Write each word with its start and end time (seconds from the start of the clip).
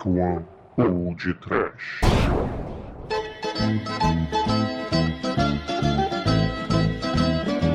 Dark 0.00 0.06
One 0.06 0.44
ou 0.78 1.14
de 1.14 1.34
Trash. 1.34 2.00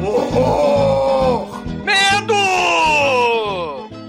Horror! 0.01 1.63
Medo! 1.83 2.33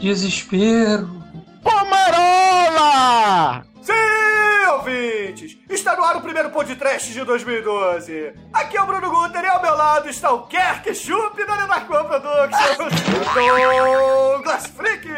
Desespero. 0.01 1.16
Primeiro 6.37 6.53
podcast 6.53 7.11
de 7.11 7.25
2012. 7.25 8.35
Aqui 8.53 8.77
é 8.77 8.83
o 8.83 8.85
Bruno 8.85 9.09
Guter 9.09 9.43
e 9.43 9.47
ao 9.47 9.63
meu 9.63 9.75
lado 9.75 10.11
está 10.11 10.31
o 10.33 10.47
Kerk 10.47 10.95
Chup 10.95 11.35
da 11.47 11.57
Nenarcon 11.57 12.05
Productions, 12.05 12.77
Douglas 13.33 14.67
Freak, 14.67 15.09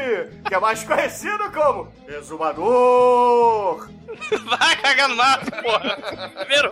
que 0.47 0.55
é 0.55 0.61
mais 0.61 0.85
conhecido 0.85 1.51
como 1.51 1.93
Exumador. 2.07 3.91
Vai 4.47 4.77
cagar 4.77 5.09
no 5.09 5.17
mato, 5.17 5.51
porra. 5.51 6.31
Primeiro. 6.39 6.71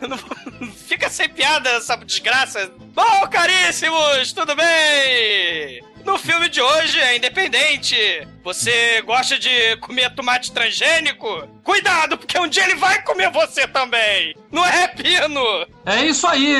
Não, 0.00 0.68
fica 0.68 1.10
sem 1.10 1.28
piada 1.28 1.68
essa 1.68 1.98
desgraça. 1.98 2.70
Bom, 2.94 3.28
caríssimos, 3.30 4.32
tudo 4.32 4.56
bem? 4.56 5.84
No 6.06 6.16
filme 6.16 6.48
de 6.48 6.62
hoje 6.62 7.00
é 7.00 7.16
independente. 7.16 7.96
Você 8.44 9.02
gosta 9.02 9.36
de 9.36 9.76
comer 9.78 10.14
tomate 10.14 10.52
transgênico? 10.52 11.26
Cuidado, 11.64 12.16
porque 12.16 12.38
um 12.38 12.46
dia 12.46 12.62
ele 12.62 12.76
vai 12.76 13.02
comer 13.02 13.28
você 13.32 13.66
também. 13.66 14.32
Não 14.52 14.64
é, 14.64 14.86
Pino? 14.86 15.66
É 15.84 16.04
isso 16.04 16.24
aí. 16.28 16.56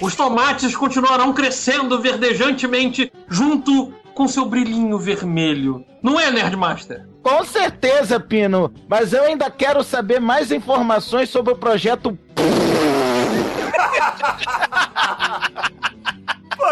Os 0.00 0.14
tomates 0.14 0.76
continuarão 0.76 1.32
crescendo 1.32 2.00
verdejantemente 2.00 3.12
junto 3.28 3.92
com 4.14 4.28
seu 4.28 4.46
brilhinho 4.46 4.96
vermelho. 5.00 5.84
Não 6.00 6.20
é, 6.20 6.30
Nerdmaster? 6.30 7.04
Com 7.24 7.44
certeza, 7.44 8.20
Pino. 8.20 8.72
Mas 8.88 9.12
eu 9.12 9.24
ainda 9.24 9.50
quero 9.50 9.82
saber 9.82 10.20
mais 10.20 10.52
informações 10.52 11.28
sobre 11.28 11.52
o 11.52 11.58
projeto. 11.58 12.16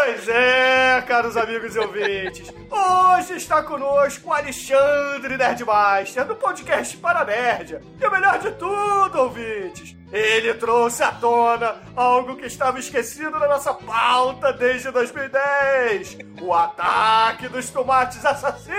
Pois 0.05 0.29
é, 0.29 1.03
caros 1.07 1.35
amigos 1.35 1.75
e 1.75 1.79
ouvintes. 1.79 2.53
Hoje 2.69 3.37
está 3.37 3.63
conosco 3.63 4.29
o 4.29 4.33
Alexandre 4.33 5.35
Nerdmaster, 5.35 6.25
do 6.25 6.35
podcast 6.35 6.95
Para 6.97 7.25
Nerd. 7.25 7.79
E 7.99 8.05
o 8.05 8.11
melhor 8.11 8.37
de 8.37 8.51
tudo, 8.51 9.19
ouvintes, 9.19 9.95
ele 10.11 10.53
trouxe 10.53 11.01
à 11.01 11.11
tona 11.11 11.77
algo 11.95 12.35
que 12.35 12.45
estava 12.45 12.77
esquecido 12.77 13.31
na 13.31 13.47
nossa 13.47 13.73
pauta 13.73 14.53
desde 14.53 14.91
2010: 14.91 16.19
o 16.39 16.53
ataque 16.53 17.47
dos 17.47 17.71
tomates 17.71 18.23
assassinos! 18.23 18.75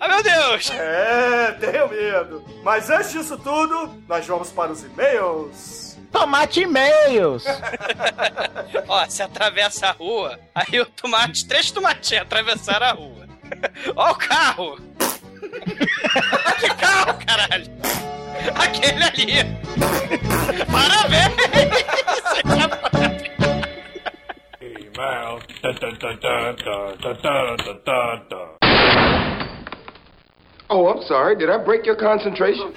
Ah, 0.00 0.08
meu 0.08 0.22
Deus! 0.22 0.70
É, 0.70 1.52
tenho 1.60 1.88
medo. 1.90 2.42
Mas 2.62 2.88
antes 2.88 3.12
disso 3.12 3.36
tudo, 3.36 4.02
nós 4.08 4.26
vamos 4.26 4.50
para 4.50 4.72
os 4.72 4.82
e-mails. 4.82 5.87
Tomate 6.12 6.62
e-mails! 6.62 7.44
Ó, 8.88 9.04
você 9.04 9.22
atravessa 9.22 9.88
a 9.88 9.92
rua, 9.92 10.38
aí 10.54 10.80
o 10.80 10.86
tomate, 10.86 11.46
três 11.46 11.70
tomatinhos 11.70 12.22
atravessaram 12.22 12.86
a 12.86 12.92
rua. 12.92 13.28
Ó 13.96 14.10
o 14.10 14.14
carro! 14.14 14.78
que 16.60 16.68
carro, 16.74 17.18
caralho? 17.26 17.66
Aquele 18.54 19.04
ali! 19.04 19.58
Parabéns! 20.70 21.28
Email. 24.60 25.40
Da, 25.62 25.72
da, 25.72 25.90
da, 25.90 26.12
da, 26.12 26.52
da, 26.52 26.92
da, 26.96 27.56
da, 27.56 27.72
da, 27.84 28.16
da. 28.28 28.58
Oh, 30.70 30.86
I'm 30.88 31.02
sorry. 31.04 31.36
Did 31.36 31.50
I 31.50 31.58
break 31.58 31.86
your 31.86 31.96
concentration? 31.96 32.74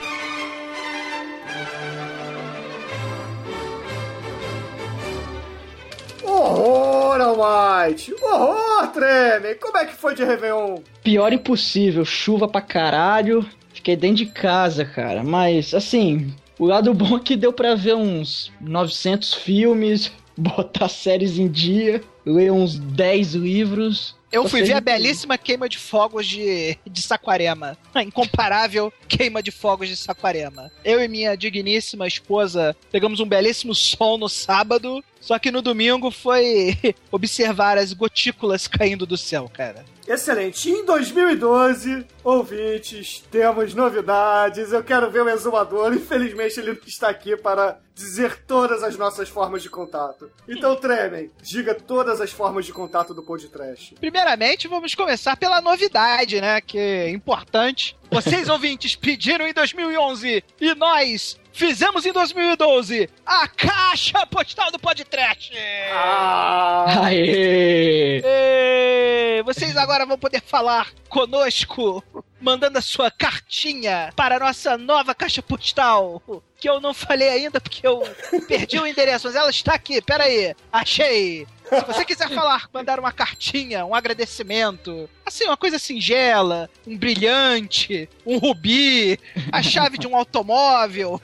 Horror, 6.31 7.21
Almighty! 7.21 8.13
Horror, 8.21 8.87
Treme! 8.93 9.55
Como 9.55 9.77
é 9.77 9.85
que 9.85 9.93
foi 9.93 10.15
de 10.15 10.23
Réveillon? 10.23 10.77
Pior 11.03 11.33
impossível, 11.33 12.05
chuva 12.05 12.47
pra 12.47 12.61
caralho. 12.61 13.45
Fiquei 13.73 13.95
dentro 13.95 14.17
de 14.17 14.25
casa, 14.27 14.85
cara. 14.85 15.23
Mas, 15.23 15.73
assim, 15.73 16.33
o 16.57 16.65
lado 16.65 16.93
bom 16.93 17.17
é 17.17 17.19
que 17.19 17.35
deu 17.35 17.51
pra 17.51 17.75
ver 17.75 17.95
uns 17.95 18.51
900 18.61 19.33
filmes, 19.33 20.11
botar 20.37 20.89
séries 20.89 21.37
em 21.37 21.47
dia, 21.47 22.01
ler 22.25 22.51
uns 22.51 22.77
10 22.77 23.33
livros. 23.33 24.15
Eu 24.31 24.47
fui 24.47 24.63
ver 24.63 24.73
a 24.73 24.79
belíssima 24.79 25.37
queima 25.37 25.67
de 25.67 25.77
fogos 25.77 26.25
de, 26.25 26.77
de 26.89 27.01
Saquarema. 27.01 27.77
A 27.93 28.01
incomparável 28.01 28.91
queima 29.05 29.43
de 29.43 29.51
fogos 29.51 29.89
de 29.89 29.97
Saquarema. 29.97 30.71
Eu 30.85 31.03
e 31.03 31.07
minha 31.09 31.35
digníssima 31.35 32.07
esposa 32.07 32.73
pegamos 32.89 33.19
um 33.19 33.25
belíssimo 33.25 33.75
sol 33.75 34.17
no 34.17 34.29
sábado, 34.29 35.03
só 35.21 35.37
que 35.39 35.51
no 35.51 35.61
domingo 35.61 36.11
foi 36.11 36.77
observar 37.11 37.77
as 37.77 37.93
gotículas 37.93 38.67
caindo 38.67 39.05
do 39.05 39.15
céu, 39.15 39.49
cara. 39.53 39.85
Excelente. 40.07 40.69
Em 40.69 40.83
2012, 40.83 42.05
ouvintes, 42.23 43.23
temos 43.31 43.73
novidades. 43.73 44.73
Eu 44.73 44.83
quero 44.83 45.09
ver 45.09 45.21
o 45.21 45.29
exumador. 45.29 45.93
Infelizmente, 45.93 46.59
ele 46.59 46.73
não 46.73 46.79
está 46.85 47.09
aqui 47.09 47.37
para 47.37 47.79
dizer 47.93 48.43
todas 48.45 48.83
as 48.83 48.97
nossas 48.97 49.29
formas 49.29 49.61
de 49.61 49.69
contato. 49.69 50.29
Então, 50.49 50.75
Tremem, 50.75 51.29
diga 51.41 51.75
todas 51.75 52.19
as 52.19 52.31
formas 52.31 52.65
de 52.65 52.73
contato 52.73 53.13
do 53.13 53.23
podcast. 53.23 53.95
Primeiramente, 53.95 54.67
vamos 54.67 54.95
começar 54.95 55.37
pela 55.37 55.61
novidade, 55.61 56.41
né? 56.41 56.59
Que 56.59 56.77
é 56.77 57.09
importante. 57.09 57.95
Vocês, 58.09 58.49
ouvintes, 58.49 58.95
pediram 58.95 59.47
em 59.47 59.53
2011 59.53 60.43
e 60.59 60.75
nós 60.75 61.39
fizemos 61.53 62.05
em 62.05 62.11
2012 62.13 63.09
a 63.25 63.47
caixa 63.47 64.25
postal 64.27 64.71
do 64.71 64.79
podcast. 64.79 65.51
Ah! 65.93 67.05
Aê! 67.05 68.21
Ê, 68.23 69.43
Vocês 69.43 69.75
agora 69.77 70.05
vão 70.05 70.17
poder 70.17 70.41
falar 70.41 70.89
conosco, 71.09 72.03
mandando 72.39 72.77
a 72.77 72.81
sua 72.81 73.09
cartinha 73.11 74.11
para 74.15 74.35
a 74.37 74.39
nossa 74.39 74.77
nova 74.77 75.13
caixa 75.15 75.41
postal. 75.41 76.21
Que 76.59 76.69
eu 76.69 76.79
não 76.79 76.93
falei 76.93 77.27
ainda 77.29 77.59
porque 77.59 77.85
eu 77.85 78.01
perdi 78.47 78.79
o 78.79 78.85
endereço, 78.85 79.27
mas 79.27 79.35
ela 79.35 79.49
está 79.49 79.73
aqui, 79.73 80.01
pera 80.01 80.25
aí. 80.25 80.55
Achei. 80.71 81.47
Se 81.71 81.85
você 81.85 82.03
quiser 82.03 82.27
falar, 82.29 82.67
mandar 82.73 82.99
uma 82.99 83.13
cartinha, 83.13 83.85
um 83.85 83.95
agradecimento, 83.95 85.09
assim, 85.25 85.45
uma 85.45 85.55
coisa 85.55 85.79
singela, 85.79 86.69
um 86.85 86.97
brilhante, 86.97 88.09
um 88.25 88.37
rubi, 88.37 89.17
a 89.51 89.63
chave 89.63 89.97
de 89.97 90.05
um 90.05 90.15
automóvel, 90.15 91.21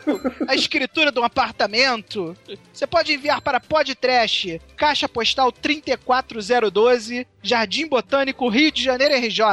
a 0.48 0.56
escritura 0.56 1.12
de 1.12 1.20
um 1.20 1.26
apartamento, 1.26 2.36
você 2.72 2.88
pode 2.88 3.14
enviar 3.14 3.42
para 3.42 3.60
Podtrash, 3.60 4.58
Caixa 4.78 5.10
Postal 5.10 5.52
34012, 5.52 7.28
Jardim 7.44 7.88
Botânico, 7.88 8.48
Rio 8.48 8.72
de 8.72 8.82
Janeiro, 8.82 9.16
RJ. 9.16 9.44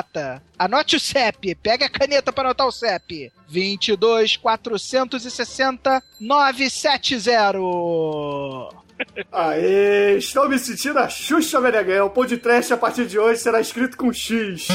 Anote 0.56 0.94
o 0.94 1.00
CEP, 1.00 1.56
pega 1.56 1.87
a 1.87 1.91
caneta 1.91 2.33
para 2.33 2.50
anotar 2.50 2.69
o 2.69 2.72
CEP. 2.72 3.33
22 3.49 4.37
460 4.37 6.00
970. 6.21 8.84
Aê, 9.32 10.16
estou 10.16 10.48
me 10.48 10.59
sentindo 10.59 10.98
a 10.98 11.09
Xuxa 11.09 11.60
Meneghel. 11.60 12.06
O 12.06 12.10
podcast 12.10 12.72
a 12.72 12.76
partir 12.76 13.06
de 13.06 13.19
hoje 13.19 13.41
será 13.41 13.60
escrito 13.60 13.97
com 13.97 14.12
X. 14.12 14.69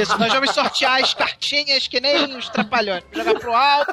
Isso, 0.00 0.18
nós 0.18 0.32
vamos 0.32 0.50
sortear 0.50 1.02
as 1.02 1.14
cartinhas 1.14 1.86
que 1.88 2.00
nem 2.00 2.36
os 2.36 2.48
trapalhões. 2.48 3.04
Vamos 3.12 3.26
jogar 3.26 3.40
pro 3.40 3.54
alto. 3.54 3.92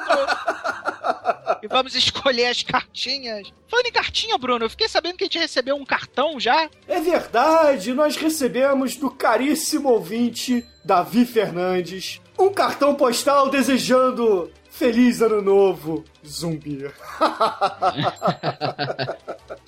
E 1.62 1.68
vamos 1.68 1.94
escolher 1.94 2.46
as 2.46 2.62
cartinhas. 2.62 3.52
Falando 3.68 3.86
em 3.86 3.92
cartinha, 3.92 4.38
Bruno, 4.38 4.64
eu 4.64 4.70
fiquei 4.70 4.88
sabendo 4.88 5.16
que 5.16 5.24
a 5.24 5.26
gente 5.26 5.38
recebeu 5.38 5.76
um 5.76 5.84
cartão 5.84 6.38
já. 6.38 6.68
É 6.86 7.00
verdade, 7.00 7.92
nós 7.92 8.16
recebemos 8.16 8.96
do 8.96 9.10
caríssimo 9.10 9.88
ouvinte 9.88 10.64
Davi 10.84 11.24
Fernandes 11.24 12.20
um 12.38 12.52
cartão 12.52 12.94
postal 12.94 13.48
desejando 13.48 14.50
Feliz 14.70 15.22
Ano 15.22 15.40
Novo, 15.40 16.04
zumbi. 16.26 16.84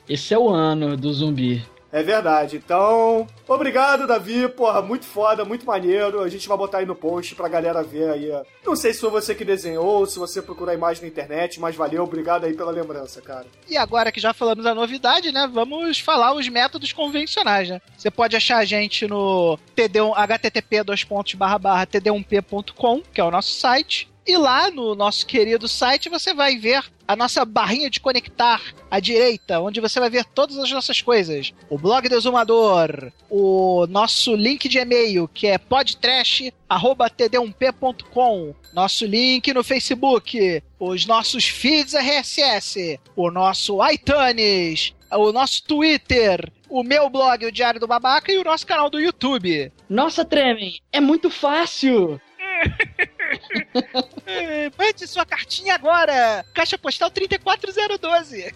Esse 0.09 0.35
é 0.35 0.39
o 0.39 0.49
ano 0.49 0.97
do 0.97 1.13
zumbi. 1.13 1.65
É 1.97 2.03
verdade. 2.03 2.57
Então, 2.57 3.27
obrigado, 3.49 4.07
Davi. 4.07 4.47
Porra, 4.49 4.83
muito 4.83 5.07
foda, 5.07 5.47
muito 5.47 5.65
maneiro. 5.65 6.21
A 6.21 6.29
gente 6.29 6.47
vai 6.47 6.59
botar 6.59 6.79
aí 6.79 6.85
no 6.85 6.95
post 6.95 7.35
pra 7.35 7.49
galera 7.49 7.83
ver 7.83 8.11
aí. 8.11 8.31
Não 8.65 8.77
sei 8.77 8.93
se 8.93 9.01
foi 9.01 9.09
você 9.09 9.35
que 9.35 9.47
desenhou, 9.47 10.05
se 10.05 10.19
você 10.19 10.43
procurou 10.43 10.71
a 10.71 10.75
imagem 10.75 11.05
na 11.05 11.09
internet, 11.09 11.59
mas 11.59 11.75
valeu. 11.75 12.03
Obrigado 12.03 12.45
aí 12.45 12.53
pela 12.53 12.71
lembrança, 12.71 13.23
cara. 13.23 13.47
E 13.67 13.79
agora 13.79 14.13
que 14.13 14.21
já 14.21 14.35
falamos 14.35 14.67
a 14.67 14.75
novidade, 14.75 15.33
né? 15.33 15.49
Vamos 15.51 15.99
falar 15.99 16.35
os 16.35 16.47
métodos 16.49 16.93
convencionais, 16.93 17.71
né? 17.71 17.81
Você 17.97 18.11
pode 18.11 18.37
achar 18.37 18.59
a 18.59 18.65
gente 18.67 19.07
no 19.07 19.59
td1, 19.75 20.13
http 20.17 20.85
td1p.com, 20.85 23.03
que 23.13 23.23
é 23.23 23.25
o 23.25 23.31
nosso 23.31 23.55
site. 23.55 24.07
E 24.27 24.37
lá 24.37 24.71
no 24.71 24.95
nosso 24.95 25.25
querido 25.25 25.69
site 25.69 26.09
você 26.09 26.35
vai 26.35 26.59
ver 26.59 26.85
a 27.07 27.15
nossa 27.15 27.45
barrinha 27.45 27.91
de 27.91 28.01
conectar 28.01 28.61
à 28.91 28.99
direita, 28.99 29.61
onde 29.61 29.81
você 29.81 30.01
vai 30.01 30.11
ver 30.11 30.25
todas 30.25 30.59
as 30.59 30.69
nossas 30.71 31.01
coisas. 31.01 31.55
O 31.69 31.79
blog 31.79 32.09
do 32.09 32.17
Exumador, 32.17 33.13
o 33.31 33.87
nosso 33.89 34.35
link 34.35 34.69
de 34.69 34.79
e-mail, 34.79 35.29
que 35.29 35.47
é 35.47 35.57
podtrash.td1p.com, 35.59 38.55
nosso 38.73 39.07
link 39.07 39.53
no 39.53 39.63
Facebook, 39.63 40.61
os 40.79 41.05
nossos 41.07 41.45
feeds 41.45 41.95
RSS, 41.95 42.99
o 43.15 43.31
nosso 43.31 43.79
iTunes, 43.91 44.95
o 45.13 45.31
nosso 45.33 45.63
Twitter, 45.65 46.51
o 46.69 46.83
meu 46.83 47.09
blog, 47.09 47.47
o 47.47 47.53
Diário 47.53 47.81
do 47.81 47.87
Babaca, 47.87 48.33
e 48.33 48.39
o 48.39 48.45
nosso 48.45 48.67
canal 48.67 48.91
do 48.91 49.01
YouTube. 49.01 49.73
Nossa, 49.89 50.25
Tremen, 50.25 50.81
é 50.93 51.01
muito 51.01 51.31
fácil! 51.31 52.21
É, 54.27 54.71
Mande 54.77 55.07
sua 55.07 55.25
cartinha 55.25 55.75
agora! 55.75 56.45
Caixa 56.53 56.77
postal 56.77 57.11
34012. 57.11 58.53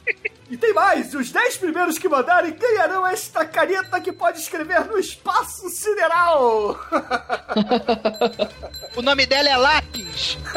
E 0.50 0.56
tem 0.56 0.74
mais! 0.74 1.14
Os 1.14 1.30
10 1.30 1.58
primeiros 1.58 1.96
que 1.96 2.08
mandarem 2.08 2.52
ganharão 2.52 3.06
esta 3.06 3.44
caneta 3.44 4.00
que 4.00 4.12
pode 4.12 4.40
escrever 4.40 4.84
no 4.86 4.98
espaço 4.98 5.68
sideral! 5.70 6.76
O 8.96 9.02
nome 9.02 9.24
dela 9.24 9.48
é 9.48 9.56
Lápis. 9.56 10.36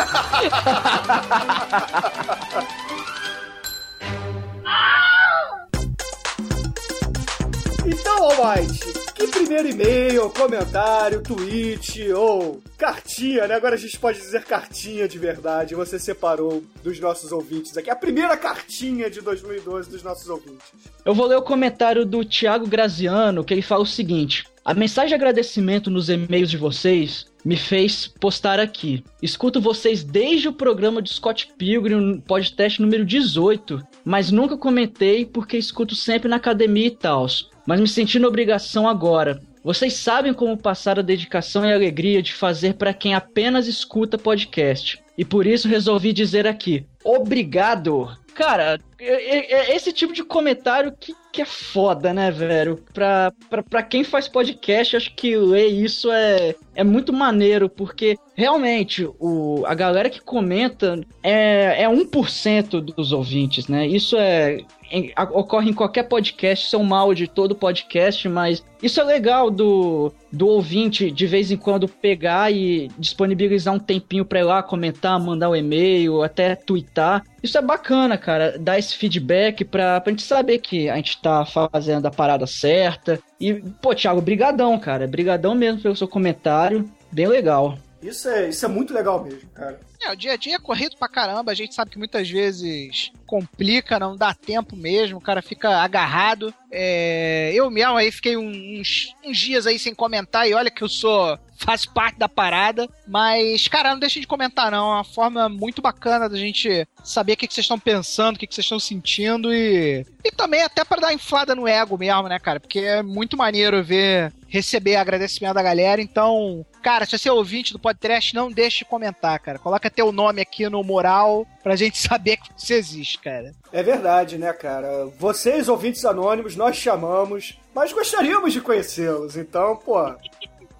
Então, 7.85 8.24
Almighty, 8.24 8.94
que 9.13 9.27
primeiro 9.27 9.68
e-mail, 9.68 10.30
comentário, 10.30 11.21
tweet 11.21 12.13
ou 12.13 12.62
cartinha, 12.77 13.45
né? 13.45 13.56
Agora 13.56 13.75
a 13.75 13.77
gente 13.77 14.00
pode 14.00 14.19
dizer 14.19 14.45
cartinha 14.45 15.06
de 15.06 15.19
verdade. 15.19 15.75
Você 15.75 16.00
separou 16.00 16.63
dos 16.81 16.97
nossos 17.01 17.33
ouvintes 17.33 17.77
aqui. 17.77 17.89
A 17.89 17.95
primeira 17.95 18.38
cartinha 18.38 19.09
de 19.09 19.19
2012 19.19 19.89
dos 19.89 20.01
nossos 20.01 20.30
ouvintes. 20.30 20.65
Eu 21.03 21.13
vou 21.13 21.25
ler 21.25 21.35
o 21.35 21.41
comentário 21.41 22.06
do 22.06 22.24
Thiago 22.24 22.68
Graziano, 22.68 23.44
que 23.44 23.53
ele 23.53 23.62
fala 23.62 23.83
o 23.83 23.85
seguinte: 23.85 24.45
A 24.63 24.74
mensagem 24.74 25.09
de 25.09 25.15
agradecimento 25.15 25.91
nos 25.91 26.09
e-mails 26.09 26.50
de 26.50 26.57
vocês 26.57 27.25
me 27.44 27.57
fez 27.57 28.07
postar 28.07 28.62
aqui. 28.62 29.03
Escuto 29.21 29.59
vocês 29.59 30.06
desde 30.06 30.47
o 30.47 30.53
programa 30.53 31.01
de 31.01 31.13
Scott 31.13 31.51
Pilgrim, 31.57 32.21
podcast 32.21 32.81
número 32.81 33.03
18, 33.03 33.85
mas 34.06 34.31
nunca 34.31 34.56
comentei 34.56 35.25
porque 35.25 35.57
escuto 35.57 35.95
sempre 35.95 36.30
na 36.30 36.38
academia 36.38 36.88
e 36.88 36.91
tal. 36.91 37.27
Mas 37.65 37.80
me 37.80 37.88
senti 37.88 38.19
na 38.19 38.27
obrigação 38.27 38.88
agora. 38.88 39.42
Vocês 39.63 39.94
sabem 39.94 40.33
como 40.33 40.57
passar 40.57 41.00
a 41.00 41.04
dedicação 41.04 41.65
e 41.65 41.71
a 41.71 41.75
alegria 41.75 42.21
de 42.21 42.33
fazer 42.33 42.74
para 42.74 42.94
quem 42.94 43.13
apenas 43.13 43.68
escuta 43.68 44.18
podcast. 44.18 45.01
E 45.18 45.24
por 45.24 45.48
isso 45.48 45.68
resolvi 45.68 46.12
dizer 46.12 46.45
aqui: 46.45 46.86
obrigado! 47.04 48.10
Cara, 48.36 48.80
é- 49.06 49.76
esse 49.76 49.92
tipo 49.94 50.14
de 50.14 50.24
comentário 50.24 50.94
que, 51.00 51.14
que 51.32 51.42
é 51.42 51.46
foda, 51.46 52.14
né, 52.14 52.30
velho? 52.32 52.84
Pra, 52.94 53.32
pra, 53.50 53.64
pra 53.64 53.84
quem 53.84 54.04
faz 54.04 54.28
podcast, 54.28 54.96
acho 54.96 55.14
que 55.16 55.36
ler 55.36 55.68
isso 55.68 56.12
é, 56.12 56.56
é 56.76 56.84
muito 56.84 57.12
maneiro, 57.14 57.70
porque 57.70 58.18
realmente 58.36 59.08
o, 59.20 59.64
a 59.66 59.74
galera 59.74 60.10
que 60.10 60.20
comenta 60.22 61.00
é, 61.22 61.84
é 61.84 61.88
1% 61.90 62.80
dos 62.82 63.12
ouvintes, 63.12 63.68
né? 63.68 63.86
Isso 63.88 64.16
é. 64.18 64.60
em- 64.92 65.12
a- 65.16 65.24
ocorre 65.24 65.70
em 65.70 65.74
qualquer 65.74 66.04
podcast, 66.04 66.66
isso 66.66 66.76
é 66.76 66.80
um 66.80 66.84
mal 66.84 67.14
de 67.14 67.28
todo 67.28 67.56
podcast, 67.56 68.28
mas 68.30 68.64
isso 68.82 69.00
é 69.00 69.04
legal 69.04 69.50
do, 69.50 70.12
do 70.32 70.48
ouvinte 70.48 71.10
de 71.10 71.26
vez 71.26 71.52
em 71.52 71.58
quando 71.58 71.88
pegar 71.88 72.52
e 72.52 72.90
disponibilizar 73.00 73.74
um 73.74 73.80
tempinho 73.80 74.26
pra 74.26 74.40
ir 74.40 74.44
lá 74.44 74.62
comentar, 74.62 75.20
mandar 75.20 75.50
um 75.50 75.56
e-mail, 75.56 76.22
até 76.22 76.56
twittar. 76.56 77.24
Isso 77.42 77.58
é 77.58 77.62
bacana, 77.62 78.18
cara, 78.18 78.58
dar 78.60 78.78
esse 78.80 78.93
feedback 78.98 79.63
pra, 79.66 80.00
pra 80.00 80.12
gente 80.12 80.24
saber 80.24 80.60
que 80.60 80.90
a 80.90 80.95
gente 80.95 81.22
tá 81.22 81.45
fazendo 81.45 82.06
a 82.06 82.12
parada 82.12 82.48
certa. 82.48 83.19
E, 83.40 83.54
pô, 83.81 83.94
Thiago, 83.94 84.22
brigadão, 84.22 84.78
cara. 84.80 85.07
Brigadão 85.07 85.56
mesmo 85.56 85.81
pelo 85.81 85.95
seu 85.95 86.07
comentário. 86.07 86.90
Bem 87.12 87.28
legal. 87.28 87.78
Isso 88.01 88.28
é, 88.28 88.50
isso 88.50 88.66
é 88.66 88.68
muito 88.68 88.94
legal 88.94 89.24
mesmo, 89.24 89.50
cara. 89.54 89.80
É, 90.04 90.12
o 90.12 90.16
dia 90.16 90.34
a 90.34 90.36
dia 90.36 90.56
é 90.57 90.60
corrido 90.60 90.98
pra 90.98 91.07
caramba. 91.07 91.51
A 91.51 91.56
gente 91.56 91.74
sabe 91.74 91.92
que 91.92 91.98
muitas 91.98 92.30
vezes 92.30 93.12
complica, 93.25 93.98
não 93.98 94.18
dá 94.18 94.34
tempo 94.34 94.75
mesmo. 94.75 95.18
O 95.18 95.22
cara 95.22 95.42
fica 95.42 95.78
agarrado. 95.78 96.54
É, 96.69 97.51
eu 97.54 97.72
mesmo 97.72 97.95
aí 97.95 98.12
fiquei 98.12 98.36
uns, 98.36 99.16
uns 99.24 99.38
dias 99.38 99.66
aí 99.66 99.80
sem 99.80 99.95
comentar. 99.95 100.48
E 100.48 100.54
olha 100.54 100.69
que 100.69 100.84
eu 100.84 100.90
sou. 100.90 101.40
Faço 101.63 101.92
parte 101.94 102.19
da 102.19 102.27
parada. 102.27 102.89
Mas, 103.07 103.68
cara, 103.68 103.92
não 103.92 104.00
deixem 104.00 104.21
de 104.21 104.27
comentar, 104.27 104.69
não. 104.69 104.92
É 104.92 104.95
uma 104.95 105.04
forma 105.04 105.48
muito 105.48 105.81
bacana 105.81 106.27
da 106.27 106.38
gente 106.38 106.88
saber 107.04 107.33
o 107.33 107.38
que, 107.38 107.48
que 107.48 107.54
vocês 107.54 107.63
estão 107.63 107.80
pensando, 107.80 108.36
o 108.36 108.39
que, 108.39 108.45
que 108.45 108.54
vocês 108.54 108.65
estão 108.65 108.80
sentindo. 108.80 109.54
E, 109.54 110.06
e 110.24 110.31
também 110.31 110.62
até 110.62 110.83
pra 110.83 111.00
dar 111.00 111.13
inflada 111.13 111.56
no 111.56 111.68
ego 111.68 111.98
mesmo, 111.98 112.27
né, 112.27 112.38
cara? 112.39 112.60
Porque 112.60 112.80
é 112.80 113.01
muito 113.01 113.38
maneiro 113.38 113.83
ver. 113.83 114.33
Receber 114.48 114.98
agradecimento 114.98 115.56
da 115.56 115.63
galera. 115.63 116.00
Então, 116.00 116.63
cara, 116.83 117.07
se 117.07 117.18
você 117.18 117.27
é 117.27 117.33
ouvinte 117.33 117.74
do 117.74 117.80
podcast, 117.80 118.36
não 118.36 118.51
deixe 118.51 118.80
de 118.80 118.86
comentar, 118.86 119.39
cara. 119.39 119.57
Coloca 119.57 119.89
teu 119.89 120.12
nome 120.12 120.42
aqui 120.42 120.69
no 120.69 120.83
moral 120.83 121.48
pra 121.63 121.75
gente 121.75 121.98
saber 122.07 122.38
que 122.38 122.50
você 122.56 122.75
existe, 122.75 123.18
cara. 123.18 123.51
É 123.71 123.81
verdade, 123.81 124.38
né, 124.38 124.54
cara? 124.54 125.07
Vocês, 125.18 125.68
ouvintes 125.68 126.06
anônimos, 126.06 126.56
nós 126.56 126.75
chamamos, 126.75 127.57
mas 127.74 127.92
gostaríamos 127.92 128.54
de 128.54 128.62
conhecê-los. 128.62 129.36
Então, 129.36 129.75
pô, 129.75 129.98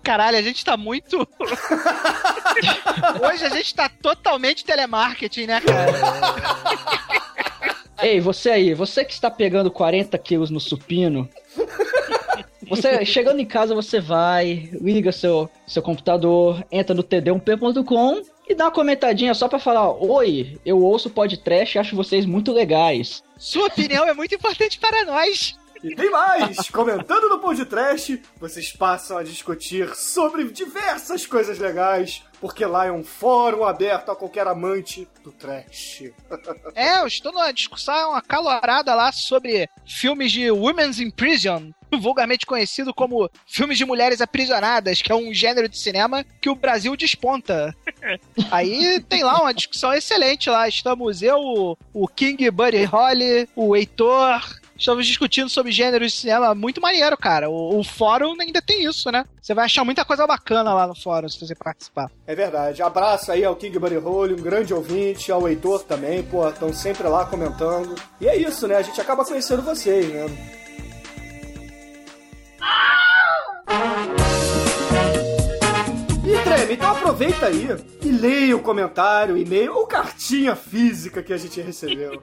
Caralho, 0.03 0.38
a 0.38 0.41
gente 0.41 0.65
tá 0.65 0.75
muito. 0.75 1.17
Hoje 3.25 3.45
a 3.45 3.50
gente 3.50 3.73
tá 3.73 3.88
totalmente 3.88 4.65
telemarketing, 4.65 5.47
né, 5.47 5.61
cara? 5.61 5.91
Ei, 8.03 8.19
você 8.19 8.50
aí, 8.50 8.73
você 8.73 9.05
que 9.05 9.13
está 9.13 9.31
pegando 9.31 9.71
40 9.71 10.17
quilos 10.17 10.50
no 10.50 10.59
supino. 10.59 11.29
Você, 12.67 13.05
chegando 13.05 13.39
em 13.39 13.45
casa, 13.45 13.73
você 13.73 14.01
vai, 14.01 14.69
liga 14.73 15.11
seu, 15.11 15.50
seu 15.65 15.81
computador, 15.81 16.65
entra 16.69 16.94
no 16.94 17.03
td1p.com 17.03 18.21
e 18.50 18.55
dá 18.55 18.65
uma 18.65 18.71
comentadinha 18.71 19.33
só 19.33 19.47
pra 19.47 19.59
falar: 19.59 19.89
Oi, 19.91 20.59
eu 20.65 20.81
ouço 20.81 21.09
podcast 21.09 21.77
e 21.77 21.79
acho 21.79 21.95
vocês 21.95 22.25
muito 22.25 22.51
legais. 22.51 23.23
Sua 23.38 23.67
opinião 23.67 24.05
é 24.05 24.13
muito 24.13 24.35
importante 24.35 24.79
para 24.79 25.05
nós. 25.05 25.57
E 25.83 25.94
tem 25.94 26.09
mais! 26.09 26.69
Comentando 26.69 27.27
no 27.27 27.39
Pão 27.39 27.53
de 27.53 27.65
Trash, 27.65 28.18
vocês 28.39 28.71
passam 28.71 29.18
a 29.18 29.24
discutir 29.24 29.94
sobre 29.95 30.45
diversas 30.45 31.25
coisas 31.25 31.59
legais, 31.59 32.24
porque 32.39 32.65
lá 32.65 32.85
é 32.85 32.91
um 32.91 33.03
fórum 33.03 33.65
aberto 33.65 34.09
a 34.09 34.15
qualquer 34.15 34.47
amante 34.47 35.06
do 35.24 35.31
trash. 35.31 36.03
É, 36.75 37.01
eu 37.01 37.07
estou 37.07 37.31
numa 37.31 37.51
discussão 37.51 38.15
acalorada 38.15 38.95
lá 38.95 39.12
sobre 39.12 39.69
filmes 39.85 40.31
de 40.31 40.50
Women's 40.50 41.00
in 41.00 41.12
Prison, 41.12 41.71
vulgarmente 42.00 42.45
conhecido 42.45 42.93
como 42.93 43.29
filmes 43.46 43.77
de 43.77 43.86
mulheres 43.86 44.22
aprisionadas, 44.22 45.01
que 45.01 45.12
é 45.12 45.15
um 45.15 45.34
gênero 45.34 45.69
de 45.69 45.77
cinema 45.77 46.25
que 46.41 46.50
o 46.50 46.55
Brasil 46.55 46.96
desponta. 46.96 47.75
Aí 48.50 49.00
tem 49.01 49.24
lá 49.24 49.41
uma 49.41 49.53
discussão 49.53 49.93
excelente 49.93 50.50
lá. 50.50 50.67
Estamos 50.67 51.22
eu, 51.22 51.77
o 51.93 52.08
King 52.08 52.50
Buddy 52.50 52.84
Holly, 52.86 53.48
o 53.55 53.75
Heitor. 53.75 54.62
Estamos 54.84 55.08
discutindo 55.08 55.48
sobre 55.48 55.72
gêneros 55.72 56.12
de 56.12 56.18
cinema 56.20 56.54
muito 56.54 56.82
maneiro, 56.82 57.16
cara. 57.16 57.50
O, 57.50 57.80
o 57.80 57.84
fórum 57.86 58.36
ainda 58.38 58.62
tem 58.62 58.84
isso, 58.84 59.10
né? 59.10 59.24
Você 59.42 59.54
vai 59.54 59.63
achar 59.63 59.86
muita 59.86 60.04
coisa 60.04 60.28
bacana 60.28 60.74
lá 60.74 60.86
no 60.86 60.94
fórum 60.94 61.30
se 61.30 61.40
você 61.40 61.56
participar. 61.56 62.12
É 62.28 62.36
verdade. 62.36 62.84
Abraço 62.84 63.32
aí 63.32 63.46
ao 63.46 63.56
King 63.56 63.80
Buddy 63.80 63.96
Holly, 63.96 64.34
um 64.34 64.44
grande 64.44 64.74
ouvinte, 64.74 65.32
ao 65.32 65.48
Heitor 65.48 65.84
também, 65.84 66.22
pô, 66.22 66.46
estão 66.50 66.74
sempre 66.74 67.08
lá 67.08 67.25
comentando. 67.25 67.96
E 68.20 68.28
é 68.28 68.36
isso, 68.36 68.68
né? 68.68 68.75
A 68.75 68.82
gente 68.82 69.00
acaba 69.00 69.24
conhecendo 69.24 69.62
vocês, 69.62 70.06
né? 70.06 70.25
E 76.25 76.44
treme, 76.44 76.74
então 76.74 76.92
aproveita 76.92 77.46
aí 77.46 77.70
e 78.02 78.12
leia 78.12 78.58
o 78.58 78.62
comentário, 78.62 79.38
e-mail 79.38 79.78
ou 79.78 79.88
cartinha 79.88 80.58
física 80.58 81.24
que 81.24 81.32
a 81.32 81.38
gente 81.38 81.62
recebeu. 81.62 82.22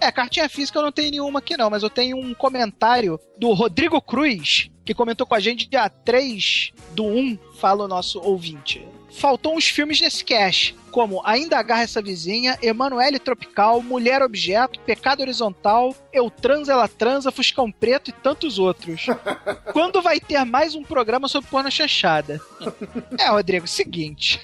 É, 0.00 0.12
cartinha 0.12 0.48
física 0.48 0.78
eu 0.78 0.82
não 0.82 0.92
tenho 0.92 1.10
nenhuma 1.10 1.40
aqui 1.40 1.56
não, 1.56 1.68
mas 1.68 1.82
eu 1.82 1.90
tenho 1.90 2.16
um 2.16 2.32
comentário 2.32 3.18
do 3.36 3.52
Rodrigo 3.52 4.00
Cruz, 4.00 4.70
que 4.84 4.94
comentou 4.94 5.26
com 5.26 5.34
a 5.34 5.40
gente 5.40 5.68
dia 5.68 5.88
3 5.88 6.72
do 6.92 7.04
1, 7.04 7.38
fala 7.58 7.84
o 7.84 7.88
nosso 7.88 8.20
ouvinte. 8.20 8.86
Faltou 9.10 9.56
uns 9.56 9.68
filmes 9.68 10.00
nesse 10.00 10.24
cast, 10.24 10.76
como 10.92 11.20
Ainda 11.24 11.58
Agarra 11.58 11.82
Essa 11.82 12.00
Vizinha, 12.02 12.58
Emanuele 12.62 13.18
Tropical, 13.18 13.82
Mulher 13.82 14.22
Objeto, 14.22 14.78
Pecado 14.80 15.20
Horizontal, 15.20 15.94
Eu 16.12 16.30
Transa, 16.30 16.72
Ela 16.72 16.86
Transa, 16.86 17.32
Fuscão 17.32 17.70
Preto 17.72 18.10
e 18.10 18.12
tantos 18.12 18.58
outros. 18.58 19.06
Quando 19.72 20.02
vai 20.02 20.20
ter 20.20 20.44
mais 20.44 20.74
um 20.74 20.84
programa 20.84 21.26
sobre 21.26 21.50
porno 21.50 21.70
chanchada? 21.70 22.40
É, 23.18 23.28
Rodrigo, 23.28 23.66
seguinte. 23.66 24.40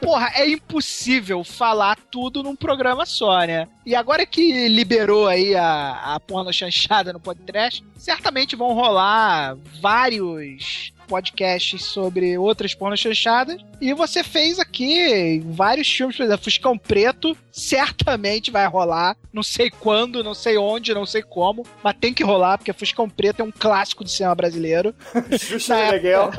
Porra, 0.00 0.32
é 0.34 0.48
impossível 0.48 1.42
falar 1.42 1.96
tudo 2.10 2.42
num 2.42 2.56
programa 2.56 3.06
só, 3.06 3.40
né? 3.46 3.68
E 3.86 3.94
agora 3.94 4.26
que 4.26 4.68
liberou 4.68 5.26
aí 5.26 5.54
a, 5.54 6.14
a 6.14 6.20
porno 6.20 6.52
chanchada 6.52 7.12
no 7.12 7.20
podcast, 7.20 7.84
certamente 7.96 8.56
vão 8.56 8.74
rolar 8.74 9.56
vários 9.80 10.92
podcasts 11.10 11.84
sobre 11.84 12.38
outras 12.38 12.72
pornos 12.72 13.00
chanchadas. 13.00 13.60
E 13.80 13.92
você 13.92 14.22
fez 14.22 14.60
aqui 14.60 15.42
vários 15.44 15.90
filmes, 15.90 16.16
por 16.16 16.22
exemplo, 16.22 16.44
Fuscão 16.44 16.78
Preto, 16.78 17.36
certamente 17.50 18.50
vai 18.50 18.64
rolar. 18.66 19.16
Não 19.32 19.42
sei 19.42 19.70
quando, 19.70 20.22
não 20.22 20.34
sei 20.34 20.56
onde, 20.56 20.94
não 20.94 21.04
sei 21.04 21.22
como, 21.22 21.66
mas 21.82 21.96
tem 22.00 22.14
que 22.14 22.22
rolar, 22.22 22.58
porque 22.58 22.72
Fuscão 22.72 23.10
Preto 23.10 23.40
é 23.40 23.44
um 23.44 23.50
clássico 23.50 24.04
do 24.04 24.10
cinema 24.10 24.34
brasileiro. 24.36 24.94
Xuxa 25.36 25.74
Na 25.74 25.84
Meneghel. 25.86 26.30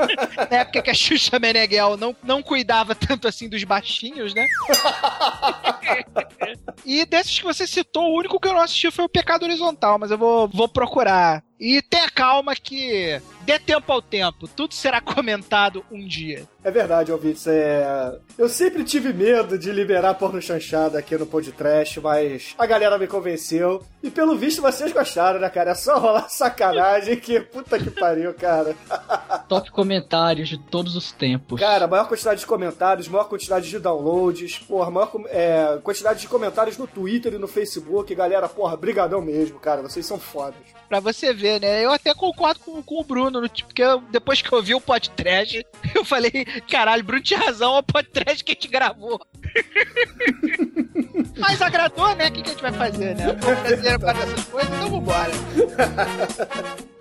Na 0.50 0.58
época 0.58 0.82
que 0.82 0.90
a 0.90 0.94
Xuxa 0.94 1.38
Meneghel 1.38 1.98
não, 1.98 2.16
não 2.24 2.42
cuidava 2.42 2.96
tanto 2.96 3.28
assim 3.28 3.50
dos 3.50 3.64
baixinhos, 3.66 4.34
né? 4.34 4.48
e 6.86 7.06
desses 7.06 7.40
que 7.40 7.44
você 7.44 7.68
citou, 7.68 8.12
o 8.12 8.18
único 8.18 8.40
que 8.40 8.48
eu 8.48 8.54
não 8.54 8.62
assisti 8.62 8.90
foi 8.90 9.04
o 9.04 9.10
Pecado 9.10 9.44
Horizontal, 9.44 10.00
mas 10.00 10.12
eu 10.12 10.18
vou, 10.18 10.48
vou 10.48 10.70
procurar. 10.70 11.44
E 11.62 11.80
tenha 11.80 12.10
calma 12.10 12.56
que 12.56 13.22
dê 13.42 13.60
tempo 13.60 13.92
ao 13.92 14.02
tempo, 14.02 14.48
tudo 14.48 14.74
será 14.74 15.00
comentado 15.00 15.86
um 15.92 16.04
dia. 16.08 16.48
É 16.64 16.72
verdade, 16.72 17.12
ouvintes. 17.12 17.46
É... 17.46 18.18
Eu 18.36 18.50
sempre 18.50 18.84
tive 18.84 19.14
medo 19.14 19.60
de 19.60 19.72
liberar 19.72 20.16
porno 20.16 20.42
chanchada 20.42 20.98
aqui 20.98 21.16
no 21.16 21.26
podcast, 21.26 22.00
mas 22.00 22.56
a 22.58 22.66
galera 22.66 22.98
me 22.98 23.08
convenceu. 23.08 23.84
E 24.02 24.10
pelo 24.10 24.36
visto 24.36 24.62
vocês 24.62 24.92
gostaram, 24.92 25.40
né, 25.40 25.50
cara? 25.50 25.72
É 25.72 25.76
só 25.76 26.00
rolar 26.00 26.30
sacanagem 26.30 27.18
que 27.18 27.40
puta 27.40 27.78
que 27.78 27.92
pariu, 27.92 28.34
cara. 28.34 28.76
Top 29.48 29.70
comentários 29.72 30.50
de 30.50 30.58
todos 30.58 30.96
os 30.96 31.12
tempos. 31.12 31.60
Cara, 31.60 31.88
maior 31.88 32.08
quantidade 32.08 32.40
de 32.40 32.46
comentários, 32.48 33.08
maior 33.08 33.26
quantidade 33.26 33.70
de 33.70 33.80
downloads, 33.80 34.60
porra, 34.60 34.90
maior 34.90 35.12
é, 35.28 35.80
quantidade 35.84 36.22
de 36.22 36.28
comentários 36.28 36.78
no 36.78 36.88
Twitter 36.88 37.34
e 37.34 37.38
no 37.38 37.48
Facebook. 37.48 38.14
Galera, 38.16 38.48
porra, 38.50 38.78
brigadão 38.78 39.22
mesmo, 39.22 39.60
cara. 39.60 39.82
Vocês 39.82 40.06
são 40.06 40.20
fodas. 40.20 40.62
Pra 40.88 41.00
você 41.00 41.34
ver, 41.34 41.51
né? 41.60 41.84
Eu 41.86 41.92
até 41.92 42.14
concordo 42.14 42.60
com, 42.62 42.82
com 42.84 43.00
o 43.00 43.04
Bruno, 43.04 43.42
no- 43.42 43.50
porque 43.50 43.82
eu- 43.84 44.02
depois 44.12 44.42
que 44.42 44.52
eu 44.52 44.62
vi 44.62 44.74
o 44.76 44.82
podcast, 44.82 45.66
eu 45.96 46.04
falei, 46.06 46.46
caralho, 46.70 47.04
Bruno 47.04 47.22
tinha 47.24 47.40
razão, 47.40 47.76
é 47.76 47.80
o 47.80 47.84
podcast 47.84 48.44
que 48.44 48.52
a 48.52 48.56
gente 48.56 48.68
gravou. 48.68 49.20
Mas 51.38 51.62
agradou, 51.62 52.16
né? 52.16 52.28
O 52.28 52.32
que, 52.32 52.42
que 52.42 52.50
a 52.50 52.54
gente 52.54 52.62
vai 52.62 52.72
fazer, 52.74 53.16
né? 53.16 53.30
O 53.30 53.36
brasileiro 53.36 54.00
gosta 54.00 54.26
dessas 54.26 54.46
coisas, 54.46 54.74
então 54.74 54.90
vambora. 54.90 55.32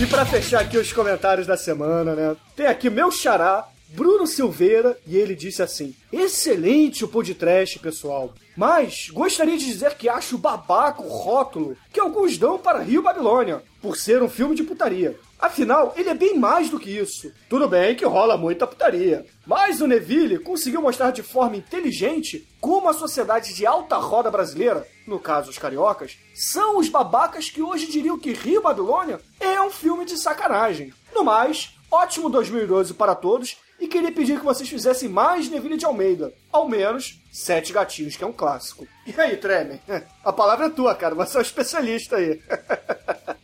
E 0.00 0.06
pra 0.06 0.24
fechar 0.24 0.60
aqui 0.62 0.78
os 0.78 0.92
comentários 0.92 1.46
da 1.46 1.56
semana, 1.56 2.14
né? 2.14 2.34
Tem 2.56 2.66
aqui 2.66 2.88
meu 2.88 3.10
xará, 3.12 3.66
Bruno 3.92 4.26
Silveira, 4.26 4.96
e 5.06 5.16
ele 5.16 5.34
disse 5.34 5.62
assim: 5.62 5.94
Excelente 6.12 7.04
o 7.04 7.08
podcast, 7.08 7.78
pessoal. 7.78 8.32
Mas 8.56 9.08
gostaria 9.10 9.56
de 9.56 9.66
dizer 9.66 9.94
que 9.94 10.08
acho 10.08 10.38
babaca 10.38 11.02
o 11.02 11.08
rótulo 11.08 11.76
que 11.92 11.98
alguns 11.98 12.38
dão 12.38 12.58
para 12.58 12.82
Rio 12.82 13.02
Babilônia, 13.02 13.62
por 13.80 13.96
ser 13.96 14.22
um 14.22 14.28
filme 14.28 14.54
de 14.54 14.62
putaria. 14.62 15.18
Afinal, 15.40 15.94
ele 15.96 16.10
é 16.10 16.14
bem 16.14 16.38
mais 16.38 16.68
do 16.68 16.78
que 16.78 16.90
isso. 16.90 17.32
Tudo 17.48 17.66
bem 17.66 17.96
que 17.96 18.04
rola 18.04 18.36
muita 18.36 18.66
putaria. 18.66 19.24
Mas 19.46 19.80
o 19.80 19.86
Neville 19.86 20.38
conseguiu 20.38 20.82
mostrar 20.82 21.10
de 21.12 21.22
forma 21.22 21.56
inteligente 21.56 22.46
como 22.60 22.88
a 22.88 22.92
sociedade 22.92 23.54
de 23.54 23.64
alta 23.64 23.96
roda 23.96 24.30
brasileira, 24.30 24.86
no 25.06 25.18
caso 25.18 25.48
os 25.48 25.56
cariocas, 25.56 26.18
são 26.34 26.78
os 26.78 26.90
babacas 26.90 27.48
que 27.48 27.62
hoje 27.62 27.86
diriam 27.86 28.18
que 28.18 28.34
Rio 28.34 28.60
Babilônia 28.60 29.18
é 29.40 29.60
um 29.62 29.70
filme 29.70 30.04
de 30.04 30.18
sacanagem. 30.18 30.92
No 31.14 31.24
mais, 31.24 31.74
ótimo 31.90 32.28
2012 32.28 32.92
para 32.92 33.14
todos 33.14 33.56
e 33.80 33.88
queria 33.88 34.12
pedir 34.12 34.38
que 34.38 34.44
vocês 34.44 34.68
fizessem 34.68 35.08
mais 35.08 35.48
Neville 35.48 35.76
de 35.76 35.84
Almeida. 35.84 36.32
Ao 36.52 36.68
menos 36.68 37.18
Sete 37.32 37.72
Gatinhos, 37.72 38.16
que 38.16 38.22
é 38.22 38.26
um 38.26 38.32
clássico. 38.32 38.86
E 39.06 39.18
aí, 39.20 39.36
Tremer? 39.36 39.80
A 40.24 40.32
palavra 40.32 40.66
é 40.66 40.70
tua, 40.70 40.94
cara. 40.94 41.14
Você 41.14 41.36
é 41.36 41.40
um 41.40 41.42
especialista 41.42 42.16
aí. 42.16 42.40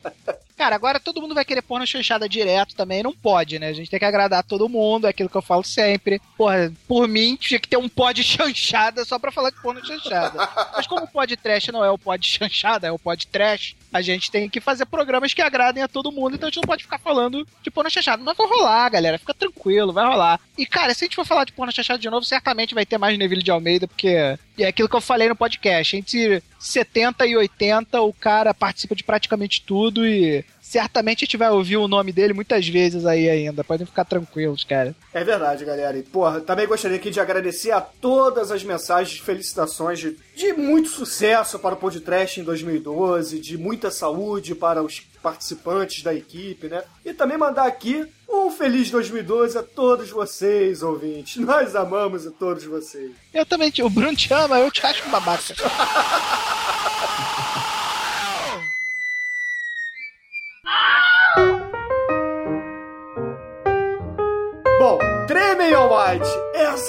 Cara, 0.57 0.75
agora 0.75 0.99
todo 0.99 1.21
mundo 1.21 1.35
vai 1.35 1.45
querer 1.45 1.61
porno 1.61 1.87
chanchada 1.87 2.27
direto 2.27 2.75
também, 2.75 3.03
não 3.03 3.13
pode, 3.13 3.59
né? 3.59 3.69
A 3.69 3.73
gente 3.75 3.91
tem 3.91 3.99
que 3.99 4.05
agradar 4.07 4.43
todo 4.43 4.71
mundo, 4.71 5.07
é 5.07 5.11
aquilo 5.11 5.29
que 5.29 5.37
eu 5.37 5.43
falo 5.43 5.63
sempre. 5.63 6.19
Porra, 6.35 6.73
por 6.89 7.07
mim, 7.07 7.37
tinha 7.39 7.61
que 7.61 7.69
ter 7.69 7.77
um 7.77 7.91
pod 7.91 8.23
chanchada 8.25 9.05
só 9.05 9.19
pra 9.19 9.31
falar 9.31 9.51
de 9.51 9.61
porno 9.61 9.85
chanchada. 9.85 10.49
Mas 10.75 10.87
como 10.87 11.05
o 11.05 11.09
pod 11.09 11.37
trash 11.37 11.67
não 11.69 11.85
é 11.85 11.91
o 11.91 11.99
pod 11.99 12.27
chanchada, 12.27 12.87
é 12.87 12.91
o 12.91 12.99
pod 12.99 13.27
trash, 13.27 13.77
a 13.93 14.01
gente 14.01 14.31
tem 14.31 14.49
que 14.49 14.61
fazer 14.61 14.87
programas 14.87 15.33
que 15.33 15.43
agradem 15.43 15.83
a 15.83 15.89
todo 15.89 16.13
mundo, 16.13 16.35
então 16.35 16.49
a 16.49 16.51
gente 16.51 16.63
não 16.63 16.69
pode 16.69 16.85
ficar 16.85 16.99
falando 16.99 17.47
de 17.63 17.71
porno 17.71 17.91
chanchada. 17.91 18.23
Mas 18.23 18.37
vai 18.37 18.47
rolar, 18.47 18.89
galera, 18.89 19.19
fica 19.19 19.35
tranquilo, 19.35 19.93
vai 19.93 20.07
rolar. 20.07 20.41
E, 20.57 20.67
cara, 20.67 20.95
se 20.95 21.05
a 21.05 21.07
gente 21.07 21.17
for 21.17 21.27
falar 21.27 21.45
de 21.45 21.53
porno 21.53 21.73
chanchada 21.73 21.99
de 21.99 22.11
novo, 22.11 22.25
certamente 22.25 22.75
vai 22.75 22.87
ter 22.87 22.99
mais 22.99 23.19
Neville 23.19 23.43
de 23.43 23.51
Almeida, 23.51 23.87
porque 23.87 24.09
é 24.09 24.67
aquilo 24.67 24.89
que 24.89 24.97
eu 24.97 25.01
falei 25.01 25.29
no 25.29 25.37
podcast. 25.37 25.97
Entre 25.97 26.43
70 26.59 27.27
e 27.27 27.37
80, 27.37 28.01
o 28.01 28.13
cara 28.13 28.55
participa 28.55 28.95
de 28.95 29.05
praticamente 29.05 29.63
tudo 29.63 30.07
e 30.07 30.45
certamente 30.69 31.19
a 31.23 31.27
gente 31.27 31.37
vai 31.37 31.51
ouvir 31.51 31.77
o 31.77 31.87
nome 31.89 32.13
dele 32.13 32.33
muitas 32.33 32.67
vezes 32.69 33.07
aí 33.07 33.29
ainda. 33.31 33.63
Podem 33.63 33.87
ficar 33.87 34.05
tranquilos, 34.05 34.65
cara. 34.65 34.95
É 35.15 35.23
verdade, 35.23 35.65
galera. 35.65 35.97
E, 35.97 36.03
porra, 36.03 36.41
também 36.41 36.67
gostaria 36.67 36.97
aqui 36.97 37.11
de 37.11 37.21
agradecer 37.21 37.71
a 37.71 37.81
todas 37.81 38.51
as 38.51 38.63
mensagens 38.65 39.17
de 39.17 39.23
felicitações 39.23 39.99
de, 39.99 40.17
de 40.35 40.53
muito 40.53 40.89
sucesso 40.89 41.59
para 41.59 41.75
o 41.75 41.79
podcast 41.79 42.41
em 42.41 42.45
2012, 42.45 43.39
de 43.39 43.57
muita 43.57 43.91
saúde 43.91 44.55
para 44.55 44.83
os 44.83 45.01
participantes 45.23 46.03
da 46.03 46.15
equipe, 46.15 46.69
né? 46.69 46.83
E 47.05 47.13
também 47.13 47.37
mandar 47.39 47.67
aqui 47.67 48.07
um 48.29 48.51
feliz 48.51 48.91
2012 48.91 49.57
a 49.59 49.63
todos 49.63 50.11
vocês, 50.11 50.83
ouvintes. 50.83 51.37
Nós 51.37 51.75
amamos 51.77 52.27
a 52.27 52.31
todos 52.31 52.65
vocês. 52.65 53.11
Eu 53.33 53.47
também, 53.47 53.71
te- 53.71 53.83
o 53.83 53.91
Bruno 53.91 54.17
te 54.17 54.33
ama, 54.33 54.59
eu 54.59 54.71
te 54.71 54.85
acho 54.87 55.07
um 55.07 55.11
babaca. 55.11 55.43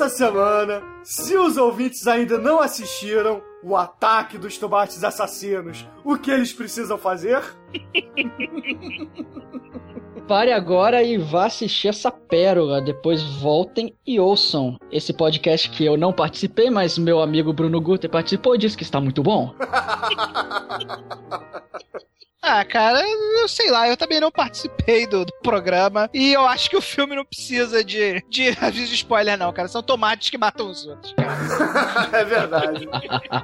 essa 0.08 0.10
semana, 0.10 0.82
se 1.04 1.38
os 1.38 1.58
ouvintes 1.58 2.08
ainda 2.08 2.38
não 2.38 2.62
assistiram 2.62 3.42
o 3.62 3.76
ataque 3.76 4.38
dos 4.38 4.58
tomates 4.58 5.04
assassinos, 5.04 5.86
o 6.04 6.18
que 6.18 6.32
eles 6.32 6.54
precisam 6.54 6.98
fazer? 6.98 7.44
Pare 10.26 10.52
agora 10.52 11.04
e 11.04 11.18
vá 11.18 11.46
assistir 11.46 11.90
essa 11.90 12.10
pérola. 12.12 12.82
Depois 12.82 13.24
voltem 13.24 13.96
e 14.06 14.20
ouçam 14.20 14.78
esse 14.92 15.14
podcast 15.14 15.70
que 15.70 15.86
eu 15.86 15.96
não 15.96 16.12
participei, 16.12 16.70
mas 16.70 16.98
meu 16.98 17.22
amigo 17.22 17.54
Bruno 17.54 17.80
Guter 17.80 18.10
participou 18.10 18.54
e 18.56 18.58
disse 18.58 18.76
que 18.76 18.84
está 18.84 19.00
muito 19.00 19.24
bom. 19.24 19.56
Ah, 22.42 22.64
cara, 22.64 23.02
eu 23.42 23.48
sei 23.48 23.70
lá, 23.72 23.90
eu 23.90 23.98
também 23.98 24.20
não 24.20 24.32
participei 24.32 25.08
do, 25.08 25.26
do 25.26 25.34
programa 25.42 26.10
e 26.14 26.32
eu 26.34 26.46
acho 26.46 26.70
que 26.70 26.78
o 26.78 26.82
filme 26.82 27.16
não 27.16 27.26
precisa 27.26 27.84
de, 27.84 28.24
de 28.30 28.50
aviso 28.62 28.88
de 28.88 28.96
spoiler, 28.96 29.38
não, 29.38 29.52
cara. 29.52 29.68
São 29.68 29.82
tomates 29.82 30.30
que 30.30 30.38
matam 30.38 30.70
os 30.70 30.86
outros. 30.86 31.14
é 32.14 32.24
verdade. 32.24 32.88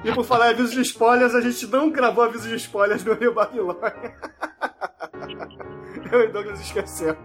E 0.03 0.12
por 0.12 0.23
falar 0.23 0.47
em 0.47 0.53
aviso 0.53 0.73
de 0.73 0.81
spoilers, 0.81 1.33
a 1.35 1.41
gente 1.41 1.65
não 1.67 1.89
gravou 1.89 2.23
aviso 2.23 2.47
de 2.47 2.55
spoilers 2.55 3.03
no 3.03 3.13
Rio 3.13 3.33
Babilônia. 3.33 4.15
Eu 6.12 6.23
e 6.23 6.27
Douglas 6.27 6.59
esquecemos. 6.59 7.17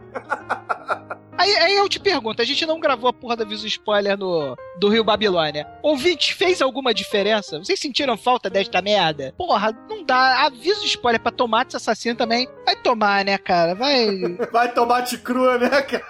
Aí, 1.38 1.56
aí 1.56 1.76
eu 1.76 1.88
te 1.88 2.00
pergunto, 2.00 2.42
a 2.42 2.44
gente 2.44 2.66
não 2.66 2.80
gravou 2.80 3.08
a 3.08 3.12
porra 3.12 3.36
do 3.36 3.44
aviso 3.44 3.64
spoiler 3.66 4.18
no, 4.18 4.56
do 4.76 4.88
Rio 4.88 5.04
Babilônia. 5.04 5.68
Ouvinte, 5.82 6.34
fez 6.34 6.60
alguma 6.60 6.92
diferença? 6.92 7.58
Vocês 7.58 7.78
sentiram 7.78 8.16
falta 8.16 8.50
desta 8.50 8.82
merda? 8.82 9.32
Porra, 9.38 9.72
não 9.88 10.04
dá. 10.04 10.46
Aviso 10.46 10.84
spoiler 10.84 11.20
pra 11.20 11.30
tomates 11.30 11.76
assassino 11.76 12.16
também. 12.16 12.48
Vai 12.66 12.74
tomar, 12.74 13.24
né, 13.24 13.38
cara? 13.38 13.76
Vai. 13.76 14.18
Vai 14.52 14.72
tomate 14.72 15.16
crua, 15.18 15.58
né, 15.58 15.82
cara? 15.82 16.08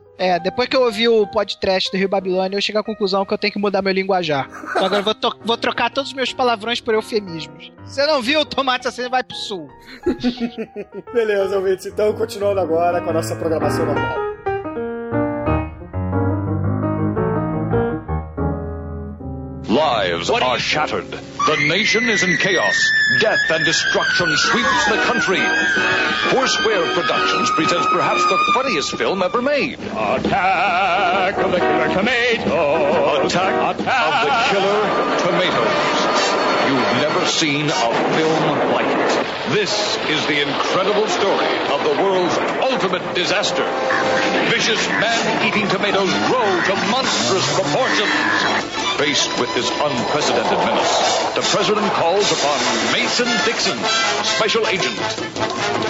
É, 0.20 0.38
depois 0.38 0.68
que 0.68 0.76
eu 0.76 0.82
ouvi 0.82 1.08
o 1.08 1.26
podcast 1.26 1.90
do 1.90 1.96
Rio 1.96 2.06
Babilônia, 2.06 2.54
eu 2.54 2.60
cheguei 2.60 2.78
à 2.78 2.84
conclusão 2.84 3.24
que 3.24 3.32
eu 3.32 3.38
tenho 3.38 3.54
que 3.54 3.58
mudar 3.58 3.80
meu 3.80 3.90
linguajar. 3.90 4.50
Então 4.50 4.84
agora 4.84 5.00
eu 5.00 5.02
vou, 5.02 5.14
vou 5.42 5.56
trocar 5.56 5.88
todos 5.88 6.10
os 6.10 6.14
meus 6.14 6.30
palavrões 6.30 6.78
por 6.78 6.92
eufemismos. 6.92 7.72
Você 7.86 8.06
não 8.06 8.20
viu 8.20 8.40
o 8.40 8.44
tomate 8.44 8.86
assassino, 8.86 9.08
vai 9.08 9.24
pro 9.24 9.34
sul. 9.34 9.70
Beleza, 11.14 11.56
ouvintes. 11.56 11.86
Então, 11.86 12.12
continuando 12.12 12.60
agora 12.60 13.00
com 13.00 13.08
a 13.08 13.14
nossa 13.14 13.29
programação 13.36 13.86
normal. 13.86 14.30
Lives 19.70 20.30
are 20.30 20.58
shattered. 20.58 21.08
The 21.10 21.56
nation 21.68 22.08
is 22.10 22.22
in 22.22 22.36
chaos. 22.38 22.90
Death 23.20 23.38
and 23.50 23.64
destruction 23.64 24.26
sweeps 24.36 24.88
the 24.88 24.96
country. 25.06 25.40
Foursquare 26.30 26.92
Productions 26.94 27.50
presents 27.52 27.86
perhaps 27.92 28.22
the 28.24 28.52
funniest 28.52 28.96
film 28.96 29.22
ever 29.22 29.40
made. 29.40 29.78
Attack 29.78 31.38
of 31.38 31.52
the 31.52 31.58
Killer 31.58 31.88
Tomato. 31.94 33.26
Attack, 33.26 33.78
of 33.78 33.78
the 33.78 34.34
Killer 34.50 35.18
Tomatoes. 35.18 36.09
You've 36.70 37.02
never 37.02 37.26
seen 37.26 37.66
a 37.66 38.14
film 38.14 38.70
like 38.70 38.86
it. 38.86 39.52
This 39.52 39.96
is 40.06 40.24
the 40.28 40.40
incredible 40.40 41.08
story 41.08 41.50
of 41.66 41.82
the 41.82 42.00
world's 42.00 42.38
ultimate 42.62 43.12
disaster. 43.16 43.64
Vicious 44.50 44.88
man-eating 44.88 45.66
tomatoes 45.66 46.12
grow 46.28 46.62
to 46.62 46.74
monstrous 46.92 47.54
proportions. 47.56 48.89
Faced 49.00 49.40
with 49.40 49.48
this 49.54 49.70
unprecedented 49.70 50.58
menace, 50.58 51.34
the 51.34 51.40
president 51.56 51.90
calls 51.94 52.30
upon 52.32 52.58
Mason 52.92 53.26
Dixon, 53.46 53.78
special 54.24 54.66
agent, 54.66 54.94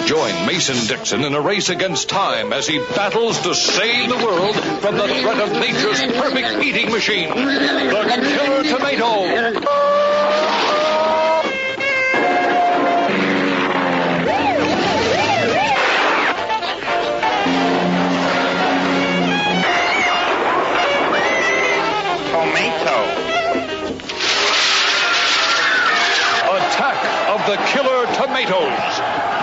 join 0.07 0.33
Mason 0.45 0.77
Dixon 0.87 1.25
in 1.25 1.33
a 1.33 1.41
race 1.41 1.67
against 1.67 2.07
time 2.07 2.53
as 2.53 2.65
he 2.67 2.77
battles 2.95 3.41
to 3.41 3.53
save 3.53 4.07
the 4.07 4.15
world 4.15 4.55
from 4.79 4.95
the 4.95 5.09
threat 5.09 5.41
of 5.41 5.51
nature's 5.51 5.99
perfect 5.99 6.63
eating 6.63 6.89
machine, 6.89 7.27
the 7.27 8.29
killer. 8.37 8.63
Tomato. 8.63 9.41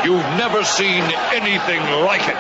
You've 0.09 0.25
never 0.39 0.65
seen 0.65 1.03
anything 1.37 1.83
like 2.07 2.25
it. 2.31 2.39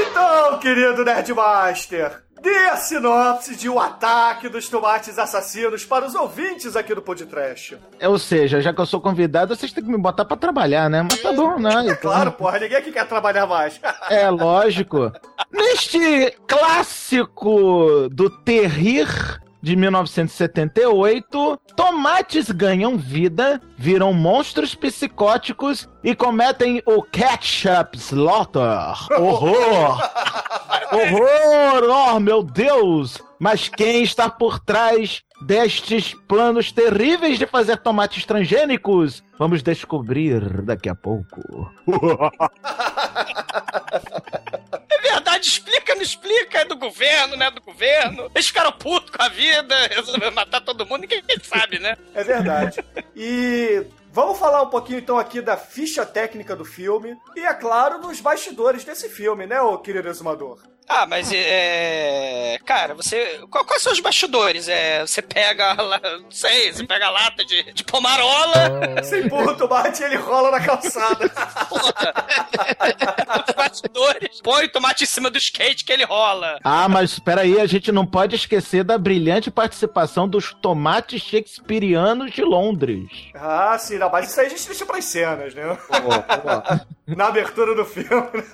Então, 0.00 0.58
querido 0.58 1.04
Nerdmaster, 1.04 2.22
dê 2.40 2.56
a 2.70 2.76
sinopse 2.78 3.54
de 3.54 3.68
O 3.68 3.78
Ataque 3.78 4.48
dos 4.48 4.70
Tomates 4.70 5.18
Assassinos 5.18 5.84
para 5.84 6.06
os 6.06 6.14
ouvintes 6.14 6.74
aqui 6.74 6.94
do 6.94 7.02
Podcast. 7.02 7.76
É, 8.00 8.08
Ou 8.08 8.18
seja, 8.18 8.62
já 8.62 8.72
que 8.72 8.80
eu 8.80 8.86
sou 8.86 8.98
convidado, 8.98 9.54
vocês 9.54 9.72
têm 9.72 9.84
que 9.84 9.90
me 9.90 9.98
botar 9.98 10.24
pra 10.24 10.34
trabalhar, 10.34 10.88
né? 10.88 11.02
Mas 11.02 11.20
tá 11.20 11.30
bom, 11.30 11.58
né? 11.58 11.94
Claro, 12.00 12.32
porra, 12.32 12.58
ninguém 12.58 12.78
aqui 12.78 12.90
quer 12.90 13.06
trabalhar 13.06 13.46
mais. 13.46 13.78
É, 14.08 14.30
lógico. 14.30 15.12
Neste 15.52 16.34
clássico 16.46 18.08
do 18.10 18.30
Terrir 18.30 19.38
de 19.60 19.74
1978, 19.76 21.60
tomates 21.74 22.50
ganham 22.50 22.96
vida, 22.96 23.60
viram 23.76 24.12
monstros 24.12 24.74
psicóticos 24.74 25.88
e 26.02 26.14
cometem 26.14 26.82
o 26.86 27.02
Ketchup 27.02 27.98
Slaughter. 27.98 28.94
Horror! 29.20 29.98
Horror! 30.92 32.14
Oh, 32.14 32.20
meu 32.20 32.42
Deus! 32.42 33.18
Mas 33.38 33.68
quem 33.68 34.02
está 34.02 34.28
por 34.28 34.58
trás 34.58 35.22
destes 35.42 36.14
planos 36.26 36.72
terríveis 36.72 37.38
de 37.38 37.46
fazer 37.46 37.76
tomates 37.78 38.24
transgênicos? 38.24 39.22
Vamos 39.38 39.62
descobrir 39.62 40.62
daqui 40.62 40.88
a 40.88 40.94
pouco. 40.94 41.70
É 44.90 45.00
verdade, 45.00 45.46
explica, 45.46 45.94
não 45.94 46.02
explica, 46.02 46.58
é 46.58 46.64
do 46.64 46.76
governo, 46.76 47.36
não 47.36 47.46
é 47.46 47.50
do 47.50 47.60
governo. 47.60 48.30
Eles 48.34 48.48
ficaram 48.48 48.72
putos 48.72 49.10
com 49.10 49.22
a 49.22 49.28
vida, 49.28 49.74
resolveram 49.88 50.32
matar 50.32 50.60
todo 50.60 50.86
mundo, 50.86 51.02
ninguém 51.02 51.22
sabe, 51.42 51.78
né? 51.78 51.96
É 52.14 52.24
verdade. 52.24 52.82
E 53.14 53.84
vamos 54.10 54.38
falar 54.38 54.62
um 54.62 54.70
pouquinho 54.70 54.98
então 54.98 55.18
aqui 55.18 55.40
da 55.40 55.56
ficha 55.56 56.06
técnica 56.06 56.56
do 56.56 56.64
filme 56.64 57.16
e, 57.36 57.40
é 57.40 57.52
claro, 57.54 58.00
dos 58.00 58.20
bastidores 58.20 58.84
desse 58.84 59.08
filme, 59.08 59.46
né, 59.46 59.60
ô 59.60 59.78
querido 59.78 60.08
exumador? 60.08 60.58
Ah, 60.88 61.06
mas 61.06 61.30
é. 61.32 62.58
Cara, 62.64 62.94
você. 62.94 63.40
qual- 63.50 63.64
Quais 63.64 63.82
são 63.82 63.92
os 63.92 64.00
bastidores? 64.00 64.68
É, 64.68 65.00
você 65.06 65.20
pega. 65.20 65.74
lá- 65.82 66.00
Não 66.22 66.30
sei, 66.30 66.72
você 66.72 66.84
pega 66.86 67.06
a 67.06 67.10
lata 67.10 67.44
de, 67.44 67.72
de 67.72 67.84
pomarola. 67.84 68.96
Você 69.02 69.20
empurra 69.20 69.52
o 69.52 69.56
tomate 69.56 70.02
e 70.02 70.06
ele 70.06 70.16
rola 70.16 70.50
na 70.50 70.60
calçada. 70.60 71.30
os 73.48 73.54
bastidores. 73.54 74.40
Põe 74.42 74.64
o 74.64 74.72
tomate 74.72 75.04
em 75.04 75.06
cima 75.06 75.30
do 75.30 75.38
skate 75.38 75.84
que 75.84 75.92
ele 75.92 76.04
rola. 76.04 76.58
Ah, 76.64 76.88
mas 76.88 77.12
espera 77.12 77.42
aí, 77.42 77.60
a 77.60 77.66
gente 77.66 77.92
não 77.92 78.06
pode 78.06 78.34
esquecer 78.36 78.82
da 78.84 78.96
brilhante 78.98 79.50
participação 79.50 80.28
dos 80.28 80.54
tomates 80.54 81.20
shakespearianos 81.22 82.32
de 82.32 82.42
Londres. 82.42 83.08
Ah, 83.34 83.76
sim, 83.78 83.98
não, 83.98 84.10
mas 84.10 84.30
isso 84.30 84.40
aí 84.40 84.46
a 84.46 84.50
gente 84.50 84.66
deixa 84.66 84.86
pras 84.86 85.04
cenas, 85.04 85.54
né? 85.54 85.76
Na 87.16 87.28
abertura 87.28 87.74
do 87.74 87.84
filme. 87.84 88.08
né? 88.10 88.44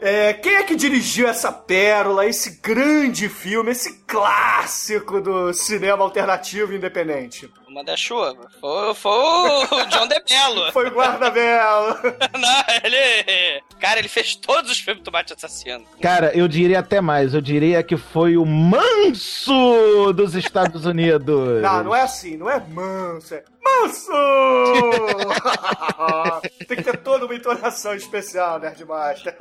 É, 0.00 0.32
quem 0.32 0.54
é 0.54 0.62
que 0.62 0.76
dirigiu 0.76 1.26
essa 1.26 1.50
pérola, 1.50 2.24
esse 2.24 2.60
grande 2.62 3.28
filme, 3.28 3.72
esse 3.72 4.04
clássico 4.06 5.20
do 5.20 5.52
cinema 5.52 6.04
alternativo 6.04 6.72
independente? 6.72 7.50
Uma 7.68 7.84
da 7.84 7.96
chuva. 7.96 8.48
Foi, 8.60 8.94
foi 8.94 9.12
o 9.12 9.84
John 9.88 10.08
DeMello. 10.08 10.68
Foi 10.72 10.88
o 10.88 10.90
Guarda-Belo. 10.90 11.98
Não, 12.32 12.64
ele. 12.82 13.62
Cara, 13.78 13.98
ele 13.98 14.08
fez 14.08 14.34
todos 14.34 14.70
os 14.70 14.78
filmes 14.78 15.02
do 15.02 15.04
Tomate 15.04 15.34
Assassino. 15.34 15.84
Cara, 16.00 16.32
eu 16.34 16.48
diria 16.48 16.78
até 16.78 17.00
mais, 17.00 17.34
eu 17.34 17.40
diria 17.40 17.82
que 17.82 17.96
foi 17.96 18.36
o 18.36 18.46
manso 18.46 20.12
dos 20.14 20.34
Estados 20.34 20.86
Unidos. 20.86 21.62
Não, 21.62 21.84
não 21.84 21.94
é 21.94 22.02
assim, 22.02 22.36
não 22.36 22.48
é 22.48 22.58
manso, 22.58 23.34
é 23.34 23.44
manso! 23.62 24.10
tem 26.66 26.78
que 26.78 26.82
ter 26.82 26.96
toda 26.98 27.26
uma 27.26 27.34
entonação 27.34 27.94
especial, 27.94 28.58
Nerdmaster. 28.58 29.36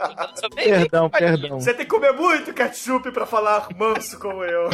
Perdão, 0.53 1.09
perdão. 1.09 1.59
Você 1.59 1.73
tem 1.73 1.85
que 1.85 1.91
comer 1.91 2.11
muito 2.11 2.53
ketchup 2.53 3.09
pra 3.11 3.25
falar 3.25 3.69
manso 3.75 4.19
como 4.19 4.43
eu. 4.43 4.69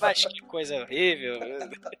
Mas 0.00 0.24
que 0.24 0.40
coisa 0.42 0.76
horrível. 0.76 1.40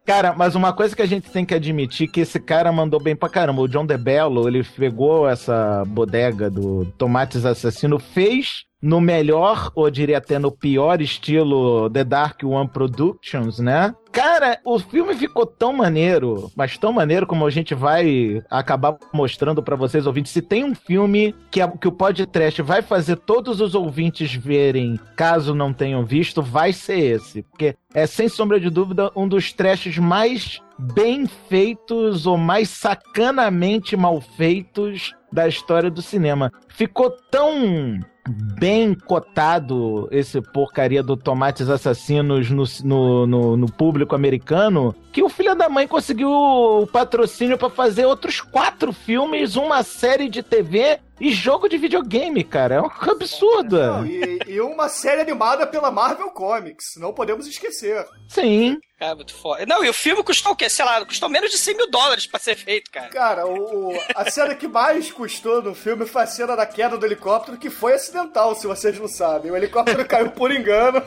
Cara, 0.04 0.32
mas 0.32 0.54
uma 0.54 0.72
coisa 0.72 0.94
que 0.94 1.02
a 1.02 1.06
gente 1.06 1.30
tem 1.30 1.44
que 1.44 1.54
admitir 1.54 2.08
que 2.08 2.20
esse 2.20 2.40
cara 2.40 2.72
mandou 2.72 3.00
bem 3.00 3.14
pra 3.14 3.28
caramba. 3.28 3.62
O 3.62 3.68
John 3.68 3.86
DeBello, 3.86 4.48
ele 4.48 4.64
pegou 4.64 5.28
essa 5.28 5.84
bodega 5.86 6.50
do 6.50 6.86
Tomates 6.98 7.44
Assassino, 7.44 7.98
fez 7.98 8.64
no 8.82 9.00
melhor, 9.00 9.70
ou 9.74 9.90
diria 9.90 10.18
até 10.18 10.38
no 10.38 10.50
pior 10.50 11.00
estilo 11.02 11.90
The 11.90 12.02
Dark 12.04 12.42
One 12.42 12.68
Productions, 12.68 13.58
né? 13.58 13.94
Cara, 14.10 14.58
o 14.64 14.78
filme 14.78 15.14
ficou 15.14 15.46
tão 15.46 15.72
maneiro, 15.72 16.50
mas 16.56 16.76
tão 16.76 16.92
maneiro 16.92 17.26
como 17.26 17.46
a 17.46 17.50
gente 17.50 17.74
vai 17.74 18.42
acabar 18.50 18.96
mostrando 19.12 19.62
pra 19.62 19.76
vocês, 19.76 20.04
ouvintes. 20.06 20.32
Se 20.32 20.42
tem 20.42 20.64
um 20.64 20.74
filme 20.74 21.32
que, 21.50 21.60
a- 21.60 21.68
que 21.68 21.86
o 21.86 21.92
podcast 21.92 22.60
vai 22.62 22.82
fazer 22.82 23.16
todos 23.16 23.60
os 23.60 23.74
ouvintes 23.76 24.34
verem, 24.34 24.98
caso 25.14 25.54
não 25.54 25.72
tenham 25.72 26.04
visto, 26.04 26.42
vai 26.42 26.72
ser 26.72 26.98
esse. 26.98 27.42
Porque 27.42 27.76
é, 27.94 28.04
sem 28.06 28.28
sombra 28.28 28.58
de 28.58 28.68
dúvida, 28.68 29.12
um 29.14 29.28
dos 29.28 29.52
trashes 29.52 29.96
mais 29.98 30.58
bem 30.76 31.26
feitos 31.26 32.26
ou 32.26 32.36
mais 32.36 32.68
sacanamente 32.70 33.96
mal 33.96 34.20
feitos 34.20 35.12
da 35.32 35.46
história 35.46 35.90
do 35.90 36.02
cinema. 36.02 36.50
Ficou 36.68 37.10
tão 37.30 38.00
bem 38.30 38.94
cotado 38.94 40.08
esse 40.10 40.40
porcaria 40.40 41.02
do 41.02 41.16
Tomates 41.16 41.68
Assassinos 41.68 42.50
no, 42.50 42.64
no, 42.84 43.26
no- 43.26 43.56
no 43.56 43.72
público 43.72 44.14
americano 44.14 44.94
que 45.12 45.22
o 45.22 45.28
filho 45.28 45.54
da 45.54 45.68
mãe 45.68 45.86
conseguiu 45.88 46.30
o 46.30 46.86
patrocínio 46.86 47.58
pra 47.58 47.68
fazer 47.68 48.06
outros 48.06 48.40
quatro 48.40 48.92
filmes, 48.92 49.56
uma 49.56 49.82
série 49.82 50.28
de 50.28 50.42
TV 50.42 50.98
e 51.20 51.32
jogo 51.32 51.68
de 51.68 51.76
videogame, 51.76 52.42
cara. 52.44 52.76
É 52.76 52.80
um 52.80 52.88
absurdo. 53.10 53.76
Não, 53.78 54.06
e, 54.06 54.38
e 54.46 54.60
uma 54.60 54.88
série 54.88 55.20
animada 55.20 55.66
pela 55.66 55.90
Marvel 55.90 56.30
Comics, 56.30 56.94
não 56.96 57.12
podemos 57.12 57.46
esquecer. 57.46 58.06
Sim. 58.28 58.78
Cara, 59.00 59.14
muito 59.16 59.32
foda. 59.34 59.64
Não, 59.64 59.82
e 59.82 59.88
o 59.88 59.94
filme 59.94 60.22
custou 60.22 60.52
o 60.52 60.56
quê? 60.56 60.68
Sei 60.68 60.84
lá, 60.84 61.02
custou 61.06 61.26
menos 61.30 61.50
de 61.50 61.56
100 61.56 61.74
mil 61.74 61.90
dólares 61.90 62.26
pra 62.26 62.38
ser 62.38 62.54
feito, 62.54 62.90
cara. 62.90 63.08
Cara, 63.08 63.46
o, 63.46 63.94
o- 63.94 64.00
a 64.14 64.30
cena 64.30 64.54
que 64.54 64.68
mais 64.68 65.10
custou 65.10 65.62
no 65.62 65.74
filme 65.74 66.04
foi 66.04 66.22
a 66.22 66.26
cena 66.26 66.54
da 66.54 66.66
queda 66.66 66.98
do 66.98 67.06
helicóptero, 67.06 67.56
que 67.56 67.70
foi 67.70 67.94
acidental, 67.94 68.54
se 68.54 68.66
vocês 68.66 68.98
não 69.00 69.08
sabem. 69.08 69.50
O 69.50 69.56
helicóptero 69.56 70.04
caiu 70.06 70.30
por 70.32 70.52
engano 70.52 71.02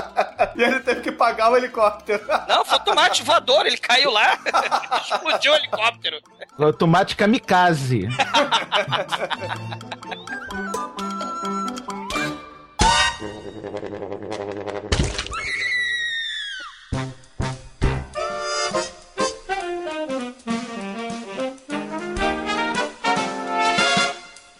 e 0.56 0.62
ele 0.62 0.80
teve 0.80 1.02
que 1.02 1.12
pagar 1.12 1.52
o 1.52 1.56
helicóptero. 1.58 2.24
Não, 2.48 2.64
foi 2.64 2.78
o 2.78 2.84
tomate 2.84 3.22
voador, 3.22 3.66
ele 3.66 3.76
caiu 3.76 4.10
lá, 4.10 4.38
explodiu 5.04 5.52
o 5.52 5.56
helicóptero. 5.56 6.18
O 6.58 6.72
tomate 6.72 7.14
kamikaze. 7.16 8.08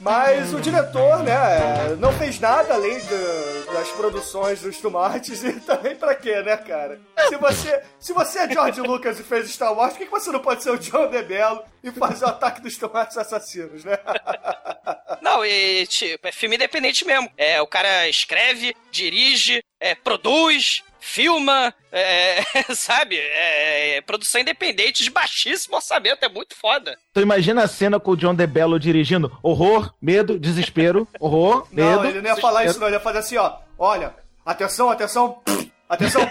Mas 0.07 0.55
o 0.55 0.61
diretor, 0.61 1.25
né, 1.25 1.97
não 1.99 2.13
fez 2.13 2.39
nada 2.39 2.75
além 2.75 2.97
do- 3.01 3.73
das 3.73 3.89
produções 3.91 4.61
dos 4.61 4.79
tomates 4.79 5.43
e 5.43 5.55
também 5.61 5.97
pra 5.97 6.15
quê, 6.15 6.43
né, 6.43 6.57
cara? 6.57 7.01
Se 7.29 7.37
você, 7.37 7.83
se 7.99 8.13
você 8.13 8.39
é 8.39 8.49
George 8.49 8.81
Lucas 8.83 9.19
e 9.19 9.25
fez 9.25 9.51
Star 9.51 9.75
Wars, 9.75 9.95
por 9.95 9.99
que 9.99 10.05
que 10.05 10.11
você 10.13 10.31
não 10.31 10.39
pode 10.39 10.63
ser 10.63 10.71
o 10.71 10.79
John 10.79 11.09
DeBello 11.11 11.61
e 11.83 11.91
fazer 11.91 12.25
o 12.25 12.29
ataque 12.29 12.61
dos 12.61 12.77
tomates 12.77 13.19
assassinos, 13.19 13.85
né? 13.85 13.99
Não, 15.21 15.45
e 15.45 15.85
tipo, 15.89 16.29
é 16.29 16.31
filme 16.31 16.55
independente 16.55 17.05
mesmo. 17.05 17.29
É, 17.37 17.61
o 17.61 17.67
cara 17.67 18.09
escreve, 18.09 18.77
dirige, 18.93 19.61
é, 19.81 19.93
produz, 19.95 20.83
filma, 21.07 21.73
é, 21.93 22.43
sabe? 22.75 23.17
É, 23.19 24.01
produção 24.03 24.41
independente 24.41 25.05
de 25.05 25.11
baixíssimo 25.11 25.77
orçamento, 25.77 26.25
é 26.25 26.29
muito 26.29 26.57
foda. 26.57 26.99
Então 27.11 27.23
imagina 27.23 27.63
a 27.63 27.69
cena 27.69 28.01
com 28.01 28.11
o 28.11 28.17
John 28.17 28.35
DeBello 28.35 28.79
dirigindo 28.79 29.33
horror, 29.43 29.95
medo, 30.03 30.39
desespero, 30.39 31.07
horror, 31.21 31.67
medo. 31.73 32.03
Não, 32.03 32.05
ele 32.05 32.21
não 32.21 32.31
ia 32.31 32.37
falar 32.37 32.65
isso, 32.65 32.81
não. 32.81 32.89
Ele 32.89 32.97
ia 32.97 33.01
fazer 33.01 33.19
assim, 33.19 33.37
ó. 33.37 33.57
Olha, 33.79 34.15
atenção, 34.45 34.91
atenção, 34.91 35.43
atenção. 35.89 36.23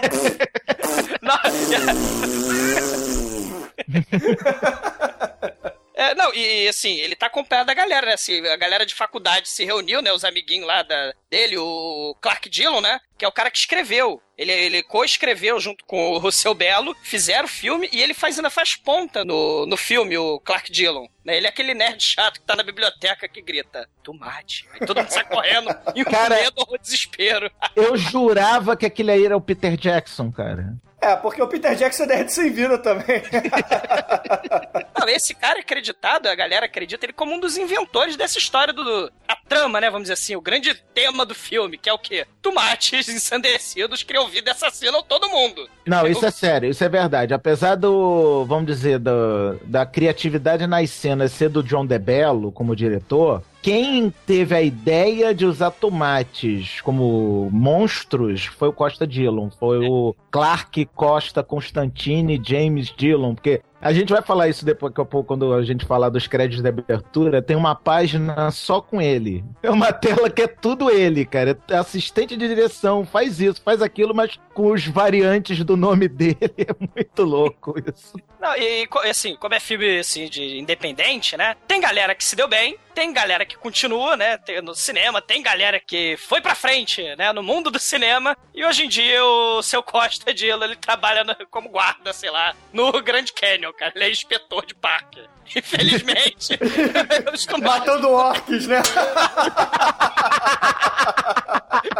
É, 5.96 6.14
não, 6.14 6.32
e, 6.34 6.64
e, 6.64 6.68
assim, 6.68 6.92
ele 6.96 7.16
tá 7.16 7.26
acompanhado 7.26 7.68
da 7.68 7.74
galera, 7.74 8.08
né? 8.08 8.12
Assim, 8.12 8.46
a 8.46 8.56
galera 8.56 8.84
de 8.84 8.94
faculdade 8.94 9.48
se 9.48 9.64
reuniu, 9.64 10.02
né? 10.02 10.12
Os 10.12 10.24
amiguinhos 10.24 10.66
lá 10.66 10.82
da, 10.82 11.14
dele, 11.30 11.56
o 11.56 12.14
Clark 12.20 12.50
Dillon, 12.50 12.82
né? 12.82 13.00
Que 13.16 13.24
é 13.24 13.28
o 13.28 13.32
cara 13.32 13.50
que 13.50 13.56
escreveu. 13.56 14.22
Ele, 14.36 14.52
ele 14.52 14.82
co-escreveu 14.82 15.58
junto 15.58 15.82
com 15.86 16.12
o 16.12 16.18
Rossel 16.18 16.52
Belo, 16.52 16.94
fizeram 17.02 17.46
o 17.46 17.48
filme 17.48 17.88
e 17.90 18.02
ele 18.02 18.12
faz, 18.12 18.36
ainda 18.36 18.50
faz 18.50 18.76
ponta 18.76 19.24
no, 19.24 19.64
no 19.64 19.76
filme, 19.78 20.18
o 20.18 20.38
Clark 20.40 20.70
Dillon. 20.70 21.06
Né? 21.24 21.38
Ele 21.38 21.46
é 21.46 21.48
aquele 21.48 21.72
nerd 21.72 22.04
chato 22.04 22.40
que 22.40 22.46
tá 22.46 22.54
na 22.54 22.62
biblioteca 22.62 23.26
que 23.26 23.40
grita, 23.40 23.88
tomate. 24.02 24.66
Aí 24.74 24.86
todo 24.86 24.98
mundo 24.98 25.08
sai 25.08 25.24
correndo 25.24 25.70
e 25.96 26.02
o 26.02 26.04
Cara, 26.04 26.36
medo 26.36 26.62
ou 26.68 26.76
desespero. 26.76 27.50
Eu 27.74 27.96
jurava 27.96 28.76
que 28.76 28.84
aquele 28.84 29.12
aí 29.12 29.24
era 29.24 29.36
o 29.36 29.40
Peter 29.40 29.78
Jackson, 29.78 30.30
cara. 30.30 30.76
É, 31.00 31.14
porque 31.14 31.42
o 31.42 31.46
Peter 31.46 31.74
Jackson 31.74 32.04
é 32.04 32.06
nerd 32.06 32.32
sem 32.32 32.50
vida 32.50 32.78
também. 32.78 33.22
Não, 34.98 35.08
esse 35.08 35.34
cara 35.34 35.58
é 35.58 35.60
acreditado, 35.60 36.26
a 36.26 36.34
galera 36.34 36.66
acredita 36.66 37.04
ele 37.04 37.12
como 37.12 37.34
um 37.34 37.38
dos 37.38 37.56
inventores 37.56 38.16
dessa 38.16 38.38
história 38.38 38.72
do. 38.72 39.12
A 39.28 39.36
trama, 39.36 39.80
né? 39.80 39.88
Vamos 39.88 40.04
dizer 40.04 40.14
assim, 40.14 40.34
o 40.34 40.40
grande 40.40 40.74
tema 40.94 41.26
do 41.26 41.34
filme, 41.34 41.76
que 41.76 41.88
é 41.88 41.92
o 41.92 41.98
quê? 41.98 42.26
Tomates 42.40 43.08
ensandecidos 43.08 44.02
criam 44.02 44.26
vida 44.28 44.50
e 44.50 44.52
assassinam 44.52 45.02
todo 45.02 45.28
mundo. 45.28 45.68
Não, 45.86 46.06
isso 46.06 46.24
é 46.24 46.30
sério, 46.30 46.70
isso 46.70 46.82
é 46.82 46.88
verdade. 46.88 47.34
Apesar 47.34 47.76
do, 47.76 48.44
vamos 48.46 48.66
dizer, 48.66 48.98
do, 48.98 49.60
da 49.64 49.84
criatividade 49.84 50.66
nas 50.66 50.90
cenas 50.90 51.30
ser 51.32 51.50
do 51.50 51.62
John 51.62 51.86
DeBello 51.86 52.50
como 52.50 52.74
diretor, 52.74 53.42
quem 53.66 54.14
teve 54.24 54.54
a 54.54 54.62
ideia 54.62 55.34
de 55.34 55.44
usar 55.44 55.72
tomates 55.72 56.80
como 56.82 57.50
monstros 57.50 58.44
foi 58.46 58.68
o 58.68 58.72
Costa 58.72 59.04
Dillon. 59.04 59.50
Foi 59.50 59.88
o 59.88 60.14
Clark 60.30 60.84
Costa 60.94 61.42
Constantine 61.42 62.40
James 62.40 62.94
Dillon, 62.96 63.34
porque 63.34 63.62
a 63.80 63.92
gente 63.92 64.12
vai 64.12 64.22
falar 64.22 64.48
isso 64.48 64.64
depois 64.64 64.92
daqui 64.92 65.00
a 65.00 65.04
pouco, 65.04 65.28
quando 65.28 65.52
a 65.54 65.62
gente 65.62 65.84
falar 65.84 66.08
dos 66.08 66.26
créditos 66.26 66.62
de 66.62 66.68
abertura. 66.68 67.40
Tem 67.42 67.56
uma 67.56 67.74
página 67.74 68.50
só 68.50 68.80
com 68.80 69.00
ele. 69.00 69.44
É 69.62 69.70
uma 69.70 69.92
tela 69.94 70.28
que 70.30 70.42
é 70.42 70.46
tudo 70.48 70.90
ele, 70.90 71.24
cara. 71.24 71.58
É 71.68 71.76
Assistente 71.76 72.36
de 72.36 72.48
direção, 72.48 73.04
faz 73.06 73.40
isso, 73.40 73.60
faz 73.62 73.80
aquilo, 73.82 74.14
mas 74.14 74.38
com 74.54 74.72
os 74.72 74.86
variantes 74.86 75.62
do 75.64 75.76
nome 75.76 76.08
dele. 76.08 76.36
É 76.58 76.74
muito 76.96 77.22
louco 77.22 77.74
isso. 77.78 78.14
Não, 78.40 78.56
e 78.56 78.86
co- 78.88 78.98
assim, 79.00 79.36
como 79.36 79.54
é 79.54 79.60
filme 79.60 79.98
assim, 79.98 80.28
de 80.28 80.58
independente, 80.58 81.36
né? 81.36 81.54
Tem 81.68 81.80
galera 81.80 82.14
que 82.14 82.24
se 82.24 82.34
deu 82.34 82.48
bem, 82.48 82.76
tem 82.94 83.12
galera 83.12 83.44
que 83.46 83.56
continua, 83.56 84.16
né? 84.16 84.38
no 84.62 84.74
cinema, 84.74 85.20
tem 85.22 85.42
galera 85.42 85.78
que 85.78 86.16
foi 86.16 86.40
pra 86.40 86.54
frente, 86.54 87.02
né? 87.16 87.32
No 87.32 87.42
mundo 87.42 87.70
do 87.70 87.78
cinema. 87.78 88.36
E 88.54 88.64
hoje 88.64 88.84
em 88.84 88.88
dia 88.88 89.24
o 89.24 89.62
seu 89.62 89.82
Costa 89.82 90.32
Dilo, 90.34 90.64
ele 90.64 90.76
trabalha 90.76 91.22
no- 91.24 91.36
como 91.50 91.68
guarda, 91.68 92.12
sei 92.12 92.30
lá, 92.30 92.54
no 92.72 92.90
Grand 93.02 93.26
Canyon, 93.38 93.65
cara. 93.72 93.92
Ele 93.94 94.04
é 94.04 94.10
inspetor 94.10 94.66
de 94.66 94.74
parque. 94.74 95.20
Infelizmente. 95.54 96.58
os 97.32 97.46
tomates- 97.46 97.86
Matando 97.86 98.10
orques, 98.10 98.66
né? 98.66 98.80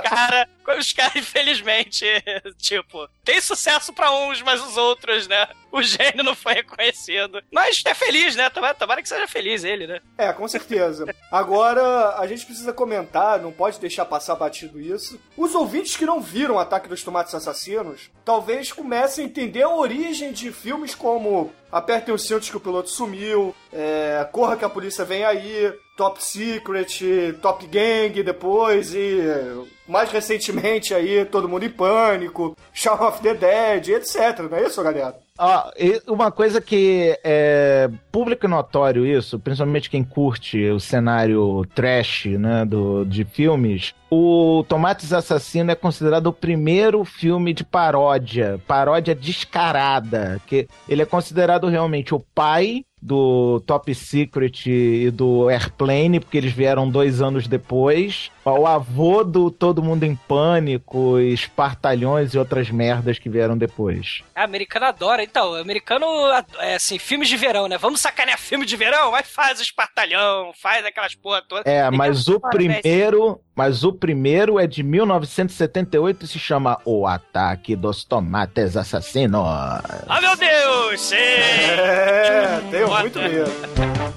cara, 0.02 0.48
os 0.78 0.92
caras, 0.92 1.16
infelizmente, 1.16 2.04
tipo, 2.58 3.08
tem 3.24 3.40
sucesso 3.40 3.92
pra 3.92 4.10
uns, 4.10 4.42
mas 4.42 4.62
os 4.62 4.76
outros, 4.76 5.26
né? 5.28 5.48
O 5.70 5.82
gênio 5.82 6.22
não 6.24 6.34
foi 6.34 6.54
reconhecido. 6.54 7.42
Mas 7.52 7.82
é 7.84 7.94
feliz, 7.94 8.34
né? 8.34 8.48
Tomara, 8.48 8.74
tomara 8.74 9.02
que 9.02 9.08
seja 9.08 9.28
feliz 9.28 9.62
ele, 9.64 9.86
né? 9.86 10.00
É, 10.16 10.32
com 10.32 10.46
certeza. 10.48 11.04
Agora, 11.30 12.16
a 12.18 12.26
gente 12.26 12.46
precisa 12.46 12.72
comentar, 12.72 13.40
não 13.40 13.52
pode 13.52 13.78
deixar 13.78 14.04
passar 14.06 14.36
batido 14.36 14.80
isso. 14.80 15.20
Os 15.36 15.54
ouvintes 15.54 15.96
que 15.96 16.06
não 16.06 16.20
viram 16.20 16.58
Ataque 16.58 16.88
dos 16.88 17.02
Tomates 17.02 17.34
Assassinos, 17.34 18.10
talvez 18.24 18.72
comecem 18.72 19.24
a 19.24 19.28
entender 19.28 19.62
a 19.62 19.68
origem 19.68 20.32
de 20.32 20.50
filmes 20.50 20.94
como 20.94 21.52
Apertem 21.70 22.14
os 22.14 22.26
cintos 22.26 22.48
que 22.48 22.56
o 22.56 22.60
piloto 22.60 22.88
sumiu, 22.90 23.54
é, 23.72 24.26
Corra 24.32 24.56
que 24.56 24.64
a 24.64 24.68
polícia 24.68 25.04
vem 25.04 25.24
aí, 25.24 25.72
Top 25.96 26.22
Secret, 26.22 27.32
Top 27.40 27.66
Gang 27.66 28.22
depois 28.22 28.94
e 28.94 29.18
mais 29.88 30.10
recentemente 30.10 30.94
aí 30.94 31.24
Todo 31.24 31.48
Mundo 31.48 31.64
em 31.64 31.70
Pânico, 31.70 32.56
Shaun 32.72 33.06
of 33.06 33.22
the 33.22 33.34
Dead, 33.34 33.88
etc. 33.88 34.40
Não 34.50 34.58
é 34.58 34.66
isso, 34.66 34.82
galera? 34.82 35.16
E 35.78 36.02
uma 36.06 36.30
coisa 36.30 36.60
que 36.60 37.18
é 37.22 37.90
público 38.10 38.46
e 38.46 38.48
notório 38.48 39.06
isso, 39.06 39.38
principalmente 39.38 39.90
quem 39.90 40.02
curte 40.02 40.64
o 40.70 40.80
cenário 40.80 41.62
trash, 41.74 42.26
né, 42.38 42.64
do, 42.64 43.04
de 43.04 43.24
filmes, 43.24 43.94
o 44.10 44.64
Tomates 44.68 45.12
Assassino 45.12 45.70
é 45.70 45.74
considerado 45.74 46.28
o 46.28 46.32
primeiro 46.32 47.04
filme 47.04 47.52
de 47.52 47.64
paródia, 47.64 48.60
paródia 48.66 49.14
descarada, 49.14 50.40
que 50.46 50.68
ele 50.88 51.02
é 51.02 51.06
considerado 51.06 51.68
realmente 51.68 52.14
o 52.14 52.20
pai 52.20 52.84
do 53.00 53.60
Top 53.60 53.94
Secret 53.94 54.66
e 54.66 55.10
do 55.10 55.48
Airplane, 55.48 56.18
porque 56.18 56.36
eles 56.36 56.52
vieram 56.52 56.90
dois 56.90 57.20
anos 57.20 57.46
depois. 57.46 58.32
O 58.44 58.66
avô 58.66 59.22
do 59.22 59.50
Todo 59.50 59.82
Mundo 59.82 60.04
em 60.04 60.16
Pânico, 60.16 61.18
Espartalhões 61.20 62.34
e 62.34 62.38
outras 62.38 62.70
merdas 62.70 63.18
que 63.18 63.28
vieram 63.28 63.56
depois. 63.56 64.22
A 64.34 64.44
americano 64.44 64.86
adora. 64.86 65.22
Então, 65.22 65.54
americano, 65.54 66.06
é 66.58 66.74
assim, 66.74 66.98
filmes 66.98 67.28
de 67.28 67.36
verão, 67.36 67.68
né? 67.68 67.78
Vamos 67.78 68.00
sacanear 68.00 68.38
filme 68.38 68.66
de 68.66 68.76
verão? 68.76 69.14
Aí 69.14 69.22
faz 69.22 69.60
o 69.60 69.62
espartalhão, 69.62 70.52
faz 70.60 70.84
aquelas 70.84 71.14
porra 71.14 71.42
todas. 71.42 71.66
É, 71.66 71.88
mas 71.90 72.28
o 72.28 72.40
primeiro, 72.40 73.40
mas 73.54 73.84
o 73.84 73.92
primeiro 73.96 74.58
é 74.58 74.66
de 74.66 74.82
1978 74.82 76.24
e 76.24 76.28
se 76.28 76.38
chama 76.38 76.78
O 76.84 77.06
Ataque 77.06 77.74
dos 77.74 78.04
Tomates 78.04 78.76
Assassinos. 78.76 79.40
Ah, 79.40 80.20
meu 80.20 80.36
Deus! 80.36 81.00
Sim! 81.00 81.16
É, 81.16 82.60
tenho 82.70 82.88
muito 82.88 83.18
medo. 83.18 83.50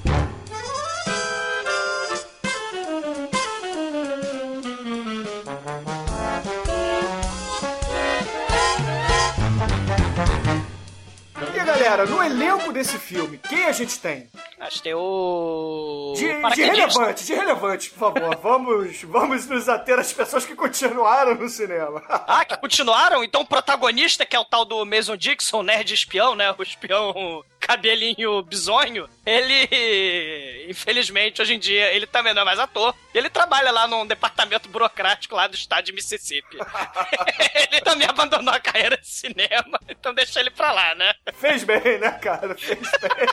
galera, 11.89 12.06
no 12.06 12.21
elenco 12.21 12.71
desse 12.71 12.99
filme, 12.99 13.39
quem 13.49 13.65
a 13.65 13.71
gente 13.71 13.99
tem? 13.99 14.30
Acho 14.60 14.78
que 14.78 14.84
tem 14.84 14.93
o. 14.93 16.13
De, 16.15 16.28
de 16.56 16.63
relevante, 16.63 17.25
de 17.25 17.34
relevante, 17.34 17.89
por 17.89 18.13
favor. 18.13 18.36
Vamos, 18.41 19.02
vamos 19.04 19.45
nos 19.47 19.67
ater 19.67 19.97
às 19.97 20.13
pessoas 20.13 20.45
que 20.45 20.56
continuaram 20.56 21.36
no 21.36 21.49
cinema. 21.49 22.02
Ah, 22.08 22.45
que 22.45 22.56
continuaram? 22.58 23.23
Então 23.23 23.41
o 23.41 23.45
protagonista, 23.45 24.25
que 24.25 24.36
é 24.36 24.39
o 24.39 24.45
tal 24.45 24.65
do 24.65 24.86
Mason 24.86 25.17
Dixon, 25.17 25.63
nerd 25.63 25.93
espião, 25.93 26.36
né? 26.36 26.54
O 26.58 26.63
espião 26.63 27.43
cabelinho 27.69 28.41
bizonho, 28.43 29.07
ele, 29.25 30.67
infelizmente, 30.69 31.41
hoje 31.41 31.53
em 31.53 31.59
dia, 31.59 31.93
ele 31.93 32.07
também 32.07 32.33
não 32.33 32.41
é 32.41 32.45
mais 32.45 32.59
ator. 32.59 32.95
Ele 33.13 33.29
trabalha 33.29 33.71
lá 33.71 33.87
num 33.87 34.05
departamento 34.05 34.69
burocrático 34.69 35.35
lá 35.35 35.47
do 35.47 35.55
estado 35.55 35.85
de 35.85 35.93
Mississippi. 35.93 36.57
ele 37.71 37.81
também 37.81 38.07
abandonou 38.07 38.53
a 38.53 38.59
carreira 38.59 38.97
de 38.97 39.07
cinema, 39.07 39.79
então 39.87 40.13
deixa 40.13 40.39
ele 40.39 40.49
pra 40.49 40.71
lá, 40.71 40.95
né? 40.95 41.13
Fez 41.33 41.63
bem, 41.63 41.99
né, 41.99 42.11
cara? 42.11 42.55
Fez 42.55 42.79
bem. 42.79 43.27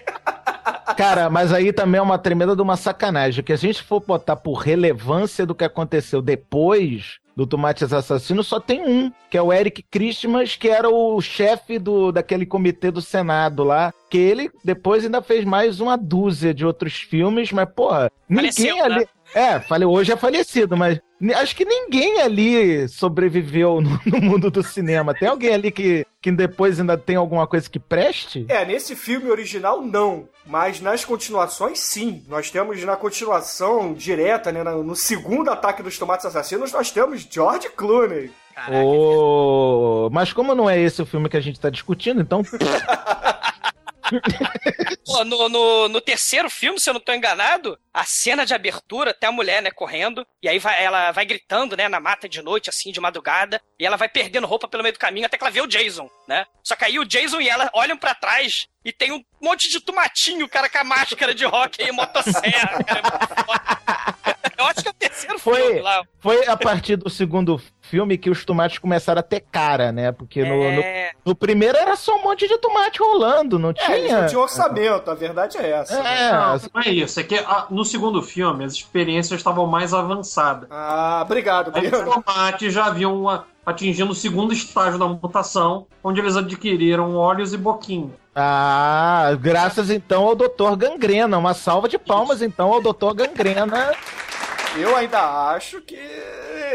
Cara, 0.97 1.29
mas 1.29 1.53
aí 1.53 1.73
também 1.73 1.99
é 1.99 2.03
uma 2.03 2.19
tremenda 2.19 2.55
de 2.55 2.63
uma 2.63 2.77
sacanagem, 2.77 3.45
que 3.45 3.53
a 3.53 3.57
gente 3.57 3.83
for 3.83 4.01
botar 4.01 4.37
por 4.37 4.55
relevância 4.55 5.45
do 5.45 5.55
que 5.55 5.65
aconteceu 5.65 6.23
depois 6.23 7.19
do 7.37 7.47
Tomates 7.47 7.93
Assassino, 7.93 8.43
só 8.43 8.59
tem 8.59 8.81
um, 8.81 9.13
que 9.31 9.37
é 9.37 9.43
o 9.43 9.53
Eric 9.53 9.83
Christmas, 9.83 10.57
que 10.57 10.69
era 10.69 10.89
o 10.89 11.21
chefe 11.21 11.79
do, 11.79 12.11
daquele 12.11 12.47
comitê 12.47 12.91
do 12.91 13.03
Senado 13.03 13.63
lá, 13.63 13.93
que 14.11 14.17
ele 14.17 14.51
depois 14.65 15.05
ainda 15.05 15.21
fez 15.21 15.45
mais 15.45 15.79
uma 15.79 15.97
dúzia 15.97 16.55
de 16.55 16.65
outros 16.65 16.95
filmes, 16.95 17.53
mas, 17.53 17.69
porra, 17.69 18.11
ninguém 18.29 18.53
Faleceu, 18.53 18.85
ali... 18.85 19.01
né? 19.01 19.07
É, 19.35 19.61
falei, 19.61 19.87
hoje 19.87 20.13
é 20.13 20.17
falecido, 20.17 20.77
mas 20.77 21.01
acho 21.35 21.57
que 21.57 21.65
ninguém 21.65 22.21
ali 22.21 22.89
sobreviveu 22.89 23.81
no, 23.81 24.01
no 24.07 24.21
mundo 24.21 24.51
do 24.51 24.63
cinema. 24.63 25.15
Tem 25.15 25.29
alguém 25.29 25.55
ali 25.55 25.71
que, 25.71 26.07
que 26.21 26.31
depois 26.33 26.81
ainda 26.81 26.97
tem 26.97 27.17
alguma 27.17 27.47
coisa 27.47 27.69
que 27.69 27.79
preste? 27.79 28.47
É, 28.49 28.65
nesse 28.65 28.95
filme 28.97 29.31
original, 29.31 29.83
não. 29.83 30.29
Mas 30.47 30.81
nas 30.81 31.05
continuações, 31.05 31.81
sim. 31.81 32.25
Nós 32.29 32.51
temos 32.51 32.83
na 32.85 32.97
continuação 32.97 33.93
direta, 33.93 34.53
né? 34.53 34.63
No 34.63 34.83
no 34.83 34.95
segundo 34.95 35.51
ataque 35.51 35.83
dos 35.83 35.99
tomates 35.99 36.25
assassinos, 36.27 36.73
nós 36.73 36.91
temos 36.91 37.27
George 37.31 37.69
Clooney. 37.71 38.31
Ô, 38.83 40.09
Mas 40.11 40.33
como 40.33 40.55
não 40.55 40.69
é 40.69 40.81
esse 40.81 41.03
o 41.03 41.07
filme 41.07 41.29
que 41.29 41.37
a 41.37 41.41
gente 41.41 41.61
tá 41.61 41.69
discutindo, 41.69 42.23
então. 42.23 42.43
Pô, 45.05 45.25
no, 45.25 45.49
no, 45.49 45.89
no 45.89 46.01
terceiro 46.01 46.51
filme, 46.51 46.81
se 46.81 46.91
eu 46.91 46.95
não 46.95 47.01
tô 47.01 47.13
enganado, 47.13 47.79
a 47.93 48.05
cena 48.05 48.45
de 48.45 48.55
abertura, 48.55 49.15
tem 49.15 49.29
a 49.29 49.33
mulher, 49.33 49.63
né, 49.63 49.71
correndo, 49.71 50.27
e 50.43 50.49
aí 50.49 50.59
vai, 50.59 50.83
ela 50.83 51.13
vai 51.13 51.25
gritando, 51.25 51.77
né, 51.77 51.89
na 51.89 52.01
mata 52.01 52.29
de 52.29 52.43
noite, 52.43 52.69
assim, 52.69 52.93
de 52.93 53.01
madrugada, 53.01 53.61
e 53.79 53.87
ela 53.87 53.97
vai 53.97 54.09
perdendo 54.09 54.47
roupa 54.47 54.69
pelo 54.69 54.83
meio 54.83 54.93
do 54.93 54.99
caminho 54.99 55.27
até 55.27 55.37
que 55.37 55.45
ela 55.45 55.51
vê 55.51 55.61
o 55.61 55.67
Jason, 55.67 56.11
né? 56.27 56.45
Só 56.63 56.75
que 56.75 56.85
aí 56.85 56.99
o 56.99 57.05
Jason 57.05 57.41
e 57.41 57.49
ela 57.49 57.71
olham 57.73 57.97
pra 57.97 58.15
trás 58.15 58.67
e 58.85 58.93
tem 58.93 59.13
um 59.13 59.25
monte 59.41 59.69
de 59.69 59.81
tomatinho, 59.81 60.49
cara, 60.49 60.69
com 60.69 60.79
a 60.79 60.85
máscara 60.85 61.35
de 61.35 61.45
rock 61.45 61.83
e 61.83 61.93
motosserra, 61.93 62.83
cara. 62.85 63.01
é 63.01 63.03
muito 63.03 63.45
foda. 63.45 64.46
Eu 64.59 64.65
acho 64.67 64.83
que 64.83 64.89
é 64.89 64.91
o 64.91 64.95
terceiro 64.95 65.39
filme 65.39 65.59
Foi, 65.61 65.81
lá. 65.81 66.03
foi 66.19 66.47
a 66.47 66.57
partir 66.57 66.97
do 66.97 67.09
segundo 67.11 67.61
filme 67.81 68.17
que 68.19 68.31
os 68.31 68.45
tomates 68.45 68.79
começaram 68.79 69.21
a 69.21 69.23
ter 69.23 69.41
cara, 69.41 69.93
né? 69.93 70.13
Porque 70.13 70.43
no, 70.43 70.57
no, 70.57 70.81
É. 70.81 71.11
no 71.25 71.35
primeiro 71.35 71.77
era 71.77 71.95
só 71.97 72.17
um 72.17 72.23
monte 72.23 72.49
de 72.49 72.59
tomate 72.59 72.99
rolando, 72.99 73.59
não 73.59 73.71
É, 73.71 73.73
tinha. 73.75 74.21
não 74.23 74.27
tinham 74.29 74.43
orçamento, 74.43 75.11
a 75.11 75.15
verdade 75.15 75.57
é 75.59 75.71
essa. 75.71 75.95
É, 75.97 76.33
Não, 76.33 76.61
não 76.75 76.83
é 76.83 76.89
isso. 76.89 77.21
É 77.21 77.23
que 77.23 77.37
ah, 77.37 77.67
no 77.71 77.85
segundo 77.85 78.23
filme 78.23 78.65
as 78.65 78.73
experiências 78.73 79.39
estavam 79.41 79.67
mais 79.67 79.93
avançadas. 79.95 80.69
Ah, 80.71 81.21
obrigado, 81.25 81.71
Aí 81.75 81.87
os 81.87 82.01
tomates 82.01 82.73
já 82.73 82.87
haviam 82.87 83.29
ah, 83.29 83.45
atingindo 83.65 84.13
o 84.13 84.15
segundo 84.15 84.53
estágio 84.53 84.99
da 84.99 85.07
mutação, 85.07 85.87
onde 86.03 86.21
eles 86.21 86.37
adquiriram 86.37 87.15
olhos 87.17 87.53
e 87.53 87.57
boquinha. 87.57 88.11
Ah, 88.39 89.31
graças 89.41 89.89
então 89.91 90.25
ao 90.25 90.35
Dr. 90.37 90.77
Gangrena. 90.77 91.39
Uma 91.39 91.55
salva 91.55 91.89
de 91.89 91.99
palmas 91.99 92.43
então 92.43 92.73
ao 92.73 92.81
Dr. 92.83 93.15
Gangrena. 93.15 93.93
Eu 94.79 94.95
ainda 94.95 95.53
acho 95.55 95.81
que 95.81 95.97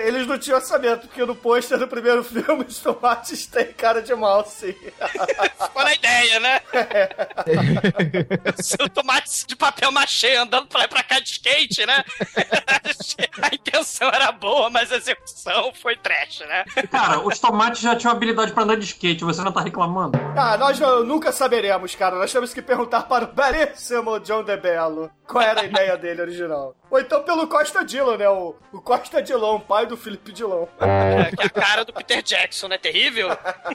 eles 0.07 0.27
não 0.27 0.37
tinham 0.37 0.57
orçamento, 0.57 1.07
porque 1.07 1.25
no 1.25 1.35
pôster 1.35 1.77
do 1.77 1.87
primeiro 1.87 2.23
filme 2.23 2.65
os 2.67 2.79
tomates 2.79 3.47
têm 3.47 3.73
cara 3.73 4.01
de 4.01 4.13
mal, 4.13 4.45
sim. 4.45 4.73
Ficou 4.73 5.83
na 5.83 5.93
ideia, 5.93 6.39
né? 6.39 6.61
Seu 8.61 8.89
tomate 8.89 9.45
de 9.47 9.55
papel 9.55 9.91
machê 9.91 10.35
andando 10.35 10.67
pra 10.67 10.79
lá 10.79 10.85
e 10.85 10.87
pra 10.87 11.03
cá 11.03 11.19
de 11.19 11.31
skate, 11.31 11.85
né? 11.85 12.03
A 13.41 13.53
intenção 13.53 14.09
era 14.09 14.31
boa, 14.31 14.69
mas 14.69 14.91
a 14.91 14.97
execução 14.97 15.71
foi 15.73 15.95
trash, 15.95 16.41
né? 16.41 16.65
Cara, 16.89 17.19
os 17.19 17.39
tomates 17.39 17.81
já 17.81 17.95
tinham 17.95 18.11
habilidade 18.11 18.51
pra 18.51 18.63
andar 18.63 18.75
de 18.75 18.85
skate, 18.85 19.23
você 19.23 19.41
não 19.41 19.51
tá 19.51 19.61
reclamando? 19.61 20.17
Ah, 20.35 20.57
nós 20.57 20.79
nunca 21.05 21.31
saberemos, 21.31 21.95
cara. 21.95 22.15
Nós 22.15 22.31
temos 22.31 22.53
que 22.53 22.61
perguntar 22.61 23.03
para 23.03 23.25
o 23.25 23.27
belíssimo 23.27 24.19
John 24.19 24.43
DeBello 24.43 25.11
qual 25.27 25.43
era 25.43 25.61
a 25.61 25.65
ideia 25.65 25.97
dele 25.97 26.21
original. 26.21 26.75
Ou 26.89 26.99
então 26.99 27.23
pelo 27.23 27.47
Costa 27.47 27.85
Dillon, 27.85 28.17
né? 28.17 28.29
O, 28.29 28.55
o 28.73 28.81
Costa 28.81 29.21
Dillon, 29.21 29.59
pai 29.59 29.85
do 29.91 29.97
Felipe 29.97 30.32
Dillon. 30.32 30.65
É, 30.82 31.36
que 31.36 31.43
é 31.43 31.45
a 31.45 31.49
cara 31.49 31.86
do 31.86 31.93
Peter 31.93 32.21
Jackson, 32.21 32.67
né? 32.67 32.77
Terrível. 32.77 33.30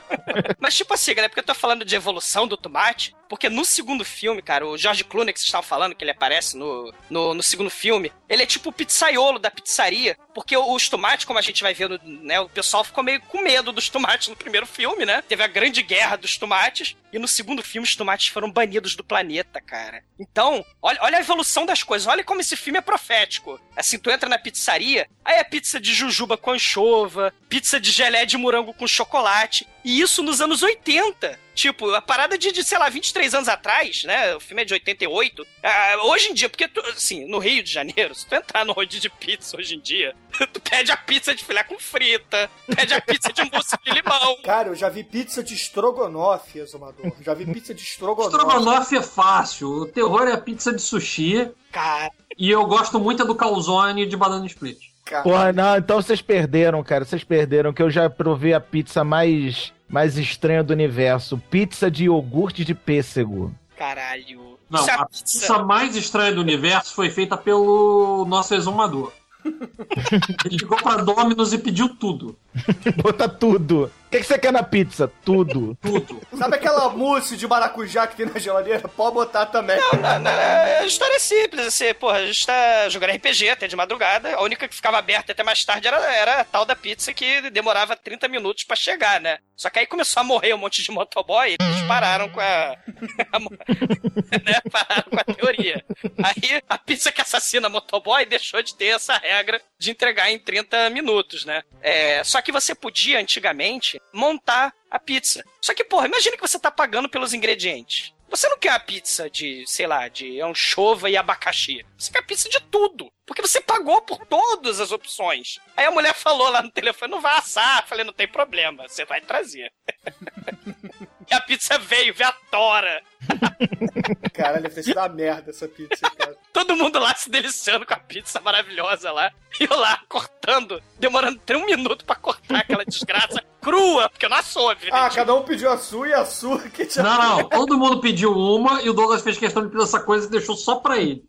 Mas, 0.58 0.74
tipo 0.74 0.92
assim, 0.94 1.14
galera, 1.14 1.28
porque 1.28 1.40
eu 1.40 1.44
tô 1.44 1.54
falando 1.54 1.84
de 1.84 1.94
evolução 1.94 2.46
do 2.46 2.56
tomate, 2.56 3.14
porque 3.28 3.48
no 3.48 3.64
segundo 3.64 4.04
filme, 4.04 4.42
cara, 4.42 4.66
o 4.66 4.76
George 4.76 5.04
Clooney 5.04 5.32
que 5.32 5.38
vocês 5.38 5.48
estavam 5.48 5.66
falando, 5.66 5.94
que 5.94 6.02
ele 6.02 6.10
aparece 6.10 6.56
no, 6.56 6.92
no, 7.10 7.34
no 7.34 7.42
segundo 7.42 7.70
filme, 7.70 8.12
ele 8.28 8.42
é 8.42 8.46
tipo 8.46 8.70
o 8.70 8.72
pizzaiolo 8.72 9.38
da 9.38 9.50
pizzaria, 9.50 10.16
porque 10.34 10.56
os 10.56 10.88
tomates, 10.88 11.24
como 11.24 11.38
a 11.38 11.42
gente 11.42 11.62
vai 11.62 11.74
ver, 11.74 12.00
né, 12.04 12.40
o 12.40 12.48
pessoal 12.48 12.84
ficou 12.84 13.04
meio 13.04 13.20
com 13.22 13.42
medo 13.42 13.72
dos 13.72 13.88
tomates 13.88 14.28
no 14.28 14.36
primeiro 14.36 14.66
filme, 14.66 15.04
né? 15.04 15.22
Teve 15.22 15.42
a 15.42 15.48
grande 15.48 15.82
guerra 15.82 16.16
dos 16.16 16.36
tomates, 16.36 16.96
e 17.16 17.18
no 17.18 17.26
segundo 17.26 17.62
filme 17.62 17.86
os 17.86 17.96
tomates 17.96 18.28
foram 18.28 18.50
banidos 18.50 18.94
do 18.94 19.02
planeta, 19.02 19.60
cara. 19.60 20.04
Então, 20.18 20.64
olha, 20.82 20.98
olha 21.02 21.16
a 21.16 21.20
evolução 21.20 21.64
das 21.64 21.82
coisas, 21.82 22.06
olha 22.06 22.22
como 22.22 22.40
esse 22.42 22.56
filme 22.56 22.78
é 22.78 22.82
profético. 22.82 23.58
Assim, 23.74 23.98
tu 23.98 24.10
entra 24.10 24.28
na 24.28 24.38
pizzaria, 24.38 25.08
aí 25.24 25.38
é 25.38 25.44
pizza 25.44 25.80
de 25.80 25.94
jujuba 25.94 26.36
com 26.36 26.52
anchova, 26.52 27.32
pizza 27.48 27.80
de 27.80 27.90
gelé 27.90 28.26
de 28.26 28.36
morango 28.36 28.74
com 28.74 28.86
chocolate, 28.86 29.66
e 29.82 30.00
isso 30.00 30.22
nos 30.22 30.42
anos 30.42 30.62
80. 30.62 31.45
Tipo, 31.56 31.90
a 31.94 32.02
parada 32.02 32.36
de, 32.36 32.52
de, 32.52 32.62
sei 32.62 32.78
lá, 32.78 32.86
23 32.90 33.34
anos 33.34 33.48
atrás, 33.48 34.04
né? 34.04 34.36
O 34.36 34.40
filme 34.40 34.60
é 34.60 34.64
de 34.66 34.74
88. 34.74 35.46
Ah, 35.62 35.96
hoje 36.04 36.28
em 36.28 36.34
dia, 36.34 36.50
porque, 36.50 36.68
tu, 36.68 36.80
assim, 36.80 37.26
no 37.26 37.38
Rio 37.38 37.62
de 37.62 37.72
Janeiro, 37.72 38.14
se 38.14 38.26
tu 38.26 38.34
entrar 38.34 38.62
no 38.62 38.74
rodízio 38.74 39.00
de 39.00 39.10
pizza 39.10 39.56
hoje 39.56 39.74
em 39.74 39.80
dia, 39.80 40.14
tu 40.52 40.60
pede 40.60 40.92
a 40.92 40.96
pizza 40.98 41.34
de 41.34 41.42
filé 41.42 41.64
com 41.64 41.78
frita, 41.78 42.50
pede 42.66 42.92
a 42.92 43.00
pizza 43.00 43.32
de 43.32 43.42
mousse 43.50 43.74
de 43.82 43.90
limão. 43.90 44.36
Cara, 44.44 44.68
eu 44.68 44.74
já 44.74 44.90
vi 44.90 45.02
pizza 45.02 45.42
de 45.42 45.54
estrogonofe, 45.54 46.58
Exumador. 46.58 47.10
Já 47.22 47.32
vi 47.32 47.46
pizza 47.46 47.72
de 47.72 47.82
estrogonofe. 47.82 48.36
Estrogonofe 48.36 48.96
é 48.98 49.02
fácil, 49.02 49.68
o 49.68 49.86
terror 49.86 50.28
é 50.28 50.32
a 50.32 50.38
pizza 50.38 50.74
de 50.74 50.82
sushi, 50.82 51.50
Cara, 51.72 52.10
e 52.38 52.50
eu 52.50 52.66
gosto 52.66 52.98
muito 53.00 53.24
do 53.24 53.34
calzone 53.34 54.06
de 54.06 54.16
banana 54.16 54.46
split. 54.46 54.78
Cara. 55.04 55.22
Porra, 55.22 55.52
não, 55.52 55.76
então 55.76 56.02
vocês 56.02 56.20
perderam, 56.20 56.82
cara. 56.82 57.04
Vocês 57.04 57.22
perderam 57.22 57.72
que 57.72 57.80
eu 57.80 57.88
já 57.88 58.10
provei 58.10 58.52
a 58.52 58.60
pizza 58.60 59.04
mais, 59.04 59.72
mais 59.88 60.16
estranha 60.16 60.62
do 60.62 60.72
universo. 60.72 61.38
Pizza 61.50 61.90
de 61.90 62.04
iogurte 62.04 62.64
de 62.64 62.74
pêssego. 62.74 63.54
caralho. 63.76 64.56
Não, 64.68 64.86
é 64.86 64.92
a 64.92 65.06
pizza 65.06 65.62
mais 65.62 65.94
estranha 65.94 66.34
do 66.34 66.40
universo 66.40 66.92
foi 66.92 67.08
feita 67.08 67.36
pelo 67.36 68.24
nosso 68.26 68.52
exumador. 68.54 69.12
Ele 70.44 70.56
ligou 70.56 70.76
pra 70.78 70.96
Domino's 70.96 71.52
e 71.52 71.58
pediu 71.58 71.88
tudo. 71.88 72.36
Bota 73.00 73.28
tudo. 73.28 73.90
O 74.06 74.08
que, 74.08 74.18
que 74.18 74.24
você 74.24 74.38
quer 74.38 74.52
na 74.52 74.62
pizza? 74.62 75.10
Tudo. 75.24 75.76
Tudo. 75.82 76.22
Sabe 76.38 76.56
aquela 76.56 76.88
mousse 76.90 77.36
de 77.36 77.46
maracujá 77.46 78.06
que 78.06 78.16
tem 78.16 78.26
na 78.26 78.38
geladeira? 78.38 78.88
Pode 78.88 79.14
botar 79.14 79.46
também. 79.46 79.76
Não, 79.76 80.18
não, 80.20 80.30
a 80.30 80.86
história 80.86 81.16
é 81.16 81.18
simples, 81.18 81.66
assim, 81.66 81.92
porra, 81.94 82.18
a 82.18 82.26
gente 82.26 82.46
tá 82.46 82.88
jogando 82.88 83.14
RPG 83.14 83.50
até 83.50 83.66
de 83.66 83.74
madrugada, 83.74 84.34
a 84.34 84.42
única 84.42 84.68
que 84.68 84.74
ficava 84.74 84.98
aberta 84.98 85.32
até 85.32 85.42
mais 85.42 85.64
tarde 85.64 85.88
era, 85.88 85.98
era 86.14 86.40
a 86.40 86.44
tal 86.44 86.64
da 86.64 86.76
pizza 86.76 87.12
que 87.12 87.50
demorava 87.50 87.96
30 87.96 88.28
minutos 88.28 88.64
pra 88.64 88.76
chegar, 88.76 89.20
né? 89.20 89.38
Só 89.56 89.70
que 89.70 89.78
aí 89.78 89.86
começou 89.86 90.20
a 90.20 90.24
morrer 90.24 90.54
um 90.54 90.58
monte 90.58 90.82
de 90.82 90.90
motoboy 90.90 91.50
e 91.50 91.56
eles 91.60 91.82
pararam 91.88 92.28
com 92.28 92.40
a... 92.40 92.76
né? 94.44 94.60
Pararam 94.70 95.10
com 95.10 95.18
a 95.18 95.24
teoria. 95.24 95.84
Aí 96.22 96.62
a 96.68 96.78
pizza 96.78 97.10
que 97.10 97.22
assassina 97.22 97.68
motoboy 97.68 98.24
deixou 98.26 98.62
de 98.62 98.74
ter 98.74 98.94
essa 98.94 99.16
regra 99.16 99.60
de 99.78 99.90
entregar 99.90 100.30
em 100.30 100.38
30 100.38 100.90
minutos, 100.90 101.44
né? 101.44 101.62
É, 101.80 102.22
só 102.22 102.40
que 102.42 102.52
você 102.52 102.74
podia, 102.74 103.18
antigamente, 103.18 103.95
montar 104.12 104.72
a 104.90 104.98
pizza. 104.98 105.44
Só 105.60 105.74
que, 105.74 105.84
porra, 105.84 106.06
imagina 106.06 106.36
que 106.36 106.46
você 106.46 106.58
tá 106.58 106.70
pagando 106.70 107.08
pelos 107.08 107.34
ingredientes. 107.34 108.14
Você 108.28 108.48
não 108.48 108.58
quer 108.58 108.70
a 108.70 108.80
pizza 108.80 109.30
de, 109.30 109.64
sei 109.66 109.86
lá, 109.86 110.08
de 110.08 110.40
anchova 110.40 111.08
e 111.08 111.16
abacaxi. 111.16 111.84
Você 111.96 112.10
quer 112.10 112.26
pizza 112.26 112.48
de 112.48 112.60
tudo. 112.60 113.10
Porque 113.24 113.42
você 113.42 113.60
pagou 113.60 114.02
por 114.02 114.26
todas 114.26 114.80
as 114.80 114.90
opções. 114.92 115.58
Aí 115.76 115.84
a 115.84 115.90
mulher 115.90 116.14
falou 116.14 116.48
lá 116.48 116.62
no 116.62 116.70
telefone, 116.70 117.10
não 117.10 117.20
vai 117.20 117.36
assar. 117.38 117.82
Eu 117.82 117.86
falei, 117.86 118.04
não 118.04 118.12
tem 118.12 118.28
problema, 118.28 118.88
você 118.88 119.04
vai 119.04 119.20
trazer. 119.20 119.72
e 121.30 121.34
a 121.34 121.40
pizza 121.40 121.78
veio, 121.78 122.14
veio 122.14 122.30
a 122.30 122.34
tora. 122.50 123.02
Caralho, 124.32 124.70
sido 124.70 124.98
uma 124.98 125.08
merda 125.08 125.50
essa 125.50 125.66
pizza, 125.66 126.08
cara. 126.10 126.36
Todo 126.52 126.76
mundo 126.76 126.98
lá 126.98 127.14
se 127.14 127.28
deliciando 127.28 127.84
com 127.84 127.94
a 127.94 127.98
pizza 127.98 128.40
maravilhosa 128.40 129.10
lá. 129.10 129.32
E 129.60 129.64
eu 129.64 129.76
lá 129.76 130.00
cortando, 130.08 130.82
demorando 130.98 131.40
até 131.42 131.56
um 131.56 131.66
minuto 131.66 132.04
pra 132.04 132.14
cortar 132.14 132.60
aquela 132.60 132.84
desgraça 132.84 133.42
crua, 133.60 134.08
porque 134.08 134.26
eu 134.26 134.30
não 134.30 134.36
assou, 134.36 134.74
Ah, 134.92 135.10
cada 135.10 135.34
um 135.34 135.42
pediu 135.42 135.70
a 135.70 135.78
sua 135.78 136.08
e 136.08 136.12
a 136.12 136.24
sua 136.24 136.60
que 136.60 136.86
tinha. 136.86 137.02
Não, 137.02 137.38
não, 137.38 137.48
todo 137.50 137.78
mundo 137.78 138.00
pediu 138.00 138.32
uma 138.32 138.82
e 138.82 138.90
o 138.90 138.92
Douglas 138.92 139.22
fez 139.22 139.38
questão 139.38 139.62
de 139.62 139.70
pedir 139.70 139.82
essa 139.82 140.00
coisa 140.00 140.26
e 140.26 140.30
deixou 140.30 140.56
só 140.56 140.76
pra 140.76 140.98
ele. 140.98 141.24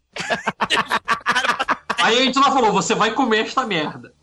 Aí 1.98 2.20
a 2.20 2.22
gente 2.22 2.38
lá 2.38 2.52
falou: 2.52 2.72
você 2.72 2.94
vai 2.94 3.12
comer 3.12 3.46
esta 3.46 3.66
merda. 3.66 4.14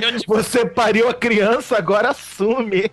Eu, 0.00 0.18
tipo, 0.18 0.34
Você 0.34 0.64
pariu 0.64 1.08
a 1.08 1.14
criança, 1.14 1.76
agora 1.76 2.10
assume. 2.10 2.90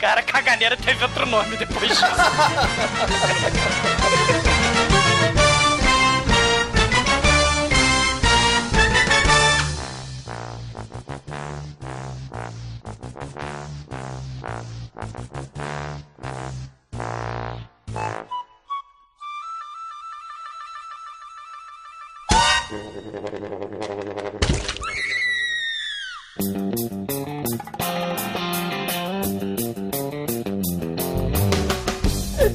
Cara, 0.00 0.22
caganeira 0.22 0.78
teve 0.78 1.04
outro 1.04 1.26
nome 1.26 1.58
depois 1.58 1.90
disso. 1.90 2.04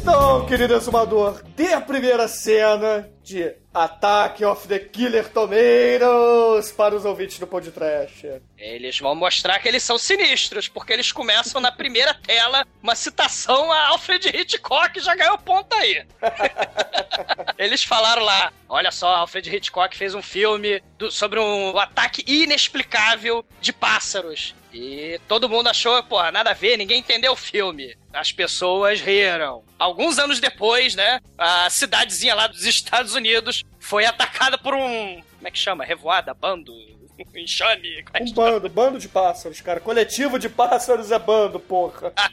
Então, 0.07 0.45
querido 0.45 0.75
exumador, 0.75 1.41
dê 1.55 1.73
a 1.73 1.81
primeira 1.81 2.27
cena 2.27 3.09
de 3.23 3.55
Attack 3.73 4.45
of 4.45 4.67
the 4.67 4.77
Killer 4.77 5.27
Tomatoes 5.29 6.71
para 6.71 6.95
os 6.95 7.05
ouvintes 7.05 7.39
do 7.39 7.47
podcast. 7.47 8.39
Eles 8.55 8.99
vão 8.99 9.15
mostrar 9.15 9.57
que 9.57 9.67
eles 9.67 9.81
são 9.81 9.97
sinistros, 9.97 10.67
porque 10.67 10.93
eles 10.93 11.11
começam 11.11 11.59
na 11.59 11.71
primeira 11.71 12.13
tela 12.13 12.67
uma 12.83 12.93
citação 12.93 13.71
a 13.71 13.87
Alfred 13.87 14.27
Hitchcock, 14.29 14.99
já 14.99 15.15
ganhou 15.15 15.39
ponto 15.39 15.73
aí. 15.73 16.05
eles 17.57 17.83
falaram 17.83 18.23
lá, 18.23 18.53
olha 18.69 18.91
só, 18.91 19.07
Alfred 19.07 19.55
Hitchcock 19.55 19.97
fez 19.97 20.13
um 20.13 20.21
filme 20.21 20.83
do- 20.99 21.09
sobre 21.11 21.39
um 21.39 21.79
ataque 21.79 22.23
inexplicável 22.27 23.43
de 23.59 23.73
pássaros. 23.73 24.53
E 24.77 25.21
todo 25.25 25.47
mundo 25.47 25.69
achou, 25.69 26.03
porra, 26.03 26.33
nada 26.33 26.49
a 26.49 26.53
ver, 26.53 26.75
ninguém 26.75 26.99
entendeu 26.99 27.31
o 27.31 27.37
filme. 27.37 27.95
As 28.11 28.33
pessoas 28.33 28.99
riram. 28.99 29.63
Alguns 29.79 30.19
anos 30.19 30.41
depois, 30.41 30.95
né, 30.95 31.21
a 31.37 31.69
cidadezinha 31.69 32.35
lá 32.35 32.47
dos 32.47 32.65
Estados 32.65 33.15
Unidos 33.15 33.63
foi 33.79 34.05
atacada 34.05 34.57
por 34.57 34.73
um. 34.73 35.21
Como 35.37 35.47
é 35.47 35.51
que 35.51 35.57
chama? 35.57 35.85
Revoada? 35.85 36.33
Bando? 36.33 36.73
Enxame? 37.33 38.03
É 38.13 38.23
Um 38.23 38.31
bando, 38.33 38.69
bando 38.69 38.99
de 38.99 39.07
pássaros, 39.07 39.61
cara. 39.61 39.79
Coletivo 39.79 40.37
de 40.37 40.49
pássaros 40.49 41.09
é 41.09 41.19
bando, 41.19 41.57
porra. 41.57 42.11
Ah, 42.17 42.29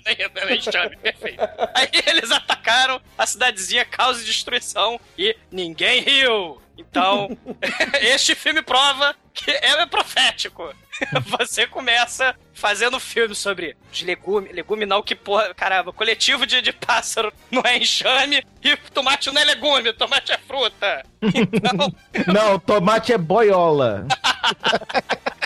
enxame, 0.53 0.97
perfeito. 0.97 1.41
Aí 1.75 1.89
eles 2.07 2.31
atacaram 2.31 3.01
a 3.17 3.27
cidadezinha, 3.27 3.85
causa 3.85 4.21
e 4.23 4.25
destruição, 4.25 4.99
e 5.17 5.37
ninguém 5.51 6.01
riu. 6.01 6.61
Então, 6.91 7.37
este 8.01 8.35
filme 8.35 8.63
prova 8.63 9.15
que 9.33 9.51
é 9.51 9.87
profético. 9.87 10.73
Você 11.39 11.67
começa 11.67 12.35
fazendo 12.53 13.01
filme 13.01 13.35
sobre 13.35 13.77
os 13.91 14.03
legumes, 14.03 14.55
legume 14.55 14.87
não, 14.87 15.03
que 15.03 15.15
porra, 15.15 15.53
caramba, 15.55 15.93
coletivo 15.93 16.47
de, 16.47 16.61
de 16.61 16.73
pássaro 16.73 17.33
não 17.51 17.63
é 17.65 17.79
enxame 17.79 18.45
e 18.63 18.77
tomate 18.93 19.31
não 19.33 19.41
é 19.41 19.45
legume, 19.45 19.93
tomate 19.93 20.33
é 20.33 20.39
fruta. 20.39 21.05
Então, 21.23 21.95
Não, 22.33 22.59
tomate 22.59 23.13
é 23.13 23.19
boiola. 23.19 24.07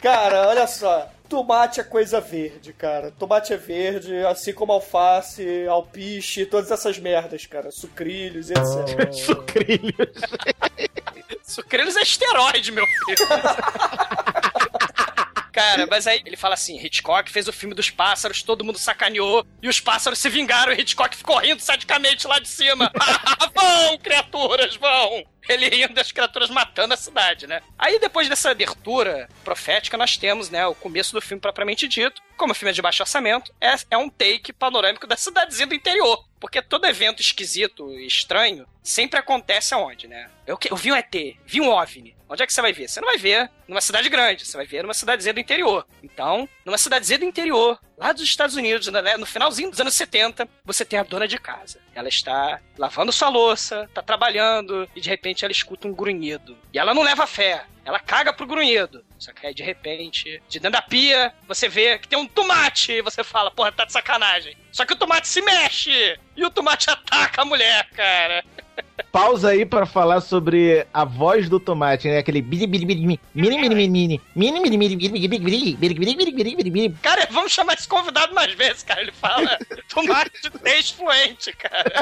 Cara, 0.03 0.49
olha 0.49 0.67
só. 0.67 1.11
Tomate 1.29 1.81
é 1.81 1.83
coisa 1.83 2.21
verde, 2.21 2.73
cara. 2.73 3.11
Tomate 3.11 3.53
é 3.53 3.57
verde, 3.57 4.15
assim 4.27 4.53
como 4.53 4.73
alface, 4.73 5.67
alpiche, 5.69 6.47
todas 6.47 6.71
essas 6.71 6.99
merdas, 6.99 7.47
cara. 7.47 7.73
Sucrilhos 7.73 8.51
etc. 8.51 9.13
Sucrilhos. 9.13 10.21
Sucrilhos 11.47 11.97
é 11.97 12.03
esteroide, 12.03 12.73
meu 12.73 12.85
filho. 12.87 13.19
Cara, 15.53 15.87
mas 15.87 16.07
aí 16.07 16.21
ele 16.27 16.37
fala 16.37 16.53
assim: 16.55 16.79
Hitchcock 16.79 17.31
fez 17.31 17.49
o 17.49 17.53
filme 17.53 17.75
dos 17.75 17.89
pássaros, 17.89 18.43
todo 18.43 18.65
mundo 18.65 18.79
sacaneou, 18.79 19.47
e 19.63 19.69
os 19.69 19.81
pássaros 19.81 20.19
se 20.19 20.29
vingaram, 20.29 20.73
e 20.73 20.81
Hitchcock 20.81 21.17
ficou 21.17 21.39
rindo 21.39 21.63
sadicamente 21.63 22.27
lá 22.27 22.39
de 22.39 22.49
cima. 22.49 22.93
vão, 23.55 23.97
criaturas, 23.99 24.77
vão! 24.77 25.25
Ele 25.49 25.69
rindo 25.69 25.95
das 25.95 26.13
criaturas 26.13 26.51
matando 26.51 26.93
a 26.93 26.97
cidade, 26.97 27.47
né? 27.47 27.63
Aí 27.79 27.99
depois 27.99 28.29
dessa 28.29 28.51
abertura 28.51 29.29
profética, 29.45 29.97
nós 29.97 30.17
temos, 30.17 30.51
né, 30.51 30.67
o 30.67 30.75
começo 30.75 31.15
do 31.15 31.23
filme 31.23 31.41
propriamente 31.41 31.87
dito. 31.89 32.21
Como 32.37 32.53
o 32.53 32.55
filme 32.55 32.71
é 32.71 32.75
de 32.75 32.83
baixo 32.83 33.03
orçamento, 33.03 33.55
é, 33.61 33.75
é 33.93 33.97
um 33.97 34.11
take 34.11 34.53
panorâmico 34.53 35.07
da 35.07 35.17
cidadezinha 35.17 35.69
do 35.69 35.75
interior. 35.75 36.23
Porque 36.39 36.61
todo 36.61 36.87
evento 36.87 37.21
esquisito 37.23 37.91
e 37.93 38.07
estranho 38.07 38.67
sempre 38.83 39.19
acontece 39.19 39.75
aonde, 39.75 40.07
né? 40.07 40.31
Eu, 40.47 40.57
que- 40.57 40.71
eu 40.71 40.77
vi 40.77 40.93
um 40.93 40.97
ET, 40.97 41.15
vi 41.47 41.61
um 41.61 41.69
OVNI. 41.71 42.15
Onde 42.29 42.43
é 42.43 42.47
que 42.47 42.53
você 42.53 42.61
vai 42.61 42.73
ver? 42.73 42.89
Você 42.89 43.01
não 43.01 43.09
vai 43.09 43.17
ver 43.19 43.51
numa 43.69 43.81
cidade 43.81 44.09
grande, 44.09 44.45
você 44.45 44.57
vai 44.57 44.67
ver 44.67 44.83
numa 44.83 44.93
cidadezinha 44.95 45.33
do 45.33 45.41
interior. 45.41 45.87
Então, 46.03 46.49
numa 46.65 46.77
cidadezinha 46.77 47.21
do 47.21 47.25
interior, 47.25 47.81
lá 47.97 48.13
dos 48.13 48.23
Estados 48.23 48.57
Unidos, 48.57 48.89
né, 48.89 49.17
no 49.17 49.25
finalzinho 49.27 49.71
dos 49.71 49.81
anos 49.81 49.95
70, 49.95 50.49
você 50.65 50.85
tem 50.85 50.99
a 50.99 51.05
dona 51.05 51.27
de 51.29 51.39
casa. 51.39 51.81
Ela 51.95 52.09
está 52.09 52.61
lavando 52.77 53.13
sua 53.13 53.29
louça, 53.29 53.89
tá 53.95 54.03
trabalhando, 54.03 54.89
e 54.95 55.01
de 55.01 55.09
repente 55.09 55.45
ela 55.45 55.53
escuta 55.53 55.87
um 55.87 55.95
grunhido. 55.95 56.59
E 56.73 56.79
ela 56.79 56.93
não 56.93 57.03
leva 57.03 57.27
fé. 57.29 57.65
Ela 57.85 58.01
caga 58.01 58.33
pro 58.33 58.47
grunhido. 58.47 59.06
Só 59.19 59.33
que 59.33 59.47
aí, 59.47 59.55
de 59.55 59.63
repente, 59.63 60.43
de 60.49 60.59
dentro 60.59 60.73
da 60.73 60.83
pia, 60.83 61.33
você 61.49 61.69
vê 61.69 61.99
que 61.99 62.09
tem 62.09 62.19
um 62.19 62.27
tomate. 62.27 62.93
E 62.93 63.03
você 63.03 63.25
fala, 63.25 63.51
porra, 63.51 63.73
tá 63.73 63.85
de 63.85 63.93
sacanagem. 63.93 64.57
Só 64.71 64.85
que 64.85 64.93
o 64.93 64.97
tomate 64.97 65.29
se 65.29 65.41
mexe. 65.43 66.19
E 66.37 66.45
o 66.45 66.51
tomate 66.51 66.89
ataca 66.91 67.43
a 67.43 67.45
mulher, 67.45 67.89
cara. 67.91 68.45
Pausa 69.13 69.51
aí 69.51 69.67
para 69.67 69.87
falar 69.87 70.21
sobre 70.21 70.87
a 70.93 71.05
voz 71.05 71.49
do 71.49 71.61
tomate, 71.61 72.09
né? 72.09 72.19
Aquele 72.19 72.43
mini 72.43 72.67
mini 72.67 72.87
mini 72.87 73.21
mini 73.35 74.21
mini 74.35 74.77
mini 74.77 76.71
mini 76.71 76.97
Cara, 77.03 77.27
vamos 77.31 77.53
chamar 77.53 77.75
esse 77.75 77.89
convidado 77.89 78.35
mais 78.35 78.55
vezes, 78.55 78.83
cara. 78.83 79.03
Ele 79.03 79.13
fala 79.13 79.59
tomate 79.89 80.31
desfluente, 80.63 81.53
cara. 81.53 81.93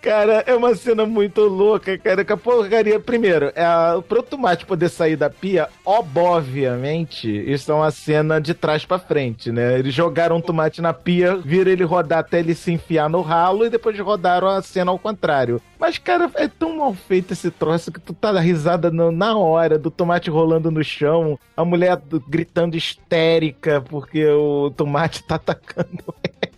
Cara, 0.00 0.44
é 0.46 0.54
uma 0.54 0.74
cena 0.74 1.04
muito 1.04 1.40
louca, 1.42 1.98
cara. 1.98 2.24
Que 2.24 2.32
a 2.32 2.36
porcaria, 2.36 3.00
primeiro, 3.00 3.52
é 3.54 3.64
pro 4.08 4.22
tomate 4.22 4.64
poder 4.64 4.88
sair 4.88 5.16
da 5.16 5.28
pia, 5.28 5.68
obviamente, 5.84 7.28
isso 7.28 7.70
é 7.72 7.74
uma 7.74 7.90
cena 7.90 8.40
de 8.40 8.54
trás 8.54 8.84
pra 8.84 8.98
frente, 8.98 9.50
né? 9.50 9.78
Eles 9.78 9.92
jogaram 9.92 10.38
o 10.38 10.42
tomate 10.42 10.80
na 10.80 10.92
pia, 10.92 11.36
viram 11.36 11.70
ele 11.70 11.84
rodar 11.84 12.20
até 12.20 12.38
ele 12.38 12.54
se 12.54 12.72
enfiar 12.72 13.10
no 13.10 13.20
ralo 13.20 13.66
e 13.66 13.70
depois 13.70 13.98
rodaram 13.98 14.48
a 14.48 14.62
cena 14.62 14.90
ao 14.90 14.98
contrário. 15.08 15.60
Mas, 15.78 15.98
cara, 15.98 16.30
é 16.34 16.48
tão 16.48 16.76
mal 16.76 16.94
feito 16.94 17.32
esse 17.32 17.50
troço 17.50 17.92
que 17.92 18.00
tu 18.00 18.12
tá 18.12 18.32
da 18.32 18.40
risada 18.40 18.90
na 18.90 19.36
hora 19.36 19.78
do 19.78 19.90
tomate 19.90 20.30
rolando 20.30 20.70
no 20.70 20.82
chão, 20.82 21.38
a 21.56 21.64
mulher 21.64 21.96
do- 21.96 22.20
gritando 22.20 22.76
histérica 22.76 23.80
porque 23.80 24.24
o 24.26 24.70
tomate 24.70 25.22
tá 25.22 25.36
atacando 25.36 26.04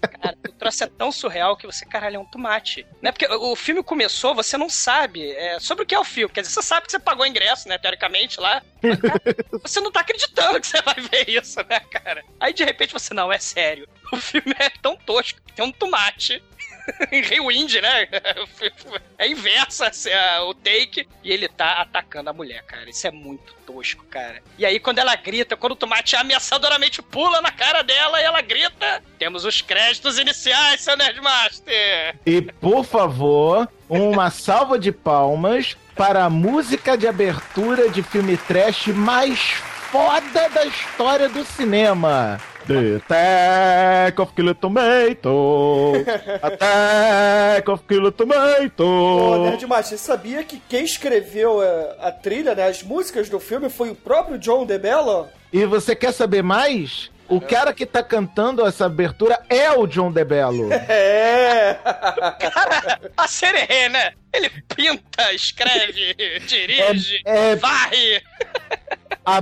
Cara, 0.23 0.37
o 0.49 0.53
troço 0.53 0.85
é 0.85 0.87
tão 0.87 1.13
surreal 1.13 1.57
que 1.57 1.67
você, 1.67 1.85
caralho, 1.85 2.17
é 2.17 2.19
um 2.19 2.25
tomate. 2.25 2.87
Né? 3.03 3.13
Porque 3.13 3.27
o 3.27 3.55
filme 3.55 3.83
começou, 3.83 4.35
você 4.35 4.57
não 4.57 4.69
sabe 4.69 5.31
é, 5.33 5.59
sobre 5.61 5.85
o 5.85 5.87
que 5.87 5.95
é 5.95 5.99
o 5.99 6.05
filme. 6.05 6.33
Quer 6.33 6.41
dizer, 6.41 6.55
você 6.55 6.63
sabe 6.63 6.87
que 6.87 6.93
você 6.93 6.99
pagou 6.99 7.27
ingresso, 7.27 7.69
né, 7.69 7.77
teoricamente, 7.79 8.41
lá. 8.41 8.63
Mas, 8.83 8.99
cara, 8.99 9.23
você 9.63 9.81
não 9.81 9.91
tá 9.93 10.01
acreditando 10.01 10.61
que 10.61 10.67
você 10.67 10.81
vai 10.83 10.95
ver 10.95 11.29
isso, 11.29 11.59
né, 11.69 11.81
cara? 11.81 12.25
Aí, 12.39 12.53
de 12.53 12.65
repente, 12.65 12.93
você, 12.93 13.13
não, 13.13 13.31
é 13.33 13.39
sério. 13.39 13.87
O 14.13 14.17
filme 14.17 14.55
é 14.59 14.71
tão 14.83 14.97
tosco 14.97 15.41
que 15.47 15.53
tem 15.53 15.65
um 15.65 15.73
tomate 15.73 16.43
Rewind, 17.11 17.75
né? 17.81 18.09
É 19.19 19.29
inversa 19.29 19.89
assim, 19.89 20.09
o 20.49 20.55
take 20.55 21.07
e 21.23 21.31
ele 21.31 21.47
tá 21.47 21.83
atacando 21.83 22.31
a 22.31 22.33
mulher, 22.33 22.63
cara. 22.63 22.89
Isso 22.89 23.07
é 23.07 23.11
muito 23.11 23.53
tosco, 23.67 24.03
cara. 24.05 24.43
E 24.57 24.65
aí, 24.65 24.81
quando 24.81 24.99
ela 24.99 25.15
grita, 25.15 25.59
quando 25.59 25.73
o 25.73 25.77
tomate 25.77 26.17
ameaçadoramente 26.17 27.03
pula 27.03 27.43
na 27.43 27.51
cara 27.51 27.83
dela 27.83 28.19
e 28.19 28.25
ela 28.25 28.41
grita, 28.41 29.03
temos 29.19 29.45
os 29.45 29.61
créditos 29.61 30.19
iniciais, 30.19 30.81
seu 30.81 30.97
Nerdmaster! 30.97 32.17
E, 32.25 32.41
por 32.41 32.83
favor, 32.83 33.69
uma 33.91 34.31
salva 34.31 34.79
de 34.79 34.91
palmas 34.91 35.77
para 35.95 36.25
a 36.25 36.31
música 36.31 36.97
de 36.97 37.07
abertura 37.07 37.91
de 37.91 38.03
filme 38.03 38.39
trash 38.39 38.87
mais 38.87 39.39
foda 39.91 40.49
da 40.49 40.65
história 40.65 41.29
do 41.29 41.45
cinema. 41.45 42.41
The 42.67 42.97
Attack 42.97 44.21
of 44.21 44.33
Killer 44.35 44.55
Tomato. 44.55 45.93
Attack 46.43 47.69
of 47.71 47.85
Killer 47.89 48.07
Ô, 48.07 48.13
Tomato. 48.13 49.43
Nerd 49.45 49.67
Master, 49.67 49.99
você 49.99 50.05
sabia 50.05 50.45
que 50.45 50.61
quem 50.69 50.85
escreveu 50.85 51.63
é, 51.63 51.97
a 52.01 52.13
trilha, 52.13 52.55
né, 52.55 52.69
as 52.69 52.83
músicas 52.83 53.29
do 53.29 53.41
filme 53.41 53.69
foi 53.69 53.91
o 53.91 53.95
próprio 53.95 54.39
John 54.39 54.65
DeBello? 54.65 55.29
E 55.53 55.65
você 55.65 55.97
quer 55.97 56.13
saber 56.13 56.43
mais? 56.43 57.11
O 57.29 57.41
cara 57.41 57.73
que 57.73 57.87
tá 57.87 58.03
cantando 58.03 58.67
essa 58.67 58.87
abertura 58.87 59.41
é 59.49 59.71
o 59.71 59.87
John 59.87 60.11
DeBello. 60.13 60.69
É! 60.91 61.77
A 63.17 63.29
Sererê, 63.29 63.89
né? 63.89 64.13
Ele 64.33 64.51
pinta, 64.75 65.33
escreve, 65.33 66.15
dirige, 66.47 67.21
É- 67.25 67.51
é- 67.53 67.57
varre. 67.57 68.23
A 69.25 69.41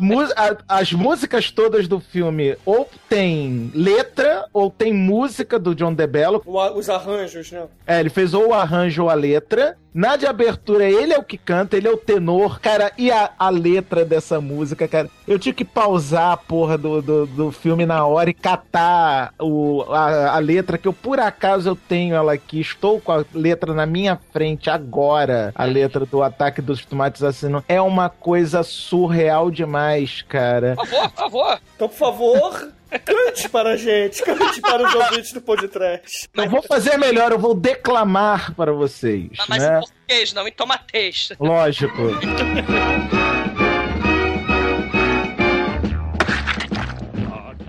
as 0.69 0.93
músicas 0.93 1.51
todas 1.51 1.87
do 1.87 2.01
filme 2.01 2.57
ou 2.65 2.89
tem 3.09 3.71
letra 3.75 4.47
ou 4.53 4.71
tem 4.71 4.93
música 4.93 5.59
do 5.59 5.75
John 5.75 5.95
DeBello. 5.95 6.43
O 6.45 6.59
os 6.79 6.91
arranjos, 6.91 7.53
né? 7.53 7.65
É, 7.87 8.01
ele 8.01 8.11
fez 8.11 8.35
ou 8.35 8.49
o 8.49 8.55
arranjo 8.55 9.05
ou 9.05 9.11
a 9.11 9.15
letra. 9.15 9.77
Na 9.93 10.17
de 10.17 10.27
abertura, 10.27 10.85
ele 10.85 11.13
é 11.13 11.19
o 11.19 11.25
que 11.25 11.39
canta, 11.39 11.77
ele 11.77 11.89
é 11.89 11.91
o 11.91 11.97
tenor, 11.97 12.61
cara. 12.61 12.93
E 12.97 13.11
a, 13.11 13.31
a 13.39 13.49
letra 13.49 14.05
dessa 14.05 14.41
música, 14.41 14.87
cara. 14.87 15.09
Eu 15.27 15.39
tive 15.39 15.57
que 15.57 15.65
pausar 15.65 16.33
a 16.33 16.37
porra 16.37 16.79
do, 16.79 17.03
do, 17.03 17.27
do 17.27 17.53
filme 17.53 17.85
na 17.85 18.07
hora 18.07 18.31
e 18.31 18.35
catar 18.35 19.33
o, 19.39 19.83
a, 19.91 20.37
a 20.37 20.39
letra, 20.39 20.79
que 20.79 20.89
eu 20.89 20.93
por 20.93 21.19
acaso 21.19 21.69
eu 21.69 21.77
tenho 21.77 22.15
ela 22.15 22.33
aqui. 22.33 22.61
Estou 22.61 23.01
com 23.01 23.13
a 23.13 23.25
letra 23.35 23.75
na 23.75 23.87
minha 23.87 24.19
frente 24.33 24.71
agora. 24.71 25.53
A 25.55 25.65
letra 25.65 26.07
do 26.07 26.23
Ataque 26.23 26.63
dos 26.63 26.85
Tomates 26.85 27.23
Assassinos. 27.23 27.63
É 27.69 27.81
uma 27.81 28.09
coisa 28.09 28.63
surreal 28.63 29.51
demais, 29.51 30.23
cara. 30.23 30.77
Por 30.77 30.87
favor, 30.87 31.11
por 31.11 31.19
favor. 31.19 31.61
Então, 31.75 31.89
por 31.89 31.97
favor, 31.97 32.73
cante 32.99 33.49
para 33.49 33.71
a 33.71 33.77
gente, 33.77 34.23
cante 34.23 34.61
para 34.61 34.87
os 34.87 34.95
ouvintes 34.95 35.33
do 35.33 35.41
podcast. 35.41 36.29
Eu 36.35 36.49
vou 36.49 36.63
fazer 36.63 36.97
melhor, 36.97 37.33
eu 37.33 37.39
vou 37.39 37.55
declamar 37.55 38.55
para 38.55 38.73
vocês. 38.73 39.31
Mas 39.49 39.63
né? 39.63 39.77
em 39.77 39.81
português, 39.81 40.33
não 40.33 40.49
em 40.49 40.53
tomatês. 40.53 41.33
Lógico. 41.39 42.03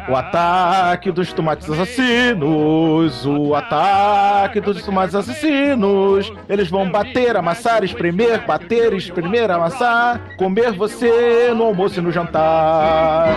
O 0.10 0.16
ataque 0.16 1.12
dos 1.12 1.32
tomates 1.32 1.70
assassinos, 1.70 3.28
o 3.28 3.54
ataque 3.54 4.60
dos 4.60 4.82
tomates 4.82 5.14
assassinos. 5.14 6.34
Eles 6.50 6.68
vão 6.68 6.90
bater, 6.90 7.38
amassar, 7.38 7.84
espremer, 7.84 8.44
bater, 8.44 8.92
espremer, 8.96 9.52
amassar, 9.52 10.36
comer 10.36 10.72
você 10.72 11.54
no 11.54 11.66
almoço 11.66 12.00
e 12.00 12.02
no 12.02 12.12
jantar. 12.12 13.28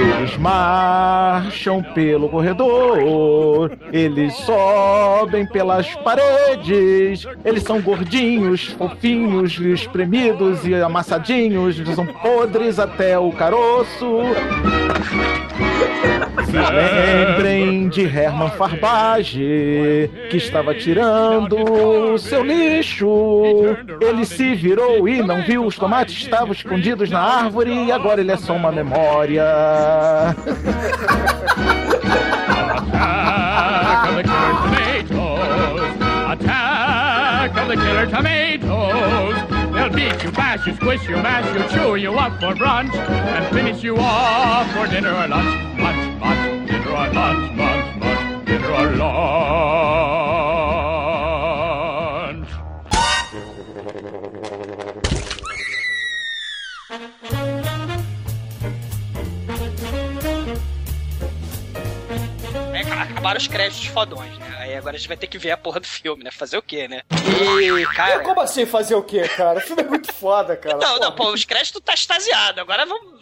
Eles 0.00 0.36
marcham 0.38 1.82
pelo 1.82 2.28
corredor, 2.30 3.70
eles 3.92 4.34
sobem 4.34 5.44
pelas 5.44 5.94
paredes, 5.96 7.26
eles 7.44 7.62
são 7.62 7.82
gordinhos, 7.82 8.68
fofinhos, 8.68 9.58
espremidos 9.58 10.66
e 10.66 10.74
amassadinhos, 10.74 11.78
eles 11.78 11.94
são 11.94 12.06
podres 12.06 12.78
até 12.78 13.18
o 13.18 13.30
caroço. 13.32 14.20
Se 16.46 16.56
lembrem 16.56 17.88
de 17.88 18.02
Herman 18.02 18.50
Farbage, 18.50 20.10
que 20.30 20.36
estava 20.36 20.74
tirando 20.74 21.56
o 22.12 22.18
seu 22.18 22.42
lixo. 22.42 23.76
Ele 24.00 24.24
se 24.24 24.54
virou 24.54 25.08
e 25.08 25.22
não 25.22 25.42
viu 25.42 25.64
os 25.64 25.76
tomates 25.76 26.16
estavam 26.16 26.52
escondidos 26.52 27.10
na 27.10 27.20
árvore 27.20 27.86
e 27.86 27.92
agora 27.92 28.20
ele 28.20 28.32
é 28.32 28.36
só 28.36 28.54
uma 28.54 28.72
memória. 28.72 29.44
Attack 33.00 34.08
of 34.08 34.14
the 34.16 34.22
killer 34.22 34.54
tomatoes! 34.62 35.96
Attack 36.30 37.56
of 37.56 37.66
the 37.68 37.74
killer 37.74 38.06
tomatoes! 38.06 39.34
They'll 39.72 39.90
beat 39.90 40.22
you, 40.22 40.30
bash 40.30 40.66
you, 40.66 40.74
squish 40.76 41.08
you, 41.08 41.16
mash 41.16 41.52
you, 41.54 41.62
chew 41.76 41.96
you 41.96 42.12
up 42.12 42.38
for 42.40 42.54
brunch, 42.54 42.94
and 42.94 43.46
finish 43.54 43.82
you 43.82 43.96
off 43.98 44.70
for 44.72 44.86
dinner 44.86 45.12
or 45.12 45.26
lunch. 45.26 45.80
Lunch, 45.80 46.20
lunch, 46.20 46.68
dinner 46.68 46.90
or 46.90 47.10
lunch, 47.12 47.56
lunch, 47.58 48.00
lunch, 48.00 48.46
dinner 48.46 48.72
or 48.72 48.90
lunch. 48.96 50.39
Acabaram 63.20 63.38
os 63.38 63.46
créditos 63.48 63.84
fodões, 63.84 64.38
né? 64.38 64.56
Aí 64.60 64.74
agora 64.74 64.96
a 64.96 64.98
gente 64.98 65.06
vai 65.06 65.16
ter 65.16 65.26
que 65.26 65.36
ver 65.36 65.50
a 65.50 65.56
porra 65.58 65.78
do 65.78 65.86
filme, 65.86 66.24
né? 66.24 66.30
Fazer 66.30 66.56
o 66.56 66.62
quê, 66.62 66.88
né? 66.88 67.02
E, 67.12 67.86
cara. 67.94 68.20
Como 68.20 68.40
assim 68.40 68.64
fazer 68.64 68.94
o 68.94 69.02
quê, 69.02 69.28
cara? 69.28 69.58
O 69.58 69.60
filme 69.60 69.82
é 69.82 69.84
muito 69.84 70.10
foda, 70.10 70.56
cara. 70.56 70.78
Não, 70.78 70.98
não, 70.98 71.12
pô, 71.12 71.30
os 71.30 71.44
créditos 71.44 71.82
tá 71.84 71.92
extasiado. 71.92 72.62
Agora 72.62 72.86
vamos 72.86 73.12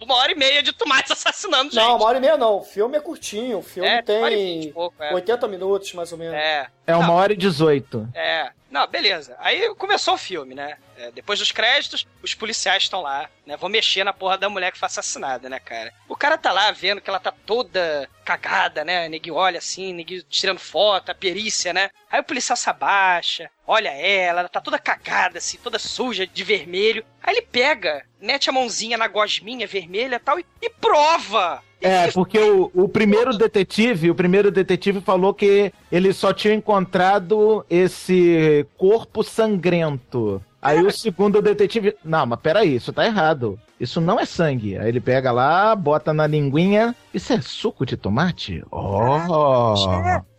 uma 0.00 0.14
hora 0.14 0.30
e 0.30 0.36
meia 0.36 0.62
de 0.62 0.72
tomates 0.72 1.10
assassinando 1.10 1.72
gente. 1.72 1.74
Não, 1.74 1.96
uma 1.96 2.04
hora 2.06 2.18
e 2.18 2.20
meia 2.20 2.36
não. 2.36 2.58
O 2.58 2.62
filme 2.62 2.96
é 2.96 3.00
curtinho. 3.00 3.58
O 3.58 3.62
filme 3.62 3.88
É, 3.88 3.94
uma 4.00 4.20
hora 4.22 4.32
e 4.32 4.36
tem 4.36 4.62
e 4.68 4.72
pouco, 4.72 5.02
é. 5.02 5.12
80 5.12 5.48
minutos, 5.48 5.92
mais 5.92 6.12
ou 6.12 6.18
menos. 6.18 6.34
É. 6.36 6.68
É 6.86 6.94
uma 6.94 7.08
Não, 7.08 7.14
hora 7.14 7.32
e 7.32 7.36
dezoito. 7.36 8.08
É. 8.14 8.52
Não, 8.70 8.86
beleza. 8.86 9.34
Aí 9.40 9.74
começou 9.74 10.14
o 10.14 10.18
filme, 10.18 10.54
né? 10.54 10.76
É, 10.98 11.12
depois 11.12 11.38
dos 11.38 11.52
créditos, 11.52 12.04
os 12.20 12.34
policiais 12.34 12.82
estão 12.82 13.02
lá, 13.02 13.30
né? 13.46 13.56
Vão 13.56 13.68
mexer 13.68 14.02
na 14.02 14.12
porra 14.12 14.36
da 14.36 14.50
mulher 14.50 14.72
que 14.72 14.78
foi 14.78 14.86
assassinada, 14.86 15.48
né, 15.48 15.60
cara? 15.60 15.92
O 16.08 16.16
cara 16.16 16.36
tá 16.36 16.50
lá 16.50 16.72
vendo 16.72 17.00
que 17.00 17.08
ela 17.08 17.20
tá 17.20 17.32
toda 17.46 18.08
cagada, 18.24 18.84
né? 18.84 19.08
Neguinho 19.08 19.36
olha 19.36 19.58
assim, 19.58 19.92
neguinho 19.92 20.24
tirando 20.28 20.58
foto, 20.58 21.10
a 21.10 21.14
perícia, 21.14 21.72
né? 21.72 21.90
Aí 22.10 22.20
o 22.20 22.24
policial 22.24 22.56
se 22.56 22.68
abaixa, 22.68 23.48
olha 23.64 23.90
ela, 23.90 24.40
ela 24.40 24.48
tá 24.48 24.60
toda 24.60 24.78
cagada, 24.78 25.38
assim, 25.38 25.56
toda 25.62 25.78
suja 25.78 26.26
de 26.26 26.42
vermelho. 26.42 27.04
Aí 27.22 27.36
ele 27.36 27.42
pega, 27.42 28.04
mete 28.20 28.50
a 28.50 28.52
mãozinha 28.52 28.98
na 28.98 29.06
gosminha 29.06 29.68
vermelha 29.68 30.16
e 30.16 30.18
tal 30.18 30.40
e, 30.40 30.46
e 30.60 30.68
prova. 30.68 31.62
É, 31.80 32.10
porque 32.10 32.38
o, 32.40 32.70
o 32.74 32.88
primeiro 32.88 33.36
detetive, 33.36 34.10
o 34.10 34.14
primeiro 34.14 34.50
detetive 34.50 35.00
falou 35.00 35.32
que 35.32 35.72
ele 35.92 36.12
só 36.12 36.32
tinha 36.32 36.54
encontrado 36.54 37.64
esse 37.70 38.66
corpo 38.76 39.22
sangrento. 39.22 40.42
Aí 40.60 40.82
o 40.82 40.90
segundo 40.90 41.40
detetive. 41.40 41.96
Não, 42.04 42.26
mas 42.26 42.40
peraí, 42.40 42.74
isso 42.76 42.92
tá 42.92 43.04
errado. 43.06 43.58
Isso 43.78 44.00
não 44.00 44.18
é 44.18 44.24
sangue. 44.26 44.76
Aí 44.76 44.88
ele 44.88 45.00
pega 45.00 45.30
lá, 45.30 45.74
bota 45.76 46.12
na 46.12 46.26
linguinha. 46.26 46.94
Isso 47.14 47.32
é 47.32 47.40
suco 47.40 47.86
de 47.86 47.96
tomate? 47.96 48.62
Oh! 48.70 49.74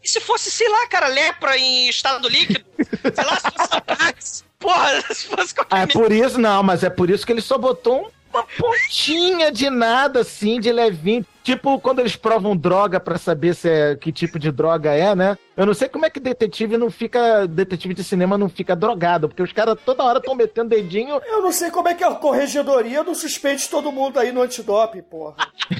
E 0.03 0.07
se 0.09 0.19
fosse, 0.19 0.51
sei 0.51 0.67
lá, 0.69 0.87
cara, 0.87 1.07
lepra 1.07 1.57
em 1.57 1.87
estado 1.89 2.27
líquido? 2.27 2.63
sei 3.13 3.25
lá, 3.25 3.35
se 3.37 3.51
fosse 3.51 3.75
Antrax. 3.75 4.45
Porra, 4.59 5.01
se 5.13 5.27
fosse 5.27 5.55
qualquer 5.55 5.75
Ah, 5.75 5.81
é 5.83 5.87
por 5.87 6.11
isso, 6.11 6.37
não, 6.37 6.61
mas 6.63 6.83
é 6.83 6.89
por 6.89 7.09
isso 7.09 7.25
que 7.25 7.31
ele 7.31 7.41
só 7.41 7.57
botou 7.57 8.01
um- 8.05 8.09
uma 8.31 8.43
pontinha 8.43 9.51
de 9.51 9.69
nada, 9.69 10.19
assim, 10.19 10.59
de 10.59 10.71
levinho. 10.71 11.25
Tipo, 11.43 11.79
quando 11.79 11.99
eles 11.99 12.15
provam 12.15 12.55
droga 12.55 12.99
pra 12.99 13.17
saber 13.17 13.55
se 13.55 13.69
é, 13.69 13.95
que 13.95 14.11
tipo 14.11 14.37
de 14.37 14.51
droga 14.51 14.91
é, 14.93 15.15
né? 15.15 15.37
Eu 15.55 15.65
não 15.65 15.73
sei 15.73 15.89
como 15.89 16.05
é 16.05 16.09
que 16.09 16.19
detetive 16.19 16.77
não 16.77 16.89
fica. 16.91 17.47
Detetive 17.47 17.93
de 17.93 18.03
cinema 18.03 18.37
não 18.37 18.47
fica 18.49 18.75
drogado, 18.75 19.27
porque 19.27 19.41
os 19.43 19.51
caras 19.51 19.77
toda 19.85 20.03
hora 20.03 20.19
estão 20.19 20.35
metendo 20.35 20.69
dedinho. 20.69 21.21
Eu 21.25 21.41
não 21.41 21.51
sei 21.51 21.69
como 21.71 21.87
é 21.87 21.93
que 21.93 22.03
a 22.03 22.11
corregedoria 22.15 23.03
não 23.03 23.13
suspende 23.15 23.67
todo 23.67 23.91
mundo 23.91 24.19
aí 24.19 24.31
no 24.31 24.41
antidoping, 24.41 25.01
porra. 25.01 25.35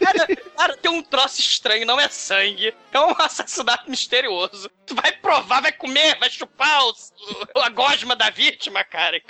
Cara, 0.00 0.26
cara, 0.56 0.76
tem 0.76 0.90
um 0.90 1.02
troço 1.02 1.40
estranho, 1.40 1.86
não 1.86 1.98
é 2.00 2.08
sangue. 2.08 2.74
É 2.92 3.00
um 3.00 3.10
assassinato 3.18 3.88
misterioso. 3.90 4.68
Tu 4.86 4.94
vai 4.94 5.12
provar, 5.12 5.60
vai 5.62 5.72
comer, 5.72 6.18
vai 6.18 6.28
chupar 6.30 6.84
os- 6.86 7.12
o- 7.54 7.60
a 7.60 7.68
gosma 7.68 8.16
da 8.16 8.28
vítima, 8.30 8.82
cara. 8.84 9.20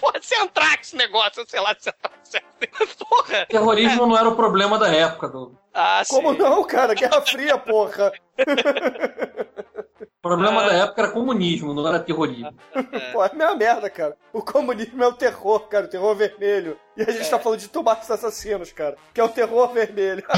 Porra, 0.00 0.14
se 0.22 0.34
é 0.34 0.40
antrax 0.42 0.88
esse 0.88 0.96
negócio, 0.96 1.44
sei 1.46 1.60
lá 1.60 1.76
se 1.78 1.90
é. 1.90 2.42
Porra. 2.98 3.46
Terrorismo 3.46 4.06
não 4.06 4.16
era 4.16 4.28
o 4.28 4.36
problema 4.36 4.78
da 4.78 4.88
época, 4.88 5.21
do. 5.28 5.56
Ah, 5.74 6.02
Como 6.08 6.32
sim. 6.32 6.38
não, 6.38 6.64
cara? 6.64 6.94
Guerra 6.94 7.20
Fria, 7.22 7.58
porra. 7.58 8.12
O 10.24 10.28
problema 10.28 10.62
da 10.62 10.72
época 10.74 11.02
era 11.02 11.10
comunismo, 11.10 11.74
não 11.74 11.84
era 11.84 11.98
terrorismo. 11.98 12.54
Pô, 13.12 13.24
é 13.24 13.28
a 13.28 13.34
mesma 13.34 13.56
merda, 13.56 13.90
cara. 13.90 14.16
O 14.32 14.40
comunismo 14.40 15.02
é 15.02 15.08
o 15.08 15.12
terror, 15.12 15.66
cara, 15.66 15.86
o 15.86 15.88
terror 15.88 16.14
vermelho. 16.14 16.76
E 16.96 17.02
a 17.02 17.10
gente 17.10 17.28
tá 17.28 17.40
falando 17.40 17.58
de 17.58 17.68
tomates 17.68 18.08
assassinos, 18.08 18.70
cara, 18.70 18.96
que 19.12 19.20
é 19.20 19.24
o 19.24 19.28
terror 19.28 19.72
vermelho. 19.72 20.22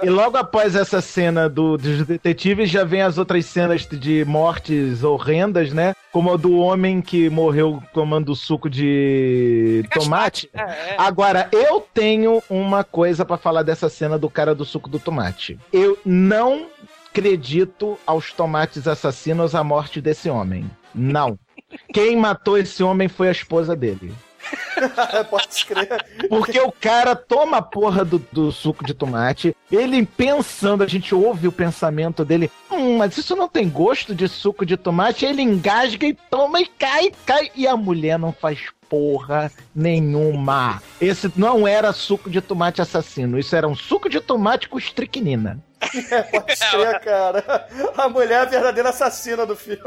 E 0.00 0.08
logo 0.08 0.36
após 0.36 0.76
essa 0.76 1.00
cena 1.00 1.48
do, 1.48 1.76
dos 1.76 2.06
detetives, 2.06 2.70
já 2.70 2.84
vem 2.84 3.02
as 3.02 3.18
outras 3.18 3.44
cenas 3.46 3.84
de 3.84 4.24
mortes 4.24 5.02
horrendas, 5.02 5.72
né? 5.72 5.92
Como 6.12 6.32
a 6.32 6.36
do 6.36 6.56
homem 6.56 7.00
que 7.00 7.28
morreu 7.28 7.82
tomando 7.92 8.34
suco 8.36 8.70
de 8.70 9.84
tomate. 9.92 10.48
É, 10.54 10.60
é. 10.60 10.94
Agora, 10.96 11.48
eu 11.50 11.80
tenho 11.92 12.40
uma 12.48 12.84
coisa 12.84 13.24
pra 13.24 13.36
falar 13.36 13.64
dessa 13.64 13.88
cena 13.88 14.16
do 14.16 14.30
cara 14.30 14.54
do 14.54 14.64
suco 14.64 14.88
do 14.88 15.00
tomate. 15.00 15.58
Eu 15.72 15.98
não 16.04 16.68
acredito 17.10 17.98
aos 18.06 18.32
tomates 18.32 18.86
assassinos 18.86 19.54
a 19.54 19.64
morte 19.64 20.00
desse 20.00 20.30
homem. 20.30 20.70
Não. 20.94 21.38
Quem 21.92 22.16
matou 22.16 22.56
esse 22.56 22.82
homem 22.82 23.08
foi 23.08 23.28
a 23.28 23.32
esposa 23.32 23.74
dele. 23.74 24.14
Pode 25.30 25.66
crer. 25.66 26.04
Porque 26.28 26.60
o 26.60 26.72
cara 26.72 27.14
toma 27.14 27.58
a 27.58 27.62
porra 27.62 28.04
do, 28.04 28.18
do 28.32 28.52
suco 28.52 28.84
de 28.84 28.94
tomate, 28.94 29.56
ele 29.70 30.04
pensando, 30.04 30.82
a 30.82 30.86
gente 30.86 31.14
ouve 31.14 31.48
o 31.48 31.52
pensamento 31.52 32.24
dele, 32.24 32.50
hum, 32.70 32.98
mas 32.98 33.16
isso 33.16 33.34
não 33.36 33.48
tem 33.48 33.68
gosto 33.68 34.14
de 34.14 34.28
suco 34.28 34.64
de 34.64 34.76
tomate, 34.76 35.24
ele 35.24 35.42
engasga 35.42 36.06
e 36.06 36.14
toma 36.14 36.60
e 36.60 36.66
cai, 36.66 37.12
cai, 37.26 37.50
e 37.54 37.66
a 37.66 37.76
mulher 37.76 38.18
não 38.18 38.32
faz 38.32 38.68
porra 38.88 39.52
nenhuma. 39.74 40.82
Esse 41.00 41.30
não 41.36 41.68
era 41.68 41.92
suco 41.92 42.30
de 42.30 42.40
tomate 42.40 42.80
assassino, 42.80 43.38
isso 43.38 43.54
era 43.54 43.68
um 43.68 43.74
suco 43.74 44.08
de 44.08 44.20
tomate 44.20 44.68
com 44.68 44.78
estricnina. 44.78 45.62
É, 46.10 46.22
pode 46.22 46.56
crer, 46.56 47.00
cara. 47.00 47.68
A 47.96 48.08
mulher 48.08 48.34
é 48.34 48.40
a 48.40 48.44
verdadeira 48.44 48.88
assassina 48.88 49.46
do 49.46 49.54
filme. 49.54 49.78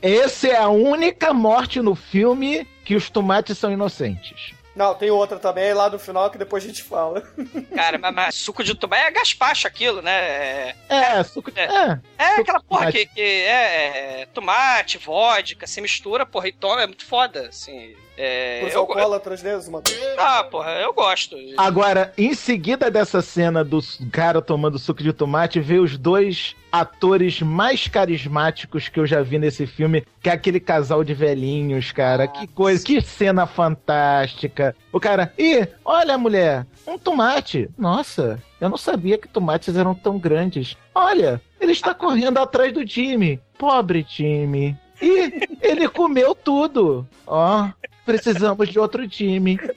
Essa 0.00 0.48
é 0.48 0.56
a 0.56 0.68
única 0.68 1.32
morte 1.34 1.80
no 1.80 1.94
filme 1.94 2.66
que 2.90 2.96
os 2.96 3.08
tomates 3.08 3.56
são 3.56 3.70
inocentes. 3.70 4.52
Não, 4.74 4.96
tem 4.96 5.12
outra 5.12 5.38
também 5.38 5.72
lá 5.72 5.88
no 5.88 5.96
final 5.96 6.28
que 6.28 6.36
depois 6.36 6.64
a 6.64 6.66
gente 6.66 6.82
fala. 6.82 7.22
Cara, 7.72 7.98
mas, 7.98 8.12
mas 8.12 8.34
suco 8.34 8.64
de 8.64 8.74
tomate 8.74 9.04
é 9.04 9.10
gaspacho 9.12 9.68
aquilo, 9.68 10.02
né? 10.02 10.10
É, 10.10 10.74
É, 10.88 11.22
suco 11.22 11.52
de. 11.52 11.60
É. 11.60 12.00
é 12.18 12.28
Suco 12.30 12.40
aquela 12.40 12.60
porra 12.60 12.90
que, 12.90 13.06
que 13.06 13.20
é, 13.20 14.22
é 14.22 14.26
tomate, 14.34 14.98
vodka, 14.98 15.68
se 15.68 15.80
mistura, 15.80 16.26
porra, 16.26 16.48
e 16.48 16.52
toma, 16.52 16.82
é 16.82 16.86
muito 16.88 17.06
foda, 17.06 17.46
assim. 17.46 17.94
É, 18.22 18.64
Os 18.66 18.74
eu, 18.74 18.80
alcoólatras, 18.80 19.42
né, 19.42 19.58
Zuma? 19.58 19.82
ah, 20.18 20.44
porra, 20.44 20.72
eu 20.72 20.92
gosto. 20.92 21.36
Agora, 21.56 22.12
em 22.18 22.34
seguida 22.34 22.90
dessa 22.90 23.22
cena 23.22 23.64
do 23.64 23.80
cara 24.12 24.42
tomando 24.42 24.78
suco 24.78 25.02
de 25.02 25.10
tomate, 25.10 25.58
veio 25.58 25.82
os 25.82 25.96
dois 25.96 26.54
atores 26.70 27.40
mais 27.40 27.88
carismáticos 27.88 28.90
que 28.90 29.00
eu 29.00 29.06
já 29.06 29.22
vi 29.22 29.38
nesse 29.38 29.66
filme, 29.66 30.04
que 30.22 30.28
é 30.28 30.32
aquele 30.34 30.60
casal 30.60 31.02
de 31.02 31.14
velhinhos, 31.14 31.92
cara. 31.92 32.28
que 32.28 32.46
coisa, 32.46 32.84
que 32.84 33.00
cena 33.00 33.46
fantástica. 33.46 34.76
O 34.92 35.00
cara, 35.00 35.32
ih, 35.38 35.66
olha, 35.82 36.18
mulher, 36.18 36.66
um 36.86 36.98
tomate. 36.98 37.70
Nossa, 37.78 38.38
eu 38.60 38.68
não 38.68 38.76
sabia 38.76 39.16
que 39.16 39.28
tomates 39.28 39.74
eram 39.74 39.94
tão 39.94 40.18
grandes. 40.18 40.76
Olha, 40.94 41.40
ele 41.58 41.72
está 41.72 41.94
correndo 41.94 42.36
atrás 42.36 42.70
do 42.70 42.84
time. 42.84 43.40
Pobre 43.56 44.04
time. 44.04 44.78
E 45.00 45.32
ele 45.62 45.88
comeu 45.88 46.34
tudo. 46.34 47.08
Ó, 47.26 47.66
precisamos 48.04 48.68
de 48.68 48.78
outro 48.78 49.06
time. 49.08 49.58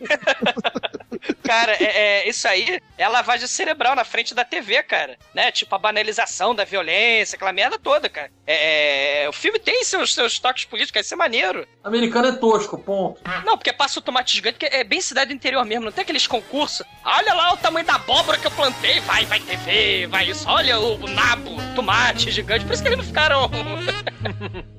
Cara, 1.44 1.74
é, 1.74 1.84
é, 1.84 2.30
isso 2.30 2.48
aí 2.48 2.80
é 2.98 3.08
lavagem 3.08 3.48
cerebral 3.48 3.96
na 3.96 4.04
frente 4.04 4.34
da 4.34 4.44
TV, 4.44 4.82
cara. 4.84 5.18
Né? 5.34 5.52
Tipo, 5.52 5.76
a 5.76 5.80
banalização 5.80 6.56
da 6.56 6.64
violência, 6.64 7.36
aquela 7.36 7.54
merda 7.54 7.78
toda, 7.78 8.10
cara. 8.10 8.32
É, 8.46 9.24
é, 9.24 9.30
o 9.30 9.34
filme 9.34 9.60
tem 9.60 9.84
seus, 9.84 10.14
seus 10.14 10.40
toques 10.40 10.66
políticos, 10.66 11.06
isso 11.06 11.14
é 11.14 11.18
maneiro. 11.18 11.68
Americano 11.84 12.30
é 12.30 12.32
tosco, 12.34 12.78
ponto. 12.78 13.22
Não, 13.46 13.58
porque 13.58 13.72
passa 13.72 14.00
o 14.00 14.02
tomate 14.02 14.36
gigante, 14.36 14.58
que 14.58 14.66
é 14.66 14.84
bem 14.84 15.02
cidade 15.02 15.30
do 15.30 15.36
interior 15.36 15.66
mesmo, 15.66 15.86
não 15.86 15.92
tem 15.92 16.02
aqueles 16.02 16.28
concursos. 16.28 16.86
Olha 17.06 17.34
lá 17.34 17.54
o 17.54 17.58
tamanho 17.58 17.86
da 17.86 17.96
abóbora 17.96 18.38
que 18.38 18.48
eu 18.48 18.52
plantei, 18.52 19.00
vai, 19.02 19.26
vai 19.26 19.40
TV, 19.40 20.08
vai 20.08 20.30
isso. 20.30 20.48
Olha 20.48 20.80
o, 20.80 20.96
o 20.96 21.08
nabo, 21.08 21.52
tomate 21.76 22.32
gigante. 22.32 22.66
Por 22.66 22.74
isso 22.74 22.82
que 22.82 22.90
eles 22.90 22.98
não 22.98 23.06
ficaram. 23.06 23.50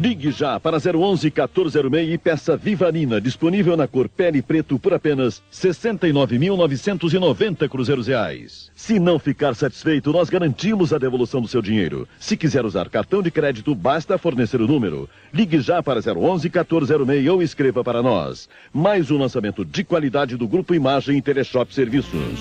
Ligue 0.00 0.30
já 0.30 0.58
para 0.58 0.78
011 0.78 1.26
1406 1.26 2.14
e 2.14 2.16
peça 2.16 2.56
Vivarina, 2.56 3.20
disponível 3.20 3.76
na 3.76 3.86
cor 3.86 4.08
pele 4.08 4.40
preto 4.40 4.78
por 4.78 4.94
apenas 4.94 5.42
69.990 5.52 7.68
cruzeiros 7.68 8.06
reais. 8.06 8.70
Se 8.74 8.98
não 8.98 9.18
ficar 9.18 9.54
satisfeito, 9.54 10.10
nós 10.10 10.30
garantimos 10.30 10.94
a 10.94 10.98
devolução 10.98 11.42
do 11.42 11.48
seu 11.48 11.60
dinheiro. 11.60 12.08
Se 12.18 12.34
quiser 12.34 12.64
usar 12.64 12.88
cartão 12.88 13.22
de 13.22 13.30
crédito, 13.30 13.74
basta 13.74 14.16
fornecer 14.16 14.62
o 14.62 14.66
número. 14.66 15.06
Ligue 15.34 15.60
já 15.60 15.82
para 15.82 16.00
011 16.00 16.48
1406 16.48 17.28
ou 17.28 17.42
escreva 17.42 17.84
para 17.84 18.02
nós. 18.02 18.48
Mais 18.72 19.10
um 19.10 19.18
lançamento 19.18 19.66
de 19.66 19.84
qualidade 19.84 20.34
do 20.34 20.48
Grupo 20.48 20.74
Imagem 20.74 21.18
e 21.18 21.22
Teleshop 21.22 21.74
Serviços. 21.74 22.40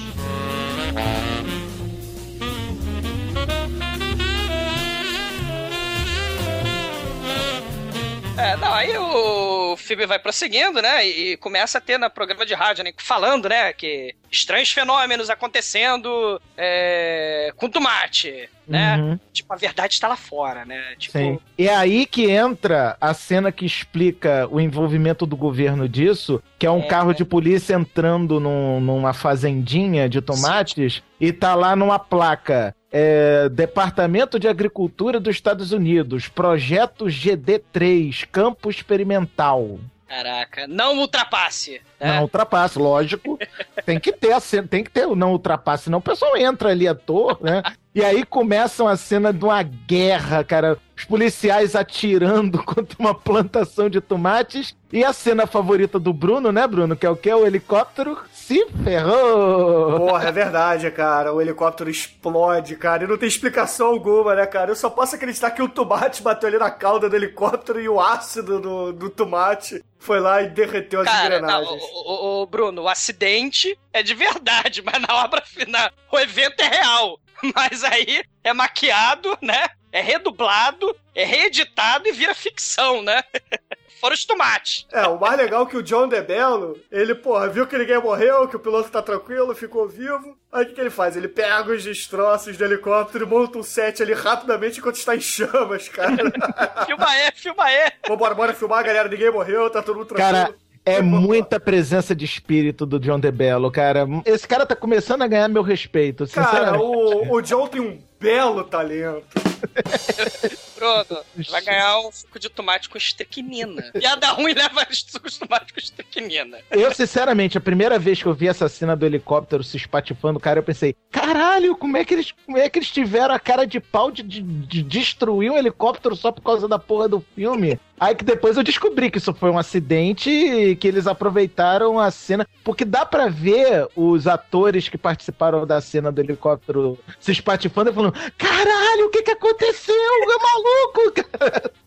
É, 8.39 8.55
não, 8.55 8.73
aí 8.73 8.97
o 8.97 9.75
filme 9.77 10.05
vai 10.05 10.17
prosseguindo, 10.19 10.81
né? 10.81 11.05
E 11.05 11.37
começa 11.37 11.77
a 11.77 11.81
ter 11.81 11.97
no 11.97 12.09
programa 12.09 12.45
de 12.45 12.53
rádio, 12.53 12.83
né? 12.83 12.91
Falando, 12.97 13.49
né? 13.49 13.73
Que 13.73 14.15
estranhos 14.31 14.71
fenômenos 14.71 15.29
acontecendo 15.29 16.41
é, 16.57 17.51
com 17.55 17.69
tomate, 17.69 18.49
né? 18.67 18.97
Uhum. 18.97 19.19
Tipo, 19.33 19.53
a 19.53 19.57
verdade 19.57 19.93
está 19.93 20.07
lá 20.07 20.15
fora, 20.15 20.63
né? 20.65 20.81
Tipo, 20.97 21.17
Sim. 21.17 21.39
E 21.57 21.67
é 21.67 21.75
aí 21.75 22.05
que 22.05 22.29
entra 22.29 22.95
a 23.01 23.13
cena 23.13 23.51
que 23.51 23.65
explica 23.65 24.47
o 24.49 24.59
envolvimento 24.59 25.25
do 25.25 25.35
governo 25.35 25.89
disso, 25.89 26.41
que 26.57 26.65
é 26.65 26.71
um 26.71 26.79
É. 26.83 26.87
carro 26.87 27.13
de 27.13 27.25
polícia 27.25 27.73
entrando 27.73 28.39
num- 28.39 28.79
numa 28.79 29.13
fazendinha 29.13 30.07
de 30.07 30.21
tomates 30.21 31.01
e 31.19 31.31
tá 31.33 31.55
lá 31.55 31.75
numa 31.75 31.99
placa. 31.99 32.73
É, 32.91 33.49
Departamento 33.49 34.39
de 34.39 34.47
Agricultura 34.47 35.19
dos 35.19 35.35
Estados 35.35 35.71
Unidos, 35.71 36.27
projeto 36.27 37.05
GD3, 37.05 38.27
campo 38.31 38.69
experimental. 38.69 39.79
Caraca, 40.07 40.65
não 40.67 40.97
ultrapasse. 40.97 41.79
né? 41.99 42.15
Não 42.15 42.23
ultrapasse, 42.23 42.79
lógico. 42.79 43.37
tem 43.85 43.99
que 43.99 44.11
ter 44.11 44.35
tem 44.67 44.83
que 44.83 44.89
ter 44.89 45.05
o 45.05 45.15
não 45.15 45.33
ultrapasse, 45.33 45.83
senão 45.83 45.99
o 45.99 46.01
pessoal 46.01 46.35
entra 46.35 46.69
ali 46.69 46.87
à 46.87 46.95
toa, 46.95 47.37
né? 47.39 47.61
E 47.93 48.03
aí 48.05 48.23
começam 48.23 48.87
a 48.87 48.95
cena 48.95 49.33
de 49.33 49.43
uma 49.43 49.63
guerra, 49.63 50.43
cara. 50.43 50.77
Os 50.95 51.05
policiais 51.05 51.75
atirando 51.75 52.61
contra 52.63 52.95
uma 52.99 53.15
plantação 53.15 53.89
de 53.89 53.99
tomates. 53.99 54.75
E 54.91 55.03
a 55.03 55.11
cena 55.13 55.47
favorita 55.47 55.99
do 55.99 56.13
Bruno, 56.13 56.51
né, 56.51 56.67
Bruno? 56.67 56.95
Que 56.95 57.05
é 57.05 57.09
o 57.09 57.15
que? 57.15 57.33
O 57.33 57.45
helicóptero 57.47 58.17
se 58.31 58.65
ferrou. 58.83 60.07
Porra, 60.07 60.29
é 60.29 60.31
verdade, 60.31 60.89
cara. 60.91 61.33
O 61.33 61.41
helicóptero 61.41 61.89
explode, 61.89 62.75
cara. 62.75 63.03
E 63.03 63.07
não 63.07 63.17
tem 63.17 63.27
explicação 63.27 63.87
alguma, 63.87 64.35
né, 64.35 64.45
cara? 64.45 64.71
Eu 64.71 64.75
só 64.75 64.89
posso 64.89 65.15
acreditar 65.15 65.51
que 65.51 65.61
o 65.61 65.69
tomate 65.69 66.21
bateu 66.21 66.47
ali 66.49 66.57
na 66.57 66.71
cauda 66.71 67.09
do 67.09 67.15
helicóptero 67.15 67.79
e 67.81 67.89
o 67.89 67.99
ácido 67.99 68.59
do, 68.59 68.93
do 68.93 69.09
tomate 69.09 69.83
foi 69.97 70.19
lá 70.19 70.41
e 70.41 70.49
derreteu 70.49 71.01
as 71.01 71.07
Cara, 71.07 71.39
não, 71.41 71.49
engrenagens. 71.49 71.83
o, 71.83 72.11
o- 72.11 72.41
o 72.43 72.45
Bruno, 72.47 72.83
o 72.83 72.87
acidente 72.87 73.77
é 73.91 74.01
de 74.01 74.13
verdade, 74.13 74.81
mas 74.85 75.01
na 75.01 75.23
obra 75.23 75.41
final, 75.45 75.89
o 76.11 76.19
evento 76.19 76.59
é 76.61 76.67
real. 76.67 77.19
Mas 77.55 77.83
aí 77.83 78.23
é 78.43 78.53
maquiado, 78.53 79.37
né? 79.41 79.69
É 79.91 80.01
redublado, 80.01 80.95
é 81.15 81.25
reeditado 81.25 82.07
e 82.07 82.11
vira 82.11 82.35
ficção, 82.35 83.01
né? 83.01 83.23
Fora 83.99 84.13
os 84.13 84.23
tomates. 84.23 84.87
É, 84.93 85.05
o 85.07 85.19
mais 85.19 85.35
legal 85.35 85.63
é 85.63 85.65
que 85.65 85.75
o 85.75 85.83
John 85.83 86.07
DeBello, 86.07 86.79
ele, 86.89 87.13
porra, 87.13 87.49
viu 87.49 87.67
que 87.67 87.77
ninguém 87.77 88.01
morreu, 88.01 88.47
que 88.47 88.55
o 88.55 88.59
piloto 88.59 88.89
tá 88.89 89.01
tranquilo, 89.01 89.53
ficou 89.53 89.89
vivo. 89.89 90.37
Aí 90.51 90.63
o 90.63 90.67
que, 90.67 90.73
que 90.73 90.79
ele 90.79 90.89
faz? 90.89 91.17
Ele 91.17 91.27
pega 91.27 91.73
os 91.73 91.83
destroços 91.83 92.55
do 92.55 92.63
helicóptero 92.63 93.25
e 93.25 93.27
monta 93.27 93.57
um 93.57 93.63
set 93.63 94.01
ali 94.01 94.13
rapidamente 94.13 94.79
enquanto 94.79 94.95
está 94.95 95.15
em 95.17 95.21
chamas, 95.21 95.89
cara. 95.89 96.15
filma 96.87 97.09
aí, 97.09 97.31
filma 97.35 97.63
aí. 97.65 97.91
Vambora, 98.07 98.33
bora 98.33 98.53
filmar, 98.53 98.85
galera. 98.85 99.09
Ninguém 99.09 99.31
morreu, 99.31 99.69
tá 99.69 99.81
todo 99.81 99.97
mundo 99.97 100.07
tranquilo. 100.07 100.31
Cara, 100.31 100.55
é 100.93 101.01
muita 101.01 101.59
presença 101.59 102.15
de 102.15 102.25
espírito 102.25 102.85
do 102.85 102.99
John 102.99 103.19
DeBello, 103.19 103.71
cara. 103.71 104.07
Esse 104.25 104.47
cara 104.47 104.65
tá 104.65 104.75
começando 104.75 105.21
a 105.21 105.27
ganhar 105.27 105.47
meu 105.47 105.61
respeito, 105.63 106.27
Cara, 106.27 106.79
o, 106.79 107.35
o 107.35 107.41
John 107.41 107.67
tem 107.67 107.81
um 107.81 107.99
belo 108.19 108.63
talento. 108.63 109.23
Bruno, 110.79 111.23
vai 111.49 111.61
ganhar 111.65 111.99
um 111.99 112.11
suco 112.11 112.39
de 112.39 112.49
tomate 112.49 112.89
com 112.89 112.97
estricnina. 112.97 113.81
Piada 113.93 114.27
ruim 114.27 114.53
leva 114.53 114.85
suco 114.91 115.29
de 115.29 115.37
tomate 115.39 115.73
com 115.73 115.79
estricnina. 115.79 116.57
Eu, 116.71 116.93
sinceramente, 116.93 117.57
a 117.57 117.61
primeira 117.61 117.99
vez 117.99 118.21
que 118.21 118.27
eu 118.27 118.33
vi 118.33 118.47
essa 118.47 118.69
cena 118.69 118.95
do 118.95 119.05
helicóptero 119.05 119.63
se 119.63 119.77
espatifando, 119.77 120.39
cara, 120.39 120.59
eu 120.59 120.63
pensei, 120.63 120.95
caralho, 121.11 121.75
como 121.75 121.97
é 121.97 122.05
que 122.05 122.13
eles, 122.13 122.33
como 122.45 122.57
é 122.57 122.69
que 122.69 122.79
eles 122.79 122.89
tiveram 122.89 123.33
a 123.35 123.39
cara 123.39 123.65
de 123.65 123.79
pau 123.79 124.09
de, 124.11 124.23
de- 124.23 124.41
de 124.41 124.83
destruir 124.83 125.51
um 125.51 125.57
helicóptero 125.57 126.15
só 126.15 126.31
por 126.31 126.41
causa 126.41 126.67
da 126.67 126.79
porra 126.79 127.07
do 127.07 127.23
filme? 127.35 127.79
Aí 127.99 128.15
que 128.15 128.23
depois 128.23 128.55
eu 128.55 128.63
descobri 128.63 129.11
que 129.11 129.17
isso 129.17 129.33
foi 129.33 129.49
um 129.49 129.57
acidente 129.57 130.29
e 130.29 130.73
que 130.77 130.87
eles 130.87 131.05
aproveitaram 131.05 131.99
a 131.99 132.09
cena. 132.09 132.47
Porque 132.63 132.85
dá 132.85 133.05
pra 133.05 133.27
ver 133.27 133.87
os 133.93 134.25
atores 134.25 134.87
que 134.87 134.97
participaram 134.97 135.67
da 135.67 135.81
cena 135.81 136.09
do 136.09 136.21
helicóptero 136.21 136.97
se 137.19 137.33
espatifando 137.33 137.89
e 137.89 137.93
falando: 137.93 138.13
caralho, 138.37 139.07
o 139.07 139.09
que 139.09 139.21
que 139.21 139.31
aconteceu? 139.31 139.93
É 139.93 140.25
maluco! 140.27 140.68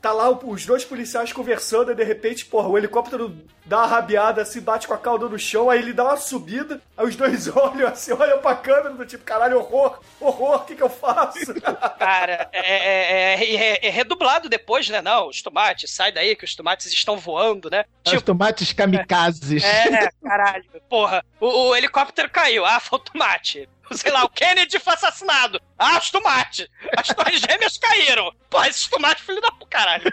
Tá 0.00 0.12
lá 0.12 0.30
os 0.30 0.66
dois 0.66 0.84
policiais 0.84 1.32
conversando 1.32 1.92
e 1.92 1.94
de 1.94 2.02
repente, 2.04 2.44
porra, 2.44 2.68
o 2.68 2.76
helicóptero 2.76 3.36
dá 3.64 3.78
uma 3.78 3.86
rabiada, 3.86 4.44
se 4.44 4.60
bate 4.60 4.86
com 4.88 4.94
a 4.94 4.98
cauda 4.98 5.28
no 5.28 5.38
chão, 5.38 5.70
aí 5.70 5.78
ele 5.78 5.92
dá 5.92 6.04
uma 6.04 6.16
subida, 6.16 6.80
aí 6.96 7.06
os 7.06 7.14
dois 7.14 7.46
olham 7.54 7.88
assim, 7.88 8.12
olham 8.12 8.40
pra 8.40 8.56
câmera 8.56 8.90
do 8.90 9.06
tipo, 9.06 9.22
caralho, 9.24 9.58
horror, 9.58 10.00
horror, 10.20 10.56
o 10.56 10.64
que 10.64 10.74
que 10.74 10.82
eu 10.82 10.88
faço? 10.90 11.54
Cara, 11.98 12.48
é, 12.52 12.60
é- 12.60 13.34
é- 13.34 13.54
é- 13.54 13.86
é 13.86 13.90
redublado 13.90 14.48
depois, 14.48 14.88
né? 14.88 15.00
Não, 15.00 15.28
os 15.28 15.40
tomates, 15.40 15.90
sai 15.90 16.10
daí 16.10 16.34
que 16.34 16.44
os 16.44 16.54
tomates 16.56 16.92
estão 16.92 17.16
voando, 17.16 17.70
né? 17.70 17.84
Os 18.06 18.22
tomates 18.22 18.72
kamikazes. 18.72 19.62
É, 19.62 20.10
caralho. 20.22 20.64
Porra, 20.88 21.24
o, 21.40 21.68
o 21.70 21.76
helicóptero 21.76 22.28
caiu. 22.30 22.64
Ah, 22.66 22.80
foi 22.80 22.98
o 22.98 23.02
tomate. 23.02 23.68
Sei 23.98 24.10
lá, 24.10 24.24
o 24.24 24.28
Kennedy 24.28 24.78
foi 24.78 24.94
assassinado. 24.94 25.60
Ah, 25.78 25.98
os 25.98 26.10
tomates. 26.10 26.68
As 26.96 27.08
torres 27.08 27.40
gêmeas 27.40 27.78
caíram. 27.78 28.32
Porra, 28.48 28.68
esses 28.68 28.86
tomates, 28.88 29.24
filho 29.24 29.40
da 29.40 29.50
caralho. 29.68 30.12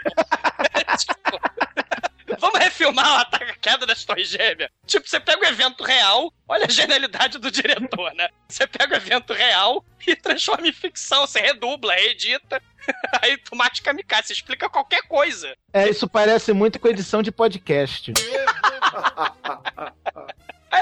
Tipo, 0.98 1.40
Vamos 2.38 2.58
refilmar 2.58 3.12
o 3.12 3.16
ataque 3.20 3.50
a 3.50 3.54
queda 3.54 3.86
das 3.86 4.04
torres 4.04 4.28
gêmeas. 4.28 4.70
Tipo, 4.86 5.08
você 5.08 5.18
pega 5.18 5.42
o 5.42 5.48
evento 5.48 5.82
real, 5.82 6.32
olha 6.48 6.66
a 6.66 6.70
genialidade 6.70 7.38
do 7.38 7.50
diretor, 7.50 8.14
né? 8.14 8.28
Você 8.48 8.66
pega 8.66 8.94
o 8.94 8.96
evento 8.96 9.32
real 9.32 9.84
e 10.06 10.16
transforma 10.16 10.66
em 10.68 10.72
ficção. 10.72 11.26
Você 11.26 11.40
redubla, 11.40 11.94
reedita. 11.94 12.62
Aí 13.20 13.36
tomate 13.36 13.82
kamikaze, 13.82 14.28
você 14.28 14.32
explica 14.32 14.70
qualquer 14.70 15.02
coisa. 15.02 15.54
É, 15.72 15.88
isso 15.88 16.08
parece 16.08 16.52
muito 16.52 16.78
com 16.78 16.88
edição 16.88 17.22
de 17.22 17.30
podcast. 17.30 18.12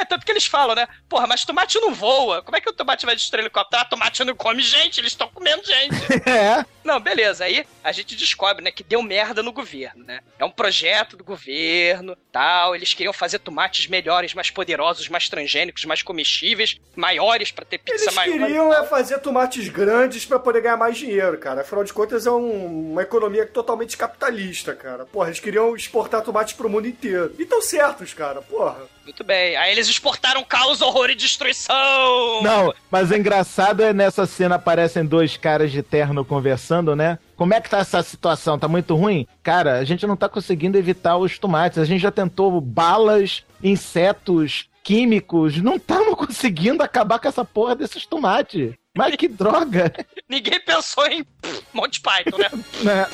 É, 0.01 0.05
tanto 0.05 0.25
que 0.25 0.31
eles 0.33 0.47
falam, 0.47 0.75
né? 0.75 0.87
Porra, 1.09 1.27
mas 1.27 1.45
tomate 1.45 1.79
não 1.81 1.93
voa. 1.95 2.43
Como 2.43 2.57
é 2.57 2.61
que 2.61 2.69
o 2.71 2.73
tomate 2.73 3.05
vai 3.07 3.17
destruir 3.17 3.41
o 3.43 3.45
helicóptero? 3.45 3.83
Ah, 3.83 3.85
tomate 3.85 4.25
não 4.25 4.35
come 4.35 4.63
gente, 4.63 5.01
eles 5.01 5.13
estão 5.13 5.29
comendo 5.29 5.63
gente. 5.65 5.95
É. 6.29 6.65
Não, 6.85 6.99
beleza. 7.01 7.45
Aí 7.45 7.67
a 7.85 7.93
gente 7.93 8.15
descobre, 8.17 8.63
né, 8.65 8.71
que 8.71 8.83
deu 8.83 9.03
merda 9.03 9.43
no 9.43 9.53
governo, 9.53 10.05
né? 10.05 10.21
É 10.39 10.45
um 10.45 10.51
projeto 10.51 11.17
do 11.17 11.25
governo, 11.25 12.17
tal. 12.33 12.75
Eles 12.75 12.95
queriam 12.95 13.13
fazer 13.13 13.39
tomates 13.41 13.87
melhores, 13.87 14.33
mais 14.35 14.51
poderosos, 14.51 15.09
mais 15.09 15.29
transgênicos, 15.29 15.85
mais 15.85 16.03
comestíveis, 16.03 16.79
maiores 16.97 17.51
pra 17.51 17.65
ter 17.65 17.79
pizza 17.79 18.05
Eles 18.05 18.15
maior. 18.15 18.39
queriam 18.47 18.73
é 18.73 18.87
fazer 18.87 19.19
tomates 19.19 19.69
grandes 19.69 20.25
pra 20.25 20.39
poder 20.39 20.63
ganhar 20.63 20.77
mais 20.77 20.97
dinheiro, 20.97 21.37
cara. 21.39 21.61
Afinal 21.63 21.85
de 21.85 21.93
contas, 21.93 22.27
é 22.27 22.31
um- 22.31 22.93
uma 22.93 23.03
economia 23.03 23.47
totalmente 23.47 23.97
capitalista, 23.97 24.75
cara. 24.75 25.05
Porra, 25.07 25.29
eles 25.29 25.41
queriam 25.41 25.75
exportar 25.77 26.23
tomates 26.23 26.55
pro 26.55 26.69
mundo 26.71 26.87
inteiro. 26.89 27.35
E 27.39 27.45
tão 27.45 27.61
certos, 27.61 28.15
cara, 28.15 28.41
porra. 28.43 28.77
Muito 29.09 29.25
bem. 29.25 29.57
Aí 29.57 29.73
eles 29.73 29.89
exportaram 29.89 30.45
caos, 30.45 30.83
horror 30.83 31.09
e 31.09 31.15
destruição. 31.15 32.43
Não, 32.43 32.75
mas 32.91 33.11
o 33.11 33.15
engraçado 33.15 33.83
é 33.83 33.95
nessa 33.95 34.27
cena 34.27 34.57
aparecem 34.57 35.03
dois 35.03 35.35
caras 35.35 35.73
de 35.73 35.83
terno 35.83 36.27
conversando, 36.27 36.95
né? 36.95 37.19
Como 37.35 37.55
é 37.55 37.61
que 37.61 37.71
tá 37.71 37.79
essa 37.79 38.03
situação? 38.03 38.59
Tá 38.59 38.69
muito 38.69 38.95
ruim? 38.95 39.27
Cara, 39.43 39.79
a 39.79 39.85
gente 39.85 40.07
não 40.07 40.15
tá 40.15 40.29
conseguindo 40.29 40.77
evitar 40.77 41.17
os 41.17 41.39
tomates. 41.39 41.79
A 41.79 41.87
gente 41.87 42.03
já 42.03 42.11
tentou 42.11 42.61
balas, 42.61 43.45
insetos, 43.63 44.69
químicos. 44.85 45.57
Não 45.57 45.77
estamos 45.77 46.15
conseguindo 46.15 46.83
acabar 46.83 47.19
com 47.19 47.29
essa 47.29 47.47
porra 47.47 47.75
desses 47.75 48.05
tomates. 48.05 48.75
Mas 48.95 49.17
que 49.17 49.27
droga, 49.27 49.91
Ninguém 50.29 50.61
pensou 50.61 51.07
em 51.07 51.25
pff, 51.25 51.63
Monty 51.73 52.03
Python, 52.03 52.37
né? 52.37 52.51
né? 52.85 53.07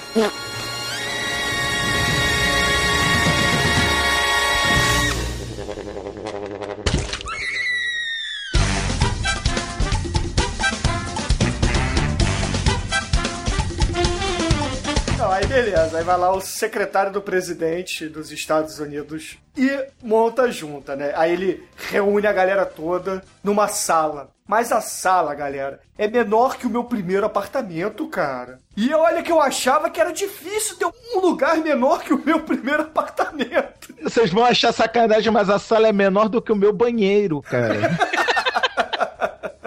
Beleza, 15.42 15.98
aí 15.98 16.04
vai 16.04 16.18
lá 16.18 16.32
o 16.32 16.40
secretário 16.40 17.12
do 17.12 17.20
presidente 17.20 18.08
dos 18.08 18.30
Estados 18.30 18.78
Unidos 18.78 19.38
e 19.56 19.86
monta 20.02 20.50
junta, 20.50 20.94
né? 20.94 21.12
Aí 21.16 21.32
ele 21.32 21.66
reúne 21.90 22.26
a 22.26 22.32
galera 22.32 22.66
toda 22.66 23.22
numa 23.42 23.68
sala. 23.68 24.30
Mas 24.46 24.70
a 24.70 24.80
sala, 24.82 25.34
galera, 25.34 25.80
é 25.96 26.06
menor 26.06 26.58
que 26.58 26.66
o 26.66 26.70
meu 26.70 26.84
primeiro 26.84 27.24
apartamento, 27.24 28.06
cara. 28.08 28.60
E 28.76 28.92
olha 28.92 29.22
que 29.22 29.32
eu 29.32 29.40
achava 29.40 29.88
que 29.88 29.98
era 29.98 30.12
difícil 30.12 30.76
ter 30.76 30.84
um 30.84 31.20
lugar 31.20 31.56
menor 31.56 32.02
que 32.02 32.12
o 32.12 32.22
meu 32.22 32.40
primeiro 32.40 32.82
apartamento. 32.82 33.94
Vocês 34.02 34.30
vão 34.30 34.44
achar 34.44 34.72
sacanagem, 34.72 35.32
mas 35.32 35.48
a 35.48 35.58
sala 35.58 35.88
é 35.88 35.92
menor 35.92 36.28
do 36.28 36.42
que 36.42 36.52
o 36.52 36.56
meu 36.56 36.72
banheiro, 36.72 37.40
cara. 37.40 37.74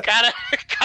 Cara, 0.03 0.33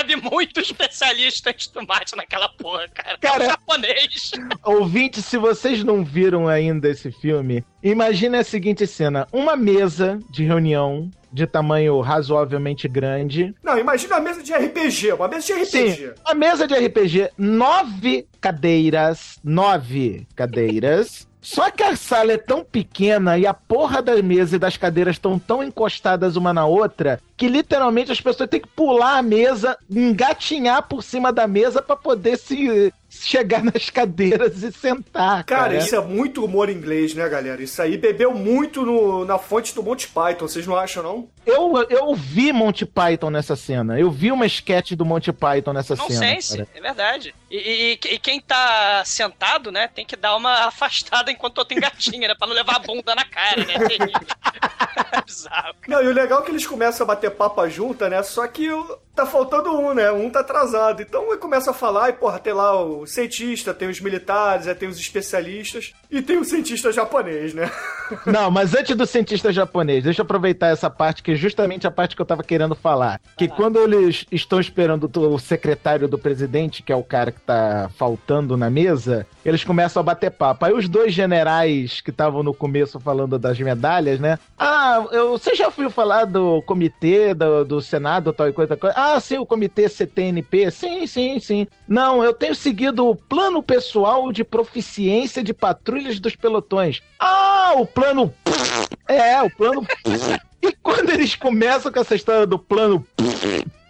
cabe 0.03 0.17
muito 0.17 0.61
especialista 0.61 1.55
de 1.55 1.69
tomate 1.71 2.17
naquela 2.17 2.49
porra, 2.49 2.89
cara. 2.89 3.19
Cara, 3.19 3.45
é 3.45 3.47
um 3.47 3.51
japonês. 3.51 4.33
Ouvinte, 4.65 5.23
se 5.23 5.39
vocês 5.39 5.85
não 5.85 6.05
viram 6.05 6.49
ainda 6.49 6.89
esse 6.89 7.11
filme, 7.13 7.65
imagine 7.83 8.37
a 8.37 8.45
seguinte 8.45 8.87
cena: 8.87 9.27
uma 9.33 9.57
mesa 9.57 10.19
de 10.31 10.45
reunião 10.45 11.09
de 11.33 11.47
tamanho 11.47 11.99
razoavelmente 12.01 12.87
grande. 12.89 13.55
Não, 13.63 13.79
imagina 13.79 14.17
a 14.17 14.21
mesa 14.21 14.43
de 14.43 14.53
RPG, 14.53 15.13
uma 15.13 15.29
mesa 15.29 15.47
de 15.47 15.53
RPG. 15.55 15.67
Sim, 15.67 16.11
uma 16.27 16.35
mesa 16.35 16.67
de 16.67 16.75
RPG, 16.75 17.31
nove 17.39 18.27
cadeiras, 18.41 19.39
nove 19.43 20.27
cadeiras. 20.37 21.27
Só 21.43 21.73
que 21.73 21.83
a 21.83 21.97
sala 21.97 22.33
é 22.33 22.39
tão 22.39 22.65
pequena 22.65 23.37
e 23.37 23.45
a 23.49 23.53
porra 23.53 24.01
da 24.01 24.23
mesa 24.23 24.55
e 24.55 24.59
das 24.61 24.77
cadeiras 24.77 25.17
estão 25.17 25.41
tão 25.41 25.63
encostadas 25.63 26.37
uma 26.37 26.55
na 26.55 26.65
outra 26.65 27.21
que 27.37 27.49
literalmente 27.49 28.13
as 28.13 28.21
pessoas 28.21 28.49
têm 28.49 28.61
que 28.61 28.69
pular 28.69 29.19
a 29.19 29.23
mesa, 29.23 29.77
engatinhar 29.91 30.87
por 30.87 31.03
cima 31.03 31.33
da 31.33 31.49
mesa 31.49 31.83
para 31.83 31.97
poder 31.97 32.39
se 32.39 32.95
chegar 33.21 33.63
nas 33.63 33.91
cadeiras 33.91 34.63
e 34.63 34.73
sentar. 34.73 35.45
Cara, 35.45 35.63
Cara, 35.65 35.77
isso 35.77 35.95
é 35.95 36.01
muito 36.01 36.45
humor 36.45 36.69
inglês, 36.71 37.15
né, 37.15 37.29
galera? 37.29 37.63
Isso 37.63 37.81
aí 37.83 37.97
bebeu 37.97 38.33
muito 38.35 38.85
no- 38.85 39.25
na 39.25 39.39
fonte 39.39 39.75
do 39.75 39.83
Monty 39.83 40.09
Python, 40.09 40.49
vocês 40.49 40.67
não 40.67 40.77
acham, 40.77 41.03
não? 41.03 41.29
Eu, 41.45 41.75
eu 41.91 42.15
vi 42.15 42.53
Monty 42.53 42.87
Python 42.87 43.31
nessa 43.31 43.55
cena. 43.57 43.99
Eu 43.99 44.11
vi 44.11 44.33
uma 44.33 44.47
sketch 44.47 44.93
do 44.93 45.05
Monty 45.05 45.33
Python 45.33 45.73
nessa 45.73 45.95
cena. 45.95 46.09
Nonsense, 46.09 46.57
cara. 46.59 46.69
é 46.75 46.81
verdade. 46.81 47.35
E, 47.51 47.57
e- 48.03 48.15
e 48.15 48.19
quem 48.19 48.41
tá 48.41 49.03
sentado, 49.05 49.71
né, 49.71 49.89
tem 49.89 50.05
que 50.07 50.17
dar 50.17 50.35
uma 50.37 50.67
afastada 50.67 51.31
enquanto 51.31 51.59
outro 51.59 51.77
engatinha, 51.77 52.29
né? 52.29 52.35
Pra 52.37 52.47
não 52.49 52.55
levar 52.55 52.77
a 52.77 52.79
bunda 52.81 53.15
na 53.15 53.25
cara, 53.25 53.65
né? 53.65 53.75
É 55.19 55.21
bizarro. 55.21 55.75
Não, 55.87 56.03
e 56.03 56.09
o 56.09 56.13
legal 56.13 56.41
é 56.41 56.45
que 56.45 56.51
eles 56.51 56.67
começam 56.67 57.05
a 57.05 57.09
bater 57.09 57.31
papa 57.33 57.69
junta, 57.69 58.09
né? 58.09 58.23
Só 58.23 58.47
que 58.47 58.71
o- 58.71 58.99
tá 59.15 59.27
faltando 59.27 59.71
um, 59.79 59.93
né? 59.93 60.11
Um 60.11 60.31
tá 60.31 60.41
atrasado. 60.41 61.03
Então 61.03 61.27
ele 61.29 61.37
começa 61.37 61.71
a 61.71 61.75
falar 61.75 62.09
e, 62.09 62.13
porra, 62.15 62.39
tem 62.39 62.55
lá 62.55 62.83
o 62.83 63.07
cientista, 63.07 63.75
tem 63.75 63.89
os 63.91 64.01
militares, 64.01 64.75
tem 64.79 64.89
os 64.89 64.99
especialistas 64.99 65.93
e 66.11 66.23
tem 66.23 66.39
o 66.39 66.45
cientista 66.45 66.91
japonês, 66.91 67.53
né? 67.53 67.71
Não, 68.25 68.51
mas 68.51 68.75
antes 68.75 68.97
do 68.97 69.07
cientista 69.07 69.53
japonês, 69.53 70.05
deixa 70.05 70.21
eu 70.21 70.25
aproveitar 70.25 70.69
essa 70.69 70.89
parte, 70.89 71.23
que 71.23 71.33
é 71.33 71.35
justamente 71.35 71.87
a 71.87 71.91
parte 71.91 72.17
que 72.17 72.23
eu 72.23 72.27
tava 72.27 72.43
querendo 72.43 72.75
falar. 72.75 73.21
Que 73.37 73.49
quando 73.49 73.79
eles 73.79 74.25
estão 74.33 74.59
esperando 74.61 75.11
o 75.15 75.39
secretário 75.39 76.09
do 76.09 76.19
presidente, 76.19 76.83
que 76.83 76.93
é 76.93 76.97
o 76.97 77.05
cara 77.05 77.31
que 77.33 77.41
tá 77.41 77.91
faltando 77.99 78.57
na 78.57 78.71
mesa, 78.71 79.27
eles 79.45 79.63
começam 79.65 80.01
a 80.01 80.03
bater 80.03 80.31
papo. 80.31 80.65
Aí 80.65 80.73
os 80.73 80.89
dois 80.89 81.13
generais 81.13 82.01
que 82.01 82.11
estavam 82.11 82.43
no 82.43 82.55
começo 82.55 82.99
falando 82.99 83.39
das 83.39 83.59
medalhas, 83.59 84.19
né? 84.21 84.39
Ah, 84.59 85.02
eu, 85.11 85.31
você 85.33 85.55
já 85.55 85.67
ouviu 85.67 85.91
falar 85.91 86.25
do 86.25 86.63
comitê 86.63 87.35
do, 87.35 87.65
do 87.65 87.81
Senado, 87.81 88.33
tal 88.33 88.49
e 88.49 88.53
coisa, 88.53 88.77
coisa? 88.77 88.95
Ah, 88.97 89.19
sim, 89.21 89.39
o 89.39 89.47
comitê 89.47 89.89
CTNP. 89.89 90.71
Sim, 90.71 91.07
sim, 91.07 91.39
sim. 91.41 91.67
Não, 91.89 92.23
eu 92.23 92.33
tenho 92.33 92.55
seguido 92.55 93.09
o 93.09 93.17
plano 93.17 93.63
pessoal 93.63 94.33
de 94.33 94.45
proficiência 94.45 95.43
de 95.43 95.53
patrulhas 95.53 96.21
dos 96.21 96.37
pelotões. 96.37 97.03
Ah, 97.19 97.73
o 97.77 97.87
plano. 97.87 98.33
É, 99.09 99.43
o 99.43 99.51
plano. 99.51 99.87
E 100.63 100.73
quando 100.81 101.11
eles 101.11 101.35
começam 101.35 101.91
com 101.91 101.99
essa 101.99 102.15
história 102.15 102.47
do 102.47 102.57
plano. 102.57 103.05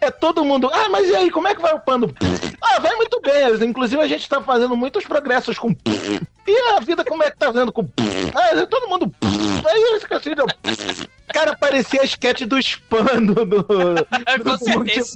É 0.03 0.11
todo 0.11 0.45
mundo. 0.45 0.69
Ah, 0.73 0.89
mas 0.89 1.09
e 1.09 1.15
aí, 1.15 1.31
como 1.31 1.47
é 1.47 1.55
que 1.55 1.63
vai 1.63 1.73
o 1.73 1.79
plano? 1.79 2.13
Ah, 2.61 2.81
vai 2.81 2.93
muito 2.97 3.21
bem. 3.21 3.69
Inclusive, 3.69 4.03
a 4.03 4.09
gente 4.09 4.29
tá 4.29 4.43
fazendo 4.43 4.77
muitos 4.77 5.05
progressos 5.05 5.57
com. 5.57 5.71
E 6.45 6.75
a 6.75 6.81
vida, 6.81 7.05
como 7.05 7.23
é 7.23 7.31
que 7.31 7.39
tá 7.39 7.53
vendo 7.53 7.71
com. 7.71 7.89
Ah, 8.35 8.67
todo 8.67 8.89
mundo. 8.89 9.15
Aí 9.23 10.17
assim, 10.17 10.35
não. 10.35 10.47
Cara, 11.33 11.57
parecia 11.57 12.03
a 12.03 12.05
sketch 12.05 12.43
do 12.43 12.59
spam 12.61 13.25
do. 13.25 13.47
do, 13.47 13.63
do. 13.63 14.07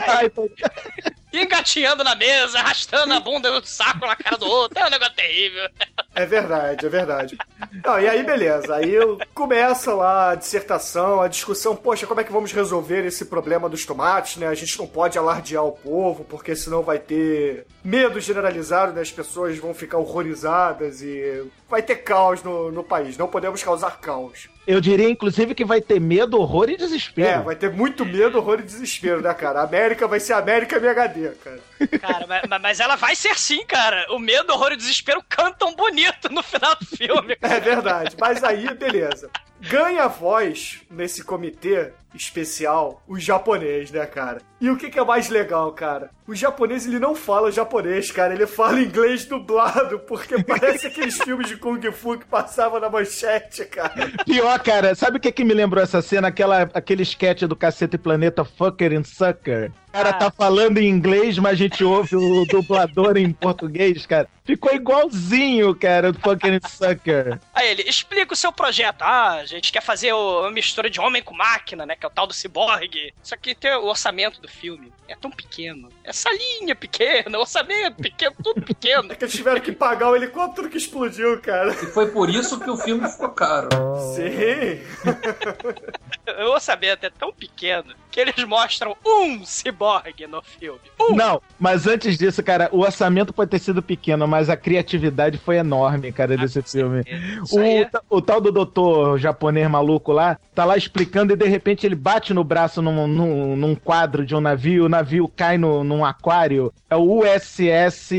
Python. 0.06 0.48
E 0.48 1.25
engatinhando 1.42 2.04
na 2.04 2.14
mesa, 2.14 2.58
arrastando 2.58 3.14
a 3.14 3.20
bunda 3.20 3.60
do 3.60 3.66
saco 3.66 4.06
na 4.06 4.16
cara 4.16 4.36
do 4.36 4.46
outro. 4.46 4.78
É 4.78 4.86
um 4.86 4.90
negócio 4.90 5.14
terrível. 5.14 5.68
É 6.14 6.24
verdade, 6.24 6.86
é 6.86 6.88
verdade. 6.88 7.38
Não, 7.84 8.00
e 8.00 8.08
aí, 8.08 8.22
beleza. 8.22 8.74
Aí 8.74 8.94
começa 9.34 9.94
lá 9.94 10.30
a 10.30 10.34
dissertação, 10.34 11.20
a 11.20 11.28
discussão, 11.28 11.76
poxa, 11.76 12.06
como 12.06 12.20
é 12.20 12.24
que 12.24 12.32
vamos 12.32 12.52
resolver 12.52 13.04
esse 13.04 13.26
problema 13.26 13.68
dos 13.68 13.84
tomates, 13.84 14.36
né? 14.36 14.46
A 14.46 14.54
gente 14.54 14.78
não 14.78 14.86
pode 14.86 15.18
alardear 15.18 15.64
o 15.64 15.72
povo, 15.72 16.24
porque 16.24 16.56
senão 16.56 16.82
vai 16.82 16.98
ter 16.98 17.66
medo 17.84 18.20
generalizado, 18.20 18.92
né? 18.92 19.02
As 19.02 19.12
pessoas 19.12 19.58
vão 19.58 19.74
ficar 19.74 19.98
horrorizadas 19.98 21.02
e 21.02 21.44
vai 21.68 21.82
ter 21.82 21.96
caos 21.96 22.42
no, 22.42 22.72
no 22.72 22.82
país. 22.82 23.16
Não 23.16 23.28
podemos 23.28 23.62
causar 23.62 24.00
caos. 24.00 24.48
Eu 24.66 24.80
diria, 24.80 25.08
inclusive, 25.08 25.54
que 25.54 25.64
vai 25.64 25.80
ter 25.80 26.00
medo, 26.00 26.40
horror 26.40 26.68
e 26.68 26.76
desespero. 26.76 27.28
É, 27.28 27.40
vai 27.40 27.54
ter 27.54 27.70
muito 27.70 28.04
medo, 28.04 28.38
horror 28.38 28.58
e 28.58 28.64
desespero, 28.64 29.20
né, 29.20 29.32
cara? 29.32 29.60
A 29.60 29.64
América 29.64 30.08
vai 30.08 30.18
ser 30.18 30.32
América 30.32 30.76
MHD, 30.76 31.25
cara. 31.34 31.60
Cara, 32.00 32.26
mas, 32.26 32.60
mas 32.60 32.80
ela 32.80 32.96
vai 32.96 33.14
ser 33.16 33.38
sim, 33.38 33.64
cara. 33.66 34.06
O 34.10 34.18
medo, 34.18 34.52
horror 34.52 34.72
e 34.72 34.76
desespero 34.76 35.22
cantam 35.28 35.74
bonito 35.74 36.28
no 36.30 36.42
final 36.42 36.74
do 36.76 36.86
filme. 36.86 37.36
É 37.40 37.60
verdade. 37.60 38.16
Mas 38.18 38.42
aí, 38.42 38.72
beleza. 38.74 39.30
Ganha 39.60 40.06
voz 40.06 40.82
nesse 40.90 41.24
comitê 41.24 41.92
especial 42.14 43.02
o 43.06 43.18
japonês, 43.18 43.90
né, 43.90 44.06
cara? 44.06 44.40
E 44.60 44.70
o 44.70 44.76
que, 44.76 44.88
que 44.88 44.98
é 44.98 45.04
mais 45.04 45.28
legal, 45.28 45.70
cara? 45.72 46.10
O 46.26 46.34
japonês, 46.34 46.86
ele 46.86 46.98
não 46.98 47.14
fala 47.14 47.52
japonês, 47.52 48.10
cara. 48.10 48.34
Ele 48.34 48.46
fala 48.46 48.80
inglês 48.80 49.26
dublado, 49.26 49.98
porque 50.00 50.42
parece 50.44 50.86
aqueles 50.86 51.18
filmes 51.18 51.48
de 51.48 51.56
Kung 51.56 51.80
Fu 51.92 52.18
que 52.18 52.24
passavam 52.24 52.80
na 52.80 52.88
manchete, 52.88 53.64
cara. 53.66 54.10
Pior, 54.24 54.58
cara, 54.60 54.94
sabe 54.94 55.18
o 55.18 55.20
que, 55.20 55.30
que 55.30 55.44
me 55.44 55.54
lembrou 55.54 55.82
essa 55.82 56.00
cena? 56.00 56.28
Aquela, 56.28 56.62
aquele 56.72 57.02
sketch 57.02 57.42
do 57.42 57.54
Cacete 57.54 57.98
Planeta 57.98 58.44
Fucker 58.44 58.92
and 58.92 59.04
Sucker. 59.04 59.70
O 59.88 59.92
cara 59.92 60.12
tá 60.12 60.30
falando 60.30 60.78
em 60.78 60.88
inglês, 60.88 61.38
mas 61.38 61.52
a 61.52 61.54
gente 61.54 61.82
ouve 61.82 62.16
o 62.16 62.44
dublador 62.44 63.16
em 63.16 63.32
português, 63.32 64.04
cara. 64.04 64.28
Ficou 64.44 64.74
igualzinho, 64.74 65.74
cara, 65.74 66.12
do 66.12 66.20
Fucker 66.20 66.52
and 66.52 66.68
Sucker. 66.68 67.38
Aí 67.54 67.70
ele, 67.70 67.82
explica 67.82 68.34
o 68.34 68.36
seu 68.36 68.52
projeto. 68.52 69.02
Ah, 69.02 69.36
a 69.36 69.46
gente 69.46 69.72
quer 69.72 69.82
fazer 69.82 70.12
uma 70.12 70.50
mistura 70.50 70.90
de 70.90 71.00
homem 71.00 71.22
com 71.22 71.34
máquina, 71.34 71.86
né? 71.86 71.95
Que 71.96 72.06
é 72.06 72.08
o 72.08 72.12
tal 72.12 72.26
do 72.26 72.34
ciborgue. 72.34 73.14
Só 73.22 73.36
que 73.36 73.54
tem 73.54 73.72
o 73.74 73.86
orçamento 73.86 74.40
do 74.40 74.48
filme. 74.48 74.92
É 75.08 75.16
tão 75.16 75.30
pequeno. 75.30 75.88
Essa 76.06 76.30
linha 76.32 76.74
pequena, 76.74 77.38
orçamento 77.38 78.00
pequeno, 78.00 78.34
tudo 78.42 78.62
pequeno. 78.62 79.10
É 79.12 79.14
que 79.14 79.24
eles 79.24 79.34
tiveram 79.34 79.60
que 79.60 79.72
pagar 79.72 80.10
o 80.10 80.16
helicóptero 80.16 80.68
que 80.68 80.76
explodiu, 80.76 81.38
cara. 81.40 81.70
E 81.72 81.86
foi 81.86 82.10
por 82.10 82.30
isso 82.30 82.58
que 82.60 82.70
o 82.70 82.76
filme 82.76 83.08
ficou 83.08 83.30
caro. 83.30 83.68
Sim. 84.14 84.80
O 86.44 86.50
orçamento 86.50 87.06
é 87.06 87.10
tão 87.10 87.32
pequeno 87.32 87.94
que 88.10 88.18
eles 88.18 88.42
mostram 88.44 88.96
um 89.06 89.44
ciborgue 89.44 90.26
no 90.26 90.42
filme. 90.42 90.80
Um. 91.00 91.14
Não, 91.14 91.40
mas 91.58 91.86
antes 91.86 92.18
disso, 92.18 92.42
cara, 92.42 92.68
o 92.72 92.80
orçamento 92.80 93.32
pode 93.32 93.50
ter 93.50 93.60
sido 93.60 93.80
pequeno, 93.80 94.26
mas 94.26 94.50
a 94.50 94.56
criatividade 94.56 95.38
foi 95.38 95.56
enorme, 95.56 96.10
cara, 96.10 96.36
desse 96.36 96.60
filme. 96.62 97.04
O, 97.52 97.60
é- 97.60 97.88
o 98.10 98.20
tal 98.20 98.40
do 98.40 98.50
doutor 98.50 99.18
japonês 99.18 99.70
maluco 99.70 100.12
lá, 100.12 100.36
tá 100.54 100.64
lá 100.64 100.76
explicando 100.76 101.32
e 101.32 101.36
de 101.36 101.46
repente 101.46 101.86
ele 101.86 101.94
bate 101.94 102.34
no 102.34 102.42
braço 102.42 102.82
num, 102.82 103.06
num, 103.06 103.54
num 103.54 103.74
quadro 103.76 104.26
de 104.26 104.34
um 104.34 104.40
navio, 104.40 104.86
o 104.86 104.88
navio 104.88 105.28
cai 105.28 105.56
no, 105.58 105.84
num 105.96 106.04
aquário. 106.04 106.72
É 106.90 106.96
o 106.96 107.22
USS 107.22 108.12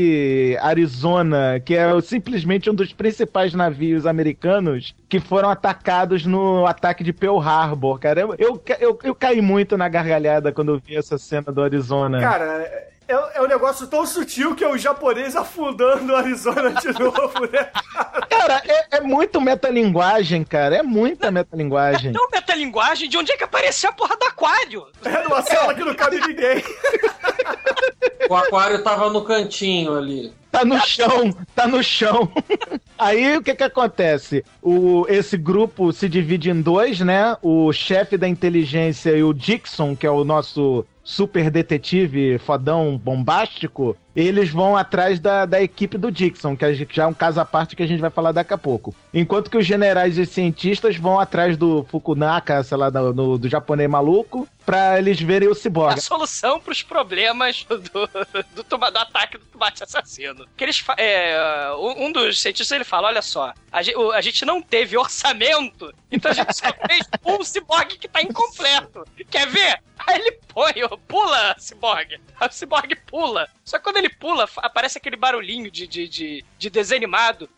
Arizona, 0.60 1.60
que 1.64 1.74
é 1.74 2.00
simplesmente 2.00 2.68
um 2.68 2.74
dos 2.74 2.92
principais 2.92 3.54
navios 3.54 4.06
americanos 4.06 4.94
que 5.08 5.20
foram 5.20 5.48
atacados 5.48 6.26
no 6.26 6.66
ataque 6.66 7.04
de 7.04 7.12
Pearl 7.12 7.38
Harbor, 7.38 7.98
cara. 7.98 8.20
Eu, 8.20 8.60
eu, 8.80 8.98
eu, 9.02 9.14
caí 9.14 9.40
muito 9.40 9.76
na 9.76 9.88
gargalhada 9.88 10.52
quando 10.52 10.72
eu 10.72 10.82
vi 10.84 10.96
essa 10.96 11.16
cena 11.16 11.52
do 11.52 11.62
Arizona. 11.62 12.20
Cara, 12.20 12.88
é, 13.08 13.38
é 13.38 13.42
um 13.42 13.46
negócio 13.46 13.86
tão 13.86 14.06
sutil 14.06 14.54
que 14.54 14.62
é 14.62 14.68
o 14.68 14.76
japonês 14.76 15.34
afundando 15.34 16.12
o 16.12 16.16
Arizona 16.16 16.72
de 16.74 16.88
novo, 17.00 17.40
né? 17.50 17.70
Cara, 18.28 18.62
é, 18.66 18.98
é 18.98 19.00
muito 19.00 19.40
metalinguagem, 19.40 20.44
cara. 20.44 20.76
É 20.76 20.82
muita 20.82 21.30
metalinguagem. 21.30 22.10
Então, 22.10 22.28
metalinguagem, 22.30 23.08
de 23.08 23.16
onde 23.16 23.32
é 23.32 23.36
que 23.36 23.44
apareceu 23.44 23.90
a 23.90 23.92
porra 23.92 24.16
do 24.16 24.24
aquário? 24.26 24.86
É 25.04 25.22
numa 25.24 25.42
sala 25.42 25.74
que 25.74 25.82
não 25.84 25.94
cabe 25.94 26.20
ninguém. 26.20 26.62
O 28.28 28.34
aquário 28.36 28.82
tava 28.82 29.08
no 29.10 29.24
cantinho 29.24 29.96
ali. 29.96 30.32
tá 30.50 30.64
no 30.64 30.78
chão, 30.80 31.34
tá 31.54 31.66
no 31.66 31.82
chão. 31.82 32.30
Aí 32.98 33.36
o 33.36 33.42
que 33.42 33.54
que 33.54 33.64
acontece? 33.64 34.44
O, 34.60 35.06
esse 35.08 35.36
grupo 35.36 35.92
se 35.92 36.08
divide 36.08 36.50
em 36.50 36.60
dois, 36.60 37.00
né? 37.00 37.36
O 37.40 37.72
chefe 37.72 38.18
da 38.18 38.28
inteligência 38.28 39.10
e 39.16 39.22
o 39.22 39.32
Dixon, 39.32 39.96
que 39.96 40.06
é 40.06 40.10
o 40.10 40.24
nosso 40.24 40.84
super 41.08 41.50
detetive 41.50 42.38
fodão 42.38 42.98
bombástico, 42.98 43.96
eles 44.20 44.50
vão 44.50 44.76
atrás 44.76 45.20
da, 45.20 45.46
da 45.46 45.62
equipe 45.62 45.96
do 45.96 46.10
Dixon, 46.10 46.56
que 46.56 46.64
a 46.64 46.74
já 46.74 47.04
é 47.04 47.06
um 47.06 47.14
caso 47.14 47.40
à 47.40 47.44
parte 47.44 47.76
que 47.76 47.82
a 47.84 47.86
gente 47.86 48.00
vai 48.00 48.10
falar 48.10 48.32
daqui 48.32 48.52
a 48.52 48.58
pouco. 48.58 48.92
Enquanto 49.14 49.48
que 49.48 49.56
os 49.56 49.64
generais 49.64 50.18
e 50.18 50.26
cientistas 50.26 50.96
vão 50.96 51.20
atrás 51.20 51.56
do 51.56 51.86
Fukunaka, 51.88 52.62
sei 52.64 52.76
lá, 52.76 52.90
do, 52.90 53.12
do, 53.12 53.38
do 53.38 53.48
japonês 53.48 53.88
maluco, 53.88 54.48
pra 54.66 54.98
eles 54.98 55.20
verem 55.20 55.48
o 55.48 55.52
A 55.52 55.54
ciborgue. 55.54 56.00
solução 56.00 56.60
pros 56.60 56.82
problemas 56.82 57.64
do, 57.64 57.78
do, 57.78 58.62
do 58.62 58.84
ataque 58.98 59.38
do 59.38 59.44
tomate 59.46 59.84
assassino. 59.84 60.46
Que 60.56 60.64
eles 60.64 60.84
é, 60.98 61.70
um 61.78 62.12
dos 62.12 62.40
cientistas 62.40 62.74
ele 62.74 62.84
fala: 62.84 63.08
olha 63.08 63.22
só, 63.22 63.54
a 63.72 63.82
gente, 63.82 63.96
a 64.12 64.20
gente 64.20 64.44
não 64.44 64.60
teve 64.60 64.98
orçamento, 64.98 65.94
então 66.10 66.30
a 66.30 66.34
gente 66.34 66.52
só 66.54 66.66
fez 66.86 67.08
um 67.24 67.42
ciborgue 67.44 67.96
que 67.98 68.08
tá 68.08 68.20
incompleto. 68.20 69.04
Quer 69.30 69.46
ver? 69.46 69.80
Aí 70.06 70.20
ele 70.20 70.38
põe, 70.48 70.74
pula, 71.06 71.56
ciborgue. 71.58 72.20
Aí 72.38 72.48
o 72.48 72.52
ciborgue 72.52 72.94
pula. 72.94 73.48
Só 73.64 73.78
que 73.78 73.84
quando 73.84 73.96
ele 73.96 74.07
pula, 74.10 74.46
fa- 74.46 74.62
aparece 74.62 74.98
aquele 74.98 75.16
barulhinho 75.16 75.70
de, 75.70 75.86
de, 75.86 76.08
de, 76.08 76.44
de 76.58 76.70
desenho 76.70 76.98
animado. 76.98 77.48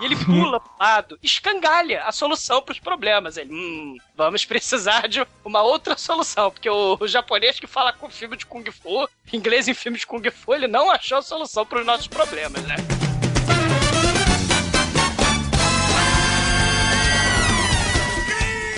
E 0.00 0.04
ele 0.04 0.16
pula 0.16 0.58
pro 0.58 0.70
lado, 0.80 1.18
escangalha 1.22 2.02
a 2.04 2.10
solução 2.10 2.60
pros 2.60 2.80
problemas. 2.80 3.36
Ele, 3.36 3.52
hum, 3.54 3.96
vamos 4.16 4.44
precisar 4.44 5.06
de 5.06 5.24
uma 5.44 5.62
outra 5.62 5.96
solução, 5.96 6.50
porque 6.50 6.68
o, 6.68 6.96
o 6.98 7.06
japonês 7.06 7.60
que 7.60 7.66
fala 7.68 7.92
com 7.92 8.10
filme 8.10 8.36
de 8.36 8.44
Kung 8.44 8.64
Fu, 8.72 9.08
inglês 9.32 9.68
em 9.68 9.74
filme 9.74 9.98
de 9.98 10.06
Kung 10.06 10.28
Fu, 10.30 10.54
ele 10.54 10.66
não 10.66 10.90
achou 10.90 11.18
a 11.18 11.22
solução 11.22 11.64
pros 11.64 11.86
nossos 11.86 12.08
problemas, 12.08 12.62
né? 12.64 12.76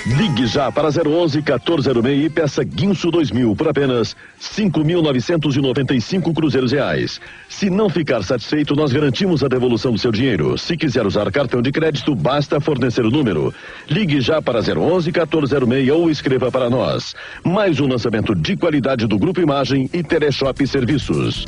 Ligue 0.06 0.46
já 0.46 0.70
para 0.70 0.88
011 0.88 1.38
1406 1.38 2.26
e 2.26 2.28
peça 2.28 2.62
Guinso 2.62 3.10
2000 3.10 3.56
por 3.56 3.68
apenas 3.68 4.14
5.995 4.38 6.34
cruzeiros 6.34 6.72
reais. 6.72 7.18
Se 7.48 7.70
não 7.70 7.88
ficar 7.88 8.22
satisfeito, 8.22 8.76
nós 8.76 8.92
garantimos 8.92 9.42
a 9.42 9.48
devolução 9.48 9.92
do 9.92 9.98
seu 9.98 10.12
dinheiro. 10.12 10.58
Se 10.58 10.76
quiser 10.76 11.06
usar 11.06 11.32
cartão 11.32 11.62
de 11.62 11.72
crédito, 11.72 12.14
basta 12.14 12.60
fornecer 12.60 13.06
o 13.06 13.10
número. 13.10 13.54
Ligue 13.88 14.20
já 14.20 14.42
para 14.42 14.58
011 14.58 15.10
1406 15.10 15.88
ou 15.88 16.10
escreva 16.10 16.52
para 16.52 16.68
nós. 16.68 17.14
Mais 17.42 17.80
um 17.80 17.86
lançamento 17.86 18.34
de 18.34 18.58
qualidade 18.58 19.06
do 19.06 19.18
Grupo 19.18 19.40
Imagem 19.40 19.88
e 19.90 20.02
Teleshop 20.02 20.66
Serviços. 20.66 21.46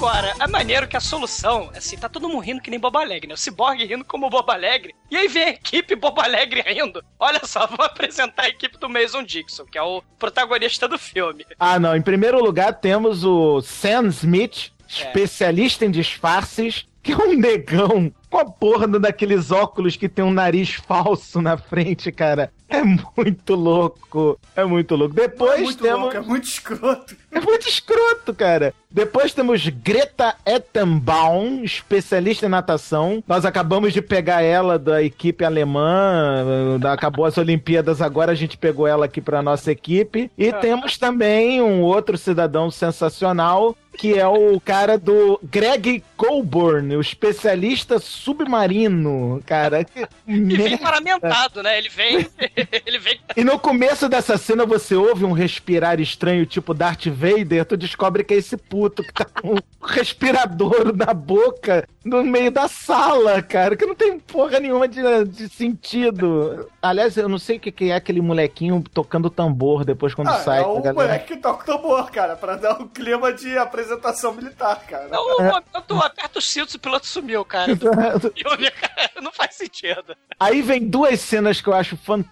Agora, 0.00 0.34
é 0.40 0.46
maneiro 0.46 0.88
que 0.88 0.96
a 0.96 1.00
solução, 1.00 1.70
assim, 1.76 1.94
tá 1.94 2.08
todo 2.08 2.26
mundo 2.26 2.40
rindo 2.40 2.62
que 2.62 2.70
nem 2.70 2.80
Boba 2.80 3.02
Alegre, 3.02 3.28
né? 3.28 3.34
O 3.34 3.36
Cyborg 3.36 3.84
rindo 3.84 4.02
como 4.02 4.30
Boba 4.30 4.54
Alegre. 4.54 4.94
E 5.10 5.16
aí 5.16 5.28
vem 5.28 5.42
a 5.42 5.50
equipe 5.50 5.94
Boba 5.94 6.22
Alegre 6.22 6.62
rindo. 6.62 7.04
Olha 7.18 7.42
só, 7.44 7.66
vou 7.68 7.84
apresentar 7.84 8.44
a 8.44 8.48
equipe 8.48 8.78
do 8.78 8.88
Mason 8.88 9.22
Dixon, 9.22 9.66
que 9.66 9.76
é 9.76 9.82
o 9.82 10.02
protagonista 10.18 10.88
do 10.88 10.98
filme. 10.98 11.44
Ah, 11.58 11.78
não. 11.78 11.94
Em 11.94 12.00
primeiro 12.00 12.42
lugar, 12.42 12.80
temos 12.80 13.24
o 13.24 13.60
Sam 13.60 14.06
Smith, 14.06 14.72
especialista 14.88 15.84
em 15.84 15.90
disfarces, 15.90 16.86
que 17.02 17.12
é 17.12 17.16
um 17.18 17.34
negão 17.34 18.10
com 18.30 18.38
a 18.38 18.46
porra 18.46 18.88
daqueles 18.88 19.50
óculos 19.50 19.96
que 19.96 20.08
tem 20.08 20.24
um 20.24 20.32
nariz 20.32 20.76
falso 20.76 21.42
na 21.42 21.58
frente, 21.58 22.10
cara. 22.10 22.50
É 22.70 22.82
muito 22.82 23.54
louco. 23.54 24.38
É 24.54 24.64
muito 24.64 24.94
louco. 24.96 25.14
Depois 25.14 25.60
é 25.60 25.62
muito 25.62 25.82
temos. 25.82 26.00
louco, 26.00 26.16
é 26.16 26.20
muito 26.20 26.44
escroto. 26.44 27.16
É 27.32 27.40
muito 27.40 27.68
escroto, 27.68 28.32
cara. 28.34 28.72
Depois 28.90 29.32
temos 29.32 29.66
Greta 29.68 30.34
Ettenbaum, 30.44 31.62
especialista 31.62 32.46
em 32.46 32.48
natação. 32.48 33.22
Nós 33.26 33.44
acabamos 33.44 33.92
de 33.92 34.02
pegar 34.02 34.42
ela 34.42 34.78
da 34.78 35.02
equipe 35.02 35.44
alemã. 35.44 36.78
Acabou 36.92 37.24
as 37.24 37.38
Olimpíadas, 37.38 38.00
agora 38.02 38.32
a 38.32 38.34
gente 38.34 38.56
pegou 38.56 38.86
ela 38.86 39.04
aqui 39.04 39.20
pra 39.20 39.42
nossa 39.42 39.70
equipe. 39.70 40.30
E 40.36 40.52
temos 40.54 40.98
também 40.98 41.60
um 41.62 41.82
outro 41.82 42.18
cidadão 42.18 42.68
sensacional, 42.68 43.76
que 43.96 44.18
é 44.18 44.26
o 44.26 44.58
cara 44.60 44.98
do 44.98 45.38
Greg 45.42 46.02
Colburn, 46.16 46.96
o 46.96 47.00
especialista 47.00 47.98
submarino, 48.00 49.40
cara. 49.46 49.84
Que 49.84 50.06
E 50.26 50.56
vem 50.56 50.76
paramentado, 50.78 51.62
né? 51.62 51.78
Ele 51.78 51.88
vem. 51.88 52.28
ele 52.86 52.98
vem. 52.98 53.20
E 53.36 53.44
no 53.44 53.58
começo 53.58 54.08
dessa 54.08 54.36
cena 54.38 54.64
você 54.66 54.94
ouve 54.94 55.24
um 55.24 55.32
respirar 55.32 56.00
estranho, 56.00 56.44
tipo 56.46 56.74
Darth 56.74 57.06
Vader, 57.06 57.64
tu 57.64 57.76
descobre 57.76 58.24
que 58.24 58.34
é 58.34 58.36
esse 58.38 58.56
puto 58.56 59.02
que 59.02 59.12
tá 59.12 59.24
com 59.24 59.54
um 59.54 59.58
respirador 59.86 60.94
na 60.96 61.12
boca 61.14 61.88
no 62.04 62.22
meio 62.24 62.50
da 62.50 62.66
sala, 62.66 63.42
cara, 63.42 63.76
que 63.76 63.84
não 63.84 63.94
tem 63.94 64.18
porra 64.18 64.58
nenhuma 64.58 64.88
de, 64.88 65.00
de 65.26 65.48
sentido. 65.50 66.68
Aliás, 66.80 67.16
eu 67.16 67.28
não 67.28 67.38
sei 67.38 67.56
o 67.56 67.60
que 67.60 67.70
que 67.70 67.90
é 67.90 67.94
aquele 67.94 68.20
molequinho 68.20 68.82
tocando 68.92 69.28
tambor 69.28 69.84
depois 69.84 70.14
quando 70.14 70.28
Ah, 70.28 70.38
sai. 70.40 70.60
é 70.62 70.66
o 70.66 70.74
galera? 70.80 70.94
moleque 70.94 71.34
que 71.34 71.36
toca 71.36 71.62
o 71.62 71.66
tambor, 71.76 72.10
cara, 72.10 72.36
pra 72.36 72.56
dar 72.56 72.80
um 72.80 72.88
clima 72.88 73.32
de 73.32 73.56
apresentação 73.58 74.32
militar, 74.32 74.80
cara. 74.86 75.08
Não, 75.08 75.22
o 75.36 75.42
momento 75.42 75.94
aperta 76.02 76.38
os 76.38 76.50
cintos 76.50 76.74
e 76.74 76.76
o 76.76 76.80
piloto 76.80 77.06
sumiu, 77.06 77.44
cara. 77.44 77.74
Do 77.74 78.32
filme, 78.32 78.70
cara. 78.70 79.10
Não 79.20 79.32
faz 79.32 79.54
sentido. 79.56 80.16
Aí 80.38 80.62
vem 80.62 80.86
duas 80.88 81.20
cenas 81.20 81.60
que 81.60 81.68
eu 81.68 81.74
acho 81.74 81.96
fantásticas, 81.98 82.30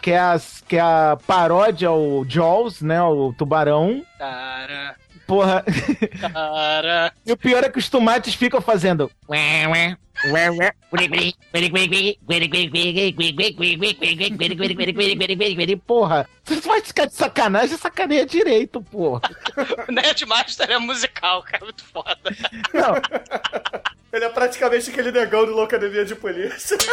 que 0.00 0.10
é, 0.10 0.18
as, 0.18 0.62
que 0.66 0.76
é 0.76 0.80
a 0.80 1.18
paródia 1.26 1.88
ao 1.88 2.24
Jaws, 2.26 2.80
né, 2.80 3.02
o 3.02 3.32
tubarão. 3.36 4.04
Cara. 4.18 4.96
Porra. 5.26 5.64
Cara. 6.32 7.12
E 7.24 7.32
o 7.32 7.36
pior 7.36 7.64
é 7.64 7.68
que 7.68 7.78
os 7.78 7.88
tomates 7.88 8.34
ficam 8.34 8.60
fazendo. 8.60 9.10
Porra, 15.76 16.28
você 16.44 16.60
vai 16.60 16.80
ficar 16.80 17.06
de 17.06 17.14
sacanagem, 17.14 17.76
sacaneia 17.76 18.24
direito, 18.24 18.80
porra. 18.80 19.22
O 19.88 19.92
Nerdmaster 19.92 20.70
é 20.70 20.78
musical, 20.78 21.42
cara. 21.42 21.64
Muito 21.64 21.84
foda. 21.84 22.16
Ele 24.14 24.24
é 24.24 24.28
praticamente 24.28 24.90
aquele 24.90 25.10
negão 25.10 25.44
do 25.44 25.52
Loucademia 25.52 26.04
de 26.04 26.14
Polícia. 26.14 26.78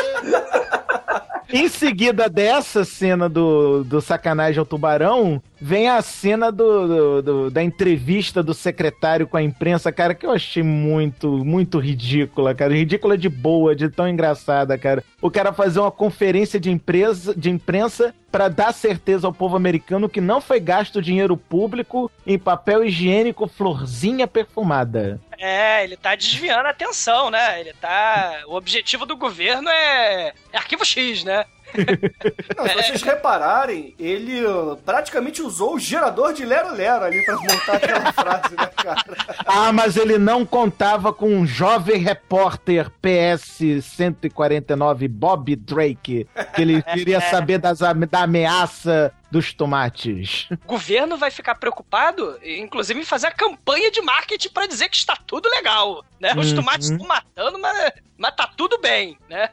Em 1.54 1.68
seguida 1.68 2.30
dessa 2.30 2.86
cena 2.86 3.28
do, 3.28 3.84
do 3.84 4.00
sacanagem 4.00 4.58
ao 4.58 4.66
tubarão, 4.66 5.44
vem 5.60 5.90
a 5.90 6.02
cena 6.02 6.50
do, 6.50 6.88
do- 6.88 7.22
do- 7.22 7.52
da 7.52 7.62
entrevista 7.62 8.42
do 8.42 8.54
secretário 8.54 9.28
com 9.28 9.36
a 9.36 9.44
imprensa, 9.44 9.92
cara, 9.92 10.16
que 10.16 10.26
eu 10.26 10.32
achei 10.32 10.64
muito, 10.64 11.44
muito 11.44 11.78
ridícula, 11.78 12.56
cara. 12.56 12.74
Ridícula 12.74 13.18
de 13.18 13.28
boa, 13.28 13.76
de 13.76 13.90
tão 13.90 14.08
engraçada, 14.08 14.78
cara. 14.78 15.04
O 15.22 15.30
cara 15.30 15.52
fazer 15.52 15.82
uma 15.82 15.92
conferência 15.92 16.58
de, 16.58 16.72
empresa, 16.72 17.36
de 17.36 17.50
imprensa 17.50 18.16
pra 18.32 18.48
dar 18.48 18.72
certeza 18.74 19.28
ao 19.28 19.34
povo 19.34 19.58
americano 19.58 20.08
que 20.08 20.22
não 20.22 20.40
foi 20.40 20.58
gasto 20.58 21.02
dinheiro 21.02 21.36
público 21.36 22.10
em 22.26 22.40
papel 22.40 22.86
higiênico 22.86 23.46
florzinha 23.46 24.26
perfumada. 24.26 25.20
É, 25.44 25.84
ele 25.84 25.98
tá 25.98 26.14
desviando 26.16 26.68
a 26.68 26.70
atenção, 26.70 27.32
né? 27.32 27.60
Ele 27.60 27.74
tá. 27.74 28.44
O 28.46 28.56
objetivo 28.56 29.08
do 29.08 29.18
governo 29.18 29.70
é. 29.70 30.34
É 30.52 30.58
arquivo 30.58 30.86
X, 30.86 31.24
né? 31.24 31.46
Não, 32.58 32.68
se 32.68 32.74
vocês 32.76 33.02
repararem, 33.04 33.96
ele 34.00 34.42
praticamente 34.86 35.42
usou 35.42 35.76
o 35.76 35.80
gerador 35.80 36.34
de 36.34 36.46
Lero 36.46 36.74
Lero 36.74 37.06
ali 37.06 37.24
pra 37.26 37.36
montar 37.38 37.76
aquela 37.76 38.12
frase, 38.14 38.56
né, 38.56 38.68
cara? 38.68 39.04
Ah, 39.46 39.72
mas 39.72 39.98
ele 39.98 40.18
não 40.18 40.46
contava 40.46 41.14
com 41.14 41.28
um 41.28 41.46
jovem 41.46 41.98
repórter 42.02 42.90
PS-149 43.02 45.08
Bob 45.08 45.56
Drake, 45.56 46.28
que 46.56 46.62
ele 46.62 46.82
queria 46.94 47.22
saber 47.22 47.58
das, 47.58 47.80
da 47.80 48.22
ameaça 48.24 49.14
dos 49.30 49.54
tomates. 49.54 50.48
O 50.52 50.58
governo 50.68 51.18
vai 51.18 51.32
ficar 51.32 51.56
preocupado, 51.56 52.38
inclusive, 52.44 53.00
em 53.00 53.06
fazer 53.06 53.28
a 53.28 53.32
campanha 53.32 53.90
de 53.90 54.02
marketing 54.02 54.50
pra 54.50 54.68
dizer 54.68 54.90
que 54.90 54.98
está 54.98 55.16
tudo 55.16 55.50
legal, 55.50 56.04
né? 56.20 56.34
Os 56.38 56.50
Uhum. 56.52 56.56
tomates 56.58 56.90
estão 56.90 57.08
matando, 57.08 57.58
mas, 57.60 57.92
mas 58.18 58.36
tá 58.36 58.50
tudo 58.58 58.78
bem, 58.80 59.18
né? 59.30 59.50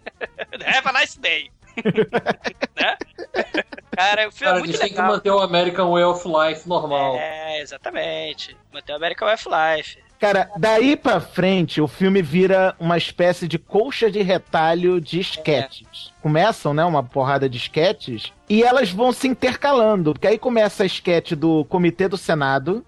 Have 0.67 0.89
a 0.89 0.93
nice 1.01 1.19
day. 1.21 1.49
Né? 2.77 2.97
Cara, 3.91 4.29
o 4.29 4.33
filme 4.33 4.47
Cara, 4.53 4.57
é 4.57 4.59
muito 4.61 4.79
têm 4.79 4.89
que 4.89 4.95
legal. 4.95 5.07
manter 5.13 5.31
o 5.31 5.41
American 5.41 5.91
Way 5.93 6.05
of 6.05 6.25
Life 6.29 6.69
normal. 6.69 7.17
É, 7.17 7.61
exatamente. 7.61 8.57
Manter 8.73 8.93
o 8.93 8.97
American 8.97 9.27
Way 9.27 9.35
of 9.35 9.49
Life. 9.49 9.99
Cara, 10.21 10.51
daí 10.57 10.97
pra 10.97 11.21
frente, 11.21 11.81
o 11.81 11.87
filme 11.87 12.21
vira 12.21 12.75
uma 12.81 12.97
espécie 12.97 13.47
de 13.47 13.57
colcha 13.57 14.11
de 14.11 14.21
retalho 14.21 15.01
de 15.01 15.21
esquetes. 15.21 16.13
Começam, 16.21 16.75
né, 16.75 16.85
uma 16.85 17.05
porrada 17.05 17.49
de 17.49 17.57
esquetes, 17.57 18.33
e 18.49 18.65
elas 18.65 18.91
vão 18.91 19.13
se 19.13 19.29
intercalando, 19.29 20.13
porque 20.13 20.27
aí 20.27 20.37
começa 20.39 20.83
a 20.83 20.87
esquete 20.87 21.37
do 21.37 21.65
Comitê 21.67 22.09
do 22.09 22.17
Senado, 22.17 22.85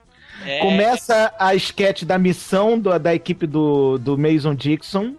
É. 0.46 0.58
Começa 0.60 1.32
a 1.38 1.54
sketch 1.54 2.02
da 2.04 2.16
missão 2.18 2.78
do- 2.80 2.98
da 2.98 3.14
equipe 3.14 3.46
do, 3.46 3.98
do 3.98 4.16
Mason 4.16 4.54
Dixon. 4.54 5.12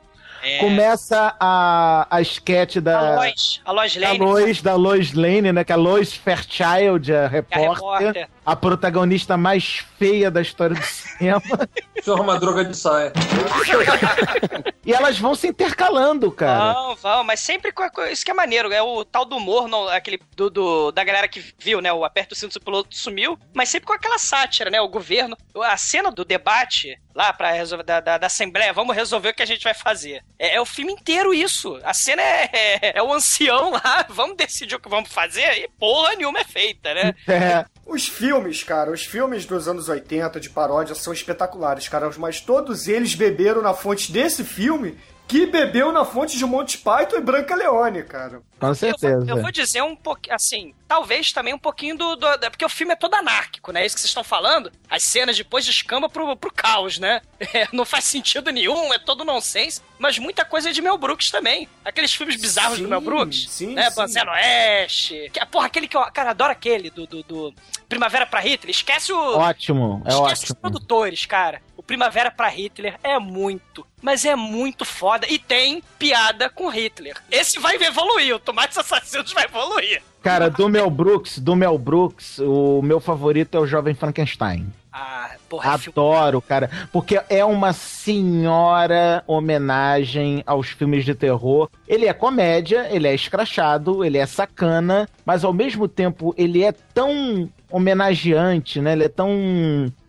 É. 0.44 0.58
Começa 0.60 1.36
a, 1.40 2.08
a 2.10 2.22
sketch 2.22 2.78
da. 2.78 2.98
A 3.00 3.16
Lois, 3.16 3.62
a 3.64 3.72
Lois 3.72 3.96
da 3.96 4.08
Lane. 4.08 4.20
Lois, 4.20 4.62
da 4.62 4.76
Lois 4.76 5.14
Lane, 5.14 5.52
né? 5.52 5.64
Que 5.64 5.72
é 5.72 5.76
a 5.76 5.78
Lois 5.78 6.14
Fairchild, 6.14 7.14
a 7.14 7.28
repórter, 7.28 8.08
repórter. 8.08 8.30
A 8.46 8.56
protagonista 8.56 9.38
mais 9.38 9.86
feia 10.00 10.32
da 10.32 10.42
história 10.42 10.76
do 10.76 10.84
cinema. 10.84 11.42
Chorra 12.04 12.22
uma 12.24 12.40
droga 12.40 12.66
de 12.66 12.76
saia. 12.76 13.14
e 14.84 14.92
elas 14.92 15.20
vão 15.20 15.36
se 15.36 15.48
intercalando, 15.48 16.32
cara. 16.32 16.74
Vão, 16.74 16.96
vão, 16.96 17.24
mas 17.24 17.40
sempre 17.40 17.72
com 17.72 17.88
com- 17.90 18.06
isso 18.06 18.26
que 18.26 18.32
é 18.32 18.34
maneiro. 18.34 18.72
É 18.74 18.82
o 18.82 19.06
tal 19.06 19.24
do 19.26 19.38
humor, 19.38 19.68
não, 19.68 19.88
aquele 19.88 20.20
do, 20.36 20.50
do- 20.50 20.92
da 20.92 21.04
galera 21.04 21.28
que 21.28 21.54
viu, 21.60 21.80
né? 21.80 21.94
O 21.94 22.04
aperto 22.04 22.34
o 22.34 22.36
cinto, 22.36 22.56
o 22.56 22.62
piloto 22.62 22.96
sumiu, 22.96 23.38
mas 23.54 23.70
sempre 23.70 23.86
com 23.86 23.94
aquela 23.94 24.18
sátira, 24.18 24.70
né? 24.72 24.82
O 24.82 24.90
governo. 24.90 25.38
A 25.64 25.78
cena 25.78 26.12
do 26.12 26.26
debate 26.26 27.00
lá 27.14 27.32
pra 27.34 27.52
resolver, 27.52 27.84
da, 27.84 28.00
da, 28.00 28.18
da 28.18 28.28
Assembleia, 28.28 28.74
vamos 28.74 28.96
resolver 28.96 29.30
o 29.30 29.34
que 29.34 29.44
a 29.44 29.48
gente 29.48 29.64
vai 29.64 29.74
fazer. 29.74 30.24
É, 30.40 30.56
é 30.56 30.62
o 30.62 30.66
filme 30.66 30.94
inteiro 30.94 31.34
isso. 31.34 31.80
A 31.84 31.94
cena 31.94 32.22
é, 32.22 32.50
é, 32.54 32.98
é 32.98 33.04
o 33.04 33.14
ancião 33.14 33.72
lá, 33.72 34.06
vamos 34.10 34.38
decidir 34.38 34.76
o 34.76 34.80
que 34.80 34.90
vamos 34.90 35.12
fazer 35.12 35.58
e 35.60 35.70
porra 35.78 36.16
nenhuma 36.16 36.40
é 36.40 36.44
feita, 36.44 36.94
né? 36.96 37.14
É. 37.28 37.66
Os 37.86 38.08
filmes, 38.08 38.64
cara, 38.64 38.92
os 38.92 39.04
filmes 39.04 39.46
dos 39.46 39.68
anos 39.68 39.90
80 39.90 40.40
de 40.40 40.50
paródia 40.50 40.96
são 40.96 41.12
espetaculares, 41.12 41.90
cara, 41.90 42.10
mas 42.18 42.40
todos 42.40 42.88
eles 42.88 43.16
beberam 43.16 43.62
na 43.62 43.74
fonte 43.74 44.12
desse 44.12 44.44
filme 44.44 44.98
que 45.28 45.46
bebeu 45.46 45.92
na 45.92 46.06
fonte 46.06 46.38
de 46.38 46.46
Monty 46.46 46.78
Python 46.78 47.18
e 47.18 47.22
Branca 47.22 47.56
Leone, 47.56 48.04
cara. 48.04 48.42
Com 48.68 48.74
certeza. 48.76 49.26
Eu 49.28 49.42
vou 49.42 49.52
dizer 49.52 49.82
um 49.84 49.96
pouquinho, 49.96 50.36
assim, 50.36 50.74
talvez 50.88 51.32
também 51.34 51.54
um 51.54 51.60
pouquinho 51.60 51.98
do, 51.98 52.16
do- 52.16 52.40
Porque 52.50 52.64
o 52.66 52.70
filme 52.70 52.94
é 52.94 52.96
todo 52.96 53.14
anárquico, 53.16 53.72
né? 53.72 53.86
Isso 53.86 53.96
que 53.96 54.02
vocês 54.02 54.10
estão 54.10 54.24
falando. 54.24 54.72
As 54.90 55.04
cenas 55.04 55.36
depois 55.38 55.66
descamba 55.66 56.08
pro, 56.08 56.36
pro 56.38 56.52
caos, 56.54 56.98
né? 56.98 57.22
É, 57.54 57.68
não 57.74 57.84
faz 57.86 58.06
sentido 58.06 58.50
nenhum, 58.52 58.94
é 58.94 59.00
todo 59.00 59.26
nonsense. 59.26 59.82
Mas 60.00 60.18
muita 60.20 60.46
coisa 60.46 60.70
é 60.70 60.72
de 60.72 60.82
Mel 60.82 60.98
Brooks 60.98 61.30
também. 61.32 61.68
Aqueles 61.84 62.14
filmes 62.14 62.36
bizarros 62.40 62.80
do 62.80 62.88
Mel 62.88 63.02
Brooks. 63.02 63.48
sim, 63.50 63.74
né? 63.74 63.90
sim. 63.90 63.96
Banzé 63.96 64.24
no 64.24 64.32
Oeste. 64.32 65.30
Que, 65.34 65.46
porra, 65.48 65.66
aquele 65.66 65.88
que 65.88 65.98
eu. 65.98 66.02
Cara, 66.12 66.30
adoro 66.30 66.52
aquele 66.52 66.90
do, 66.90 67.06
do, 67.08 67.24
do 67.24 67.54
Primavera 67.90 68.26
pra 68.26 68.40
Hitler. 68.40 68.70
Esquece 68.72 69.12
o. 69.12 69.38
Ótimo, 69.38 70.02
é 70.06 70.10
Esquece 70.10 70.44
os 70.46 70.52
ótimo. 70.52 70.56
produtores, 70.62 71.26
cara. 71.26 71.62
O 71.76 71.84
Primavera 71.84 72.30
pra 72.32 72.48
Hitler 72.48 72.98
é 73.04 73.18
muito, 73.20 73.86
mas 74.02 74.24
é 74.24 74.36
muito 74.36 74.86
foda. 74.86 75.28
E 75.28 75.38
tem 75.40 75.84
piada 76.00 76.48
com 76.50 76.70
Hitler. 76.70 77.18
Esse 77.30 77.60
vai 77.60 77.76
evoluir, 77.76 78.36
o 78.36 78.40
Tomates 78.52 78.78
Assassinos 78.78 79.32
vai 79.32 79.46
evoluir. 79.46 80.02
Cara, 80.22 80.50
do 80.50 80.68
Mel 80.68 80.90
Brooks, 80.90 81.40
do 81.40 81.56
Mel 81.56 81.78
Brooks, 81.78 82.38
o 82.40 82.82
meu 82.82 83.00
favorito 83.00 83.56
é 83.56 83.60
o 83.62 83.66
Jovem 83.66 83.96
Frankenstein. 83.96 84.68
Ah, 84.92 85.32
porra, 85.50 85.74
Adoro, 85.76 86.42
cara, 86.42 86.70
porque 86.92 87.18
é 87.30 87.46
uma 87.46 87.72
senhora 87.72 89.24
homenagem 89.26 90.44
aos 90.46 90.68
filmes 90.68 91.06
de 91.06 91.16
terror. 91.16 91.70
Ele 91.88 92.08
é 92.08 92.14
comédia, 92.14 92.88
ele 92.92 93.08
é 93.08 93.16
escrachado, 93.16 94.04
ele 94.04 94.18
é 94.18 94.26
sacana, 94.26 95.08
mas 95.26 95.46
ao 95.46 95.54
mesmo 95.54 95.88
tempo 95.88 96.36
ele 96.38 96.62
é 96.62 96.74
tão 96.74 97.50
homenageante, 97.72 98.82
né? 98.82 98.92
Ele 98.92 99.06
é 99.06 99.10
tão 99.10 99.30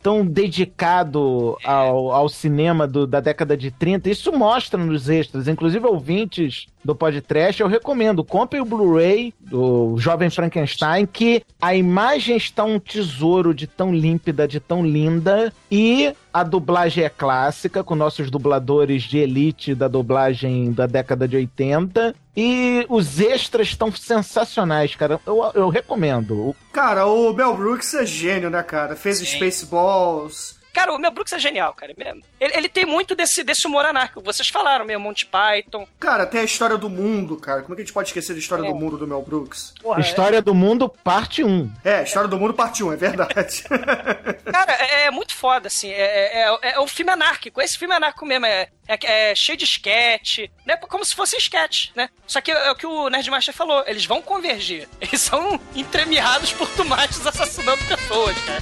tão 0.03 0.27
dedicado 0.27 1.57
ao, 1.63 2.11
ao 2.11 2.29
cinema 2.29 2.89
do- 2.89 3.07
da 3.07 3.21
década 3.21 3.57
de 3.57 3.71
30. 3.71 4.11
Isso 4.11 4.33
mostra 4.33 4.83
nos 4.85 5.09
extras. 5.09 5.47
Inclusive, 5.47 5.87
ouvintes 5.87 6.67
do 6.85 6.95
podcast, 6.95 7.61
eu 7.61 7.69
recomendo. 7.69 8.25
Compre 8.25 8.61
o 8.61 8.65
Blu-ray 8.65 9.33
do 9.41 9.97
Jovem 9.99 10.31
Frankenstein, 10.31 11.07
que 11.07 11.43
a 11.61 11.75
imagem 11.75 12.37
está 12.37 12.65
um 12.65 12.79
tesouro 12.79 13.55
de 13.55 13.67
tão 13.67 13.95
límpida, 13.95 14.49
de 14.49 14.59
tão 14.59 14.85
linda. 14.85 15.53
E 15.71 16.15
a 16.33 16.43
dublagem 16.43 17.05
é 17.05 17.09
clássica, 17.09 17.85
com 17.85 17.95
nossos 17.95 18.31
dubladores 18.31 19.03
de 19.03 19.19
elite 19.19 19.75
da 19.75 19.89
dublagem 19.89 20.73
da 20.73 20.87
década 20.87 21.29
de 21.29 21.37
80. 21.37 22.15
E 22.37 22.87
os 22.89 23.21
extras 23.21 23.69
estão 23.69 23.93
sensacionais, 23.93 24.95
cara. 24.95 25.21
Eu, 25.27 25.51
eu 25.55 25.69
recomendo. 25.69 26.57
Cara, 26.73 27.07
o 27.07 27.33
Mel 27.33 27.55
Brooks 27.57 27.93
é 27.95 28.07
gênio, 28.07 28.49
né, 28.49 28.63
cara? 28.63 28.97
Fez 28.97 29.19
Spaceballs. 29.19 30.62
Cara, 30.73 30.93
o 30.93 30.99
Mel 30.99 31.11
Brooks 31.11 31.33
é 31.33 31.39
genial, 31.39 31.75
cara. 31.75 31.93
Ele, 31.97 32.23
ele 32.57 32.69
tem 32.69 32.87
muito 32.87 33.15
desse, 33.15 33.45
desse 33.45 33.67
humor 33.67 33.85
anárquico. 33.85 34.23
Vocês 34.23 34.49
falaram 34.49 34.85
mesmo, 34.85 35.03
Monty 35.05 35.27
Python. 35.27 35.87
Cara, 36.01 36.27
tem 36.27 36.41
a 36.41 36.45
história 36.45 36.79
do 36.79 36.89
mundo, 36.89 37.37
cara. 37.37 37.63
Como 37.63 37.75
é 37.75 37.77
que 37.77 37.83
a 37.83 37.85
gente 37.85 37.95
pode 37.95 38.09
esquecer 38.09 38.33
da 38.33 38.39
história 38.39 38.65
É. 38.67 38.69
do 38.69 38.75
mundo 38.75 38.97
do 38.97 39.07
Mel 39.07 39.23
Brooks? 39.23 39.75
História 39.99 40.41
do 40.41 40.55
Mundo, 40.55 40.89
parte 40.89 41.45
1. 41.45 41.71
É, 41.85 42.03
História 42.03 42.29
do 42.29 42.39
Mundo, 42.39 42.55
parte 42.55 42.83
1, 42.83 42.93
é 42.93 42.97
verdade. 42.97 43.65
Cara, 44.53 44.73
é, 44.73 45.07
é 45.07 45.11
muito 45.11 45.35
foda, 45.35 45.69
assim. 45.69 45.91
É, 45.91 46.01
é, 46.03 46.59
é, 46.63 46.73
é 46.75 46.81
um 46.81 46.87
filme 46.87 47.11
anárquico. 47.13 47.61
Esse 47.61 47.77
filme 47.79 47.93
é 47.95 47.97
anárquico 47.97 48.25
mesmo. 48.27 48.47
É, 48.47 48.69
é, 48.89 49.31
é 49.31 49.35
cheio 49.35 49.59
de 49.59 49.65
sketch, 49.65 50.49
né? 50.67 50.77
Como 50.77 51.05
se 51.05 51.15
fosse 51.15 51.37
sketch, 51.37 51.91
né? 51.95 52.09
Só 52.27 52.41
que 52.41 52.51
é 52.51 52.71
o 52.71 52.75
que 52.75 52.87
o 52.87 53.09
Nerdmaster 53.09 53.55
falou. 53.55 53.85
Eles 53.87 54.05
vão 54.07 54.23
convergir. 54.23 54.89
Eles 55.01 55.21
são 55.21 55.61
entremeados 55.75 56.53
por 56.53 56.69
tomates 56.71 57.25
assassinando 57.27 57.85
pessoas, 57.85 58.37
cara. 58.45 58.61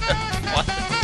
Foda. 0.53 1.00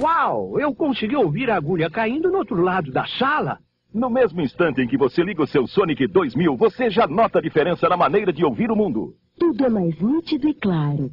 Uau! 0.00 0.58
Eu 0.60 0.74
consegui 0.74 1.16
ouvir 1.16 1.50
a 1.50 1.56
agulha 1.56 1.90
caindo 1.90 2.30
no 2.30 2.38
outro 2.38 2.60
lado 2.60 2.90
da 2.90 3.06
sala. 3.06 3.58
No 3.92 4.10
mesmo 4.10 4.40
instante 4.42 4.82
em 4.82 4.86
que 4.86 4.96
você 4.96 5.22
liga 5.22 5.42
o 5.42 5.46
seu 5.46 5.66
Sonic 5.66 6.06
2000, 6.06 6.56
você 6.56 6.90
já 6.90 7.06
nota 7.06 7.38
a 7.38 7.42
diferença 7.42 7.88
na 7.88 7.96
maneira 7.96 8.32
de 8.32 8.44
ouvir 8.44 8.70
o 8.70 8.76
mundo. 8.76 9.14
Tudo 9.38 9.64
é 9.64 9.68
mais 9.70 9.98
nítido 10.00 10.48
e 10.48 10.54
claro. 10.54 11.10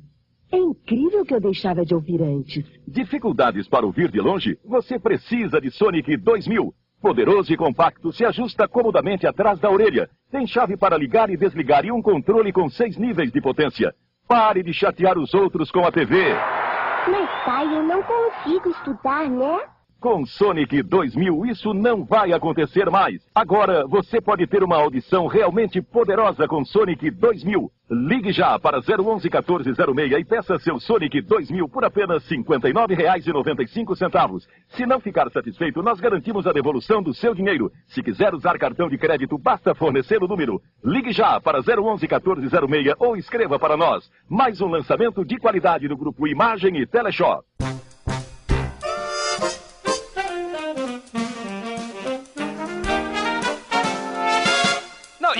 É 0.51 0.57
incrível 0.57 1.21
o 1.21 1.25
que 1.25 1.33
eu 1.33 1.39
deixava 1.39 1.85
de 1.85 1.95
ouvir 1.95 2.21
antes. 2.21 2.65
Dificuldades 2.87 3.67
para 3.67 3.85
ouvir 3.85 4.11
de 4.11 4.19
longe? 4.19 4.57
Você 4.65 4.99
precisa 4.99 5.59
de 5.59 5.71
Sonic 5.71 6.17
2000. 6.17 6.73
Poderoso 7.01 7.51
e 7.51 7.57
compacto, 7.57 8.13
se 8.13 8.23
ajusta 8.23 8.67
comodamente 8.67 9.25
atrás 9.25 9.59
da 9.59 9.69
orelha. 9.69 10.09
Tem 10.31 10.45
chave 10.45 10.77
para 10.77 10.97
ligar 10.97 11.29
e 11.29 11.37
desligar 11.37 11.85
e 11.85 11.91
um 11.91 12.01
controle 12.01 12.53
com 12.53 12.69
seis 12.69 12.97
níveis 12.97 13.31
de 13.31 13.41
potência. 13.41 13.93
Pare 14.27 14.63
de 14.63 14.73
chatear 14.73 15.17
os 15.17 15.33
outros 15.33 15.71
com 15.71 15.85
a 15.85 15.91
TV. 15.91 16.17
Mas, 17.05 17.29
pai, 17.43 17.67
eu 17.75 17.83
não 17.83 18.03
consigo 18.03 18.69
estudar, 18.69 19.29
né? 19.29 19.72
Com 20.03 20.25
Sonic 20.25 20.83
2000, 20.83 21.45
isso 21.45 21.73
não 21.73 22.03
vai 22.03 22.33
acontecer 22.33 22.89
mais. 22.89 23.25
Agora 23.33 23.87
você 23.87 24.19
pode 24.19 24.45
ter 24.45 24.61
uma 24.61 24.75
audição 24.75 25.27
realmente 25.27 25.81
poderosa 25.81 26.45
com 26.45 26.65
Sonic 26.65 27.09
2000. 27.09 27.71
Ligue 27.89 28.33
já 28.33 28.59
para 28.59 28.79
011 28.79 29.29
1406 29.29 30.11
e 30.11 30.25
peça 30.25 30.59
seu 30.59 30.77
Sonic 30.77 31.21
2000 31.21 31.69
por 31.69 31.85
apenas 31.85 32.29
R$ 32.29 32.37
59,95. 32.37 34.45
Se 34.69 34.85
não 34.85 34.99
ficar 34.99 35.31
satisfeito, 35.31 35.81
nós 35.81 36.01
garantimos 36.01 36.45
a 36.47 36.51
devolução 36.51 37.01
do 37.01 37.13
seu 37.13 37.33
dinheiro. 37.33 37.71
Se 37.87 38.03
quiser 38.03 38.33
usar 38.33 38.59
cartão 38.59 38.89
de 38.89 38.97
crédito, 38.97 39.37
basta 39.37 39.73
fornecer 39.73 40.21
o 40.21 40.27
número. 40.27 40.61
Ligue 40.83 41.13
já 41.13 41.39
para 41.39 41.59
011 41.59 42.07
1406 42.07 42.95
ou 42.99 43.15
escreva 43.15 43.57
para 43.57 43.77
nós. 43.77 44.11
Mais 44.29 44.59
um 44.59 44.67
lançamento 44.67 45.23
de 45.23 45.37
qualidade 45.37 45.87
do 45.87 45.95
grupo 45.95 46.27
Imagem 46.27 46.81
e 46.81 46.85
Teleshop. 46.85 47.45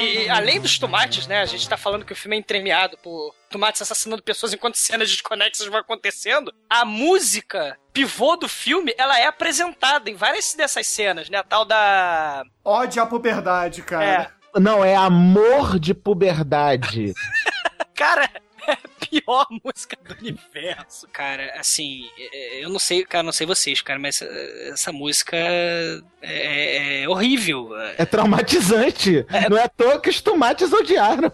E, 0.04 0.26
e 0.26 0.30
além 0.30 0.60
dos 0.60 0.78
tomates, 0.78 1.28
né? 1.28 1.42
A 1.42 1.46
gente 1.46 1.68
tá 1.68 1.78
falando 1.78 2.06
que 2.06 2.14
o 2.14 2.16
filme 2.16 2.36
é 2.36 2.40
entremeado 2.40 2.98
por 2.98 3.34
tomates 3.50 3.82
assassinando 3.82 4.24
pessoas 4.24 4.54
enquanto 4.54 4.78
cenas 4.78 5.10
desconexas 5.10 5.68
vão 5.68 5.80
acontecendo. 5.80 6.54
A 6.70 6.84
música 6.84 7.78
pivô 7.92 8.36
do 8.36 8.50
filme, 8.50 8.94
ela 8.98 9.20
é 9.20 9.28
apresentada 9.28 10.10
em 10.10 10.16
várias 10.16 10.54
dessas 10.54 10.88
cenas, 10.88 11.30
né? 11.30 11.38
A 11.38 11.44
tal 11.44 11.66
da. 11.66 12.44
Ode 12.64 13.00
à 13.00 13.06
puberdade, 13.06 13.82
cara. 13.84 14.32
Não, 14.56 14.86
é 14.86 14.96
amor 14.96 15.80
de 15.80 15.94
puberdade. 15.94 17.14
Cara, 17.96 18.30
é 18.68 18.78
pior 19.22 19.46
música 19.64 19.98
do 20.04 20.16
universo, 20.20 21.08
cara. 21.12 21.54
Assim, 21.60 22.10
é, 22.18 22.64
eu 22.64 22.70
não 22.70 22.80
sei, 22.80 23.04
cara, 23.06 23.24
não 23.24 23.32
sei 23.32 23.46
vocês, 23.48 23.82
cara, 23.82 24.00
mas 24.00 24.22
essa, 24.22 24.26
essa 24.72 24.92
música 24.92 25.36
é, 26.22 27.02
é 27.04 27.10
horrível. 27.10 27.70
É 27.98 28.06
traumatizante. 28.06 29.26
Não 29.50 29.58
é 29.58 29.64
à 29.64 29.70
toa 29.70 30.00
que 30.00 30.10
os 30.10 30.22
tomates 30.22 30.72
odiaram. 30.72 31.32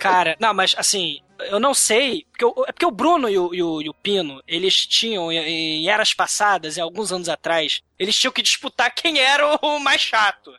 Cara, 0.00 0.36
não, 0.40 0.54
mas 0.54 0.74
assim, 0.78 1.20
eu 1.40 1.58
não 1.60 1.74
sei. 1.74 2.24
Porque 2.30 2.44
o- 2.44 2.64
é 2.66 2.72
porque 2.72 2.86
o 2.86 2.90
Bruno 2.90 3.28
e 3.28 3.38
o, 3.38 3.54
e 3.54 3.62
o- 3.62 3.82
e 3.82 3.88
o 3.88 3.94
Pino, 3.94 4.42
eles 4.46 4.86
tinham, 4.86 5.30
em, 5.30 5.38
em 5.84 5.88
eras 5.88 6.12
passadas, 6.14 6.76
em 6.76 6.80
alguns 6.80 7.12
anos 7.12 7.28
atrás, 7.28 7.80
eles 7.98 8.16
tinham 8.16 8.32
que 8.32 8.42
disputar 8.42 8.92
quem 8.94 9.18
era 9.18 9.58
o 9.62 9.78
mais 9.78 10.00
chato. 10.00 10.52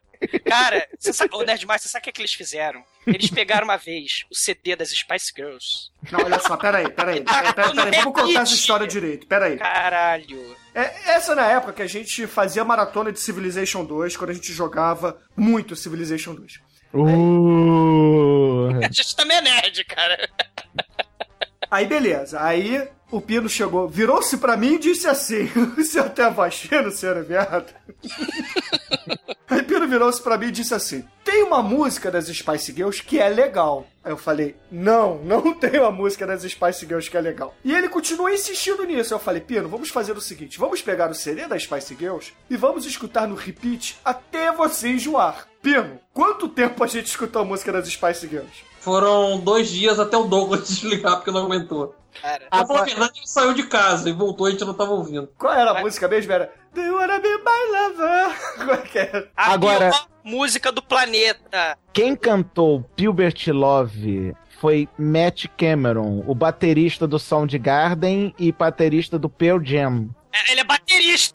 Cara, 0.46 0.88
você 0.98 1.14
sabe, 1.14 1.36
o 1.36 1.44
Nerdmaster, 1.44 1.88
você 1.88 1.90
sabe 1.90 2.02
o 2.02 2.04
que, 2.04 2.10
é 2.10 2.14
que 2.14 2.22
eles 2.22 2.34
fizeram? 2.34 2.84
Eles 3.06 3.30
pegaram 3.30 3.66
uma 3.66 3.78
vez 3.78 4.26
o 4.32 4.36
CD 4.36 4.76
das 4.76 4.90
Spice 4.90 5.32
Girls. 5.36 5.92
Não, 6.12 6.24
olha 6.24 6.40
só, 6.40 6.58
peraí, 6.58 6.90
peraí. 6.90 7.22
peraí, 7.26 7.54
peraí, 7.54 7.76
peraí, 7.76 8.04
Vamos 8.04 8.22
contar 8.22 8.42
essa 8.42 8.54
história 8.54 8.88
direito, 8.88 9.28
peraí. 9.28 9.58
Caralho. 9.58 10.56
É, 10.74 11.12
essa 11.12 11.36
na 11.36 11.48
época 11.48 11.74
que 11.74 11.82
a 11.82 11.88
gente 11.88 12.28
fazia 12.28 12.64
maratona 12.64 13.12
de 13.12 13.20
Civilization 13.20 13.86
2, 13.86 14.18
quando 14.18 14.32
a 14.32 14.34
gente 14.34 14.52
jogava 14.52 15.22
muito 15.36 15.76
Civilization 15.76 16.36
2. 16.36 16.54
Uh. 16.94 18.70
A 18.84 18.92
gente 18.92 19.16
também 19.16 19.38
é 19.38 19.42
nerd, 19.42 19.84
cara. 19.86 20.30
Aí 21.70 21.86
beleza, 21.86 22.42
aí 22.42 22.88
o 23.12 23.20
Pino 23.22 23.50
chegou, 23.50 23.88
virou-se 23.88 24.38
pra 24.38 24.58
mim 24.58 24.76
e 24.76 24.80
disse 24.80 25.08
assim: 25.08 25.50
O 25.56 26.32
voz 26.32 26.56
fina, 26.56 26.92
senhor 26.92 27.24
viado? 27.24 27.74
Aí 29.48 29.62
Pino 29.62 29.88
virou-se 29.88 30.22
pra 30.22 30.38
mim 30.38 30.48
e 30.48 30.52
disse 30.52 30.74
assim: 30.74 31.08
Tem 31.24 31.44
uma 31.44 31.62
música 31.62 32.10
das 32.10 32.26
Spice 32.26 32.72
Girls 32.72 33.04
que 33.04 33.20
é 33.20 33.30
legal. 33.30 33.86
Aí 34.04 34.12
eu 34.12 34.18
falei: 34.18 34.56
Não, 34.72 35.20
não 35.20 35.54
tem 35.54 35.80
uma 35.80 35.92
música 35.92 36.26
das 36.26 36.42
Spice 36.42 36.86
Girls 36.86 37.10
que 37.10 37.18
é 37.18 37.22
legal. 37.22 37.54
E 37.64 37.74
ele 37.74 37.88
continuou 37.88 38.30
insistindo 38.30 38.84
nisso. 38.84 39.14
Eu 39.14 39.20
falei: 39.20 39.42
Pino, 39.42 39.70
vamos 39.70 39.90
fazer 39.90 40.14
o 40.18 40.22
seguinte: 40.22 40.58
vamos 40.58 40.82
pegar 40.82 41.12
o 41.12 41.14
CD 41.14 41.48
das 41.48 41.64
Spice 41.64 41.96
Girls 41.96 42.34
e 42.50 42.58
vamos 42.58 42.86
escutar 42.86 43.28
no 43.28 43.36
repeat 43.36 43.98
até 44.04 44.52
você 44.52 44.90
enjoar. 44.90 45.48
Pino, 45.62 46.00
quanto 46.14 46.50
tempo 46.50 46.84
a 46.84 46.88
gente 46.88 47.08
escutou 47.08 47.42
a 47.42 47.46
música 47.46 47.72
das 47.72 47.88
Spice 47.88 48.28
Girls? 48.28 48.64
Foram 48.80 49.40
dois 49.40 49.70
dias 49.70 50.00
até 50.00 50.16
o 50.18 50.26
Douglas 50.26 50.66
desligar 50.70 51.18
porque 51.18 51.32
não 51.32 51.46
aguentou. 51.46 51.96
Cara, 52.22 52.48
falar 52.68 52.82
a 52.82 52.86
verdade, 52.86 53.20
ele 53.20 53.28
saiu 53.28 53.54
de 53.54 53.64
casa 53.64 54.10
e 54.10 54.14
voltou 54.14 54.48
e 54.48 54.50
a 54.50 54.52
gente 54.52 54.64
não 54.66 54.74
tava 54.74 54.92
ouvindo. 54.92 55.30
Qual 55.38 55.54
era 55.54 55.72
a 55.72 55.82
música 55.82 56.08
mesmo? 56.08 56.32
Era 56.32 56.52
Do 56.76 56.82
you 56.82 56.94
wanna 56.96 57.20
be 57.20 57.30
my 57.38 57.62
lover? 57.72 58.36
É 58.96 59.28
a 59.36 59.54
Agora- 59.54 59.92
música 60.24 60.72
do 60.72 60.82
planeta. 60.82 61.78
Quem 61.94 62.16
cantou 62.16 62.84
Gilbert 63.00 63.48
Love 63.48 64.36
foi 64.60 64.88
Matt 64.98 65.46
Cameron, 65.58 66.24
o 66.28 66.34
baterista 66.36 67.08
do 67.08 67.18
Soundgarden 67.20 68.34
e 68.40 68.52
baterista 68.52 69.18
do 69.20 69.30
Pearl 69.30 69.64
Jam. 69.64 70.10
É, 70.34 70.52
Ele 70.52 70.62
é 70.62 70.64
baterista, 70.64 70.85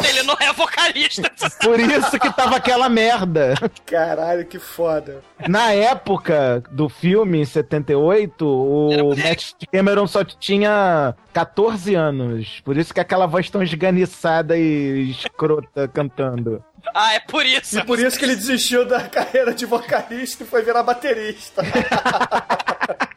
ele 0.09 0.23
não 0.23 0.37
é 0.41 0.53
vocalista. 0.53 1.31
Por 1.63 1.79
isso 1.79 2.19
que 2.19 2.33
tava 2.33 2.57
aquela 2.57 2.89
merda. 2.89 3.55
Caralho, 3.87 4.45
que 4.47 4.59
foda. 4.59 5.23
Na 5.49 5.73
época 5.73 6.63
do 6.71 6.89
filme, 6.89 7.41
em 7.41 7.45
78, 7.45 8.47
o 8.47 9.09
Matt 9.17 9.53
Cameron 9.73 10.07
só 10.07 10.25
tinha 10.25 11.15
14 11.33 11.95
anos. 11.95 12.61
Por 12.65 12.77
isso 12.77 12.93
que 12.93 13.01
aquela 13.01 13.27
voz 13.27 13.49
tão 13.49 13.63
esganiçada 13.63 14.57
e 14.57 15.11
escrota 15.11 15.89
cantando. 15.89 16.63
Ah, 16.95 17.15
é 17.15 17.21
por 17.21 17.45
isso. 17.45 17.79
E 17.79 17.85
por 17.85 17.99
isso 17.99 18.19
que 18.19 18.25
ele 18.25 18.37
desistiu 18.37 18.85
da 18.87 19.03
carreira 19.03 19.53
de 19.55 19.67
vocalista 19.67 20.43
e 20.43 20.47
foi 20.47 20.63
virar 20.63 20.83
baterista. 20.83 21.63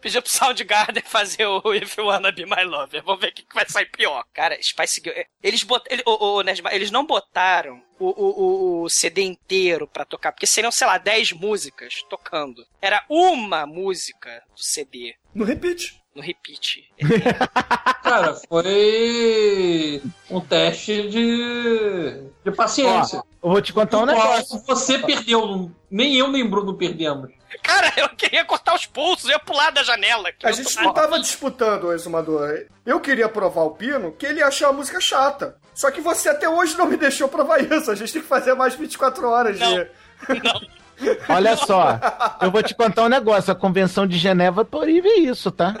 Pediu 0.00 0.22
pro 0.22 0.30
Soundgarden 0.30 1.02
fazer 1.06 1.46
o 1.46 1.74
If 1.74 1.96
You 1.98 2.06
Wanna 2.06 2.32
Be 2.32 2.46
My 2.46 2.64
Lover. 2.64 3.02
Vamos 3.04 3.20
ver 3.20 3.28
o 3.28 3.32
que 3.32 3.42
que 3.42 3.54
vai 3.54 3.68
sair 3.68 3.86
pior. 3.86 4.24
Cara, 4.32 4.56
Spice 4.62 5.00
Girl... 5.04 5.16
Eles, 5.42 5.62
bot... 5.62 5.84
ele- 5.90 6.02
o, 6.06 6.36
o, 6.38 6.42
Nerdma- 6.42 6.72
eles 6.74 6.90
não 6.90 7.04
botaram 7.04 7.82
o, 7.98 8.06
o, 8.08 8.82
o 8.82 8.88
CD 8.88 9.22
inteiro 9.22 9.86
pra 9.86 10.04
tocar, 10.04 10.32
porque 10.32 10.46
seriam, 10.46 10.72
sei 10.72 10.86
lá, 10.86 10.96
10 10.98 11.32
músicas 11.32 12.02
tocando. 12.08 12.64
Era 12.80 13.04
uma 13.08 13.66
música 13.66 14.42
do 14.56 14.62
CD. 14.62 15.14
No 15.34 15.44
repeat. 15.44 16.00
No 16.14 16.22
repeat. 16.22 16.90
Cara, 18.02 18.34
foi 18.48 20.02
um 20.30 20.40
teste 20.40 21.08
de, 21.08 22.22
de 22.44 22.50
paciência. 22.56 23.22
Ó, 23.42 23.46
eu 23.48 23.52
vou 23.52 23.62
te 23.62 23.72
contar 23.72 23.98
um 23.98 24.06
negócio. 24.06 24.60
Você 24.66 24.98
perdeu, 24.98 25.70
nem 25.90 26.16
eu 26.16 26.28
nem 26.28 26.44
Bruno 26.48 26.74
perdemos. 26.74 27.30
Cara, 27.62 27.92
eu 27.96 28.08
queria 28.10 28.44
cortar 28.44 28.74
os 28.74 28.86
pulsos, 28.86 29.24
eu 29.24 29.32
ia 29.32 29.38
pular 29.38 29.70
da 29.70 29.82
janela. 29.82 30.30
A 30.42 30.52
gente 30.52 30.76
não 30.76 30.92
tava 30.92 31.18
disputando 31.18 31.84
o 31.84 31.92
exumador. 31.92 32.66
Eu 32.84 33.00
queria 33.00 33.28
provar 33.28 33.62
o 33.62 33.70
Pino 33.70 34.12
que 34.12 34.26
ele 34.26 34.42
achou 34.42 34.68
a 34.68 34.72
música 34.72 35.00
chata. 35.00 35.56
Só 35.74 35.90
que 35.90 36.00
você 36.00 36.28
até 36.28 36.48
hoje 36.48 36.76
não 36.76 36.86
me 36.86 36.96
deixou 36.96 37.28
provar 37.28 37.58
isso. 37.62 37.90
A 37.90 37.94
gente 37.94 38.12
tem 38.12 38.22
que 38.22 38.28
fazer 38.28 38.54
mais 38.54 38.74
24 38.74 39.28
horas 39.28 39.58
de. 39.58 39.86
Olha 41.28 41.56
só, 41.56 41.98
eu 42.42 42.50
vou 42.50 42.62
te 42.62 42.74
contar 42.74 43.04
um 43.04 43.08
negócio. 43.08 43.50
A 43.50 43.56
Convenção 43.56 44.06
de 44.06 44.18
Geneva 44.18 44.64
proíbe 44.64 45.08
isso, 45.08 45.50
tá? 45.50 45.74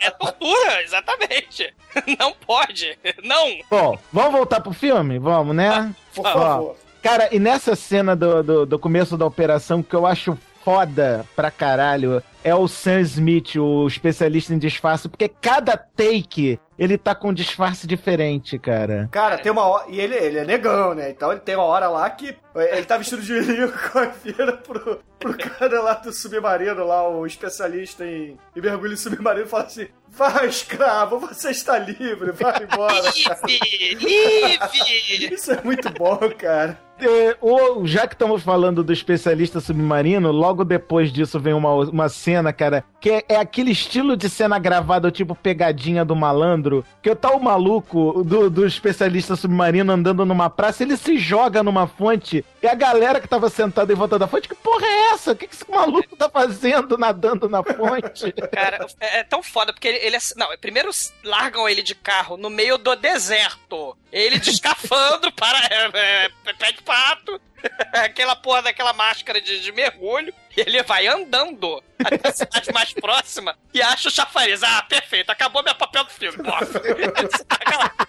É 0.00 0.10
tortura, 0.10 0.82
exatamente. 0.82 1.74
Não 2.18 2.32
pode. 2.32 2.98
Não. 3.22 3.58
Bom, 3.70 3.98
vamos 4.10 4.32
voltar 4.32 4.60
pro 4.60 4.72
filme? 4.72 5.18
Vamos, 5.18 5.54
né? 5.54 5.94
Por 6.14 6.26
Ó, 6.26 6.32
favor. 6.32 6.76
Cara, 7.02 7.28
e 7.32 7.38
nessa 7.38 7.76
cena 7.76 8.16
do, 8.16 8.42
do, 8.42 8.66
do 8.66 8.78
começo 8.78 9.16
da 9.16 9.26
operação 9.26 9.82
que 9.82 9.94
eu 9.94 10.06
acho 10.06 10.38
foda 10.64 11.24
pra 11.34 11.50
caralho 11.50 12.22
é 12.42 12.54
o 12.54 12.66
Sam 12.66 13.00
Smith, 13.00 13.56
o 13.56 13.86
especialista 13.86 14.54
em 14.54 14.58
disfarce, 14.58 15.08
porque 15.08 15.28
cada 15.28 15.76
take 15.76 16.58
ele 16.78 16.96
tá 16.96 17.14
com 17.14 17.28
um 17.28 17.34
disfarce 17.34 17.86
diferente, 17.86 18.58
cara. 18.58 19.08
Cara, 19.10 19.36
tem 19.36 19.52
uma 19.52 19.66
hora. 19.66 19.84
E 19.90 20.00
ele, 20.00 20.14
ele 20.14 20.38
é 20.38 20.44
negão, 20.44 20.94
né? 20.94 21.10
Então 21.10 21.30
ele 21.30 21.40
tem 21.40 21.54
uma 21.54 21.64
hora 21.64 21.88
lá 21.88 22.08
que 22.08 22.34
ele 22.54 22.84
tá 22.84 22.96
vestido 22.96 23.22
de 23.22 23.38
Lincoln 23.40 24.02
e 24.24 24.32
vira 24.32 24.52
pro, 24.54 25.00
pro 25.18 25.36
cara 25.36 25.80
lá 25.82 25.94
do 25.94 26.12
submarino, 26.12 26.84
lá, 26.86 27.08
o 27.08 27.26
especialista 27.26 28.04
em, 28.04 28.36
em 28.56 28.60
mergulho 28.60 28.96
submarino, 28.96 29.46
e 29.46 29.48
fala 29.48 29.64
assim: 29.64 29.86
Vai, 30.08 30.46
escravo, 30.48 31.18
você 31.20 31.50
está 31.50 31.78
livre, 31.78 32.32
vai 32.32 32.64
embora. 32.64 32.94
Livre! 33.46 33.94
Livre! 33.94 35.34
Isso 35.34 35.52
é 35.52 35.60
muito 35.62 35.88
bom, 35.90 36.18
cara. 36.36 36.78
É, 37.02 37.34
o- 37.40 37.86
já 37.86 38.06
que 38.06 38.14
estamos 38.14 38.42
falando 38.42 38.84
do 38.84 38.92
especialista 38.92 39.58
submarino, 39.58 40.30
logo 40.30 40.64
depois 40.64 41.10
disso 41.10 41.40
vem 41.40 41.54
uma, 41.54 41.72
uma 41.74 42.08
cena, 42.10 42.52
cara, 42.52 42.84
que 43.00 43.08
é, 43.10 43.24
é 43.26 43.36
aquele 43.36 43.70
estilo 43.70 44.14
de 44.18 44.28
cena 44.28 44.58
gravada, 44.58 45.10
tipo 45.10 45.34
pegadinha 45.34 46.04
do 46.04 46.14
malandro, 46.14 46.84
que 47.00 47.14
tá 47.14 47.30
o 47.30 47.42
maluco 47.42 48.22
do, 48.22 48.50
do 48.50 48.66
especialista 48.66 49.34
submarino 49.34 49.90
andando 49.90 50.26
numa 50.26 50.50
praça, 50.50 50.82
ele 50.82 50.94
se 50.94 51.16
joga 51.16 51.62
numa 51.62 51.86
fonte, 51.86 52.39
e 52.62 52.66
a 52.66 52.74
galera 52.74 53.20
que 53.20 53.28
tava 53.28 53.48
sentada 53.48 53.92
em 53.92 53.96
volta 53.96 54.18
da 54.18 54.26
fonte, 54.26 54.48
que 54.48 54.54
porra 54.54 54.86
é 54.86 55.12
essa? 55.12 55.32
O 55.32 55.36
que, 55.36 55.46
que 55.46 55.54
esse 55.54 55.70
maluco 55.70 56.16
tá 56.16 56.28
fazendo 56.28 56.98
nadando 56.98 57.48
na 57.48 57.62
fonte? 57.62 58.32
Cara, 58.52 58.86
é, 59.00 59.18
é 59.18 59.24
tão 59.24 59.42
foda, 59.42 59.72
porque 59.72 59.88
ele, 59.88 59.98
ele 59.98 60.16
é. 60.16 60.20
Não, 60.36 60.48
primeiro 60.58 60.90
largam 61.24 61.68
ele 61.68 61.82
de 61.82 61.94
carro 61.94 62.36
no 62.36 62.50
meio 62.50 62.78
do 62.78 62.94
deserto. 62.96 63.96
Ele 64.12 64.38
de 64.38 64.50
escafandro 64.50 65.32
para. 65.36 65.58
É, 65.66 66.26
é, 66.46 66.52
pé 66.54 66.72
de 66.72 66.82
pato. 66.82 67.40
Aquela 67.92 68.34
porra 68.36 68.62
daquela 68.62 68.92
máscara 68.92 69.40
de, 69.40 69.60
de 69.60 69.72
mergulho. 69.72 70.32
Ele 70.56 70.82
vai 70.82 71.06
andando 71.06 71.82
até 72.04 72.28
a 72.28 72.32
cidade 72.32 72.72
mais 72.72 72.92
próxima 72.92 73.56
e 73.72 73.80
acha 73.80 74.08
o 74.08 74.12
chafariz. 74.12 74.62
Ah, 74.62 74.82
perfeito, 74.82 75.30
acabou 75.30 75.62
meu 75.62 75.74
papel 75.74 76.04
do 76.04 76.10
filme. 76.10 76.38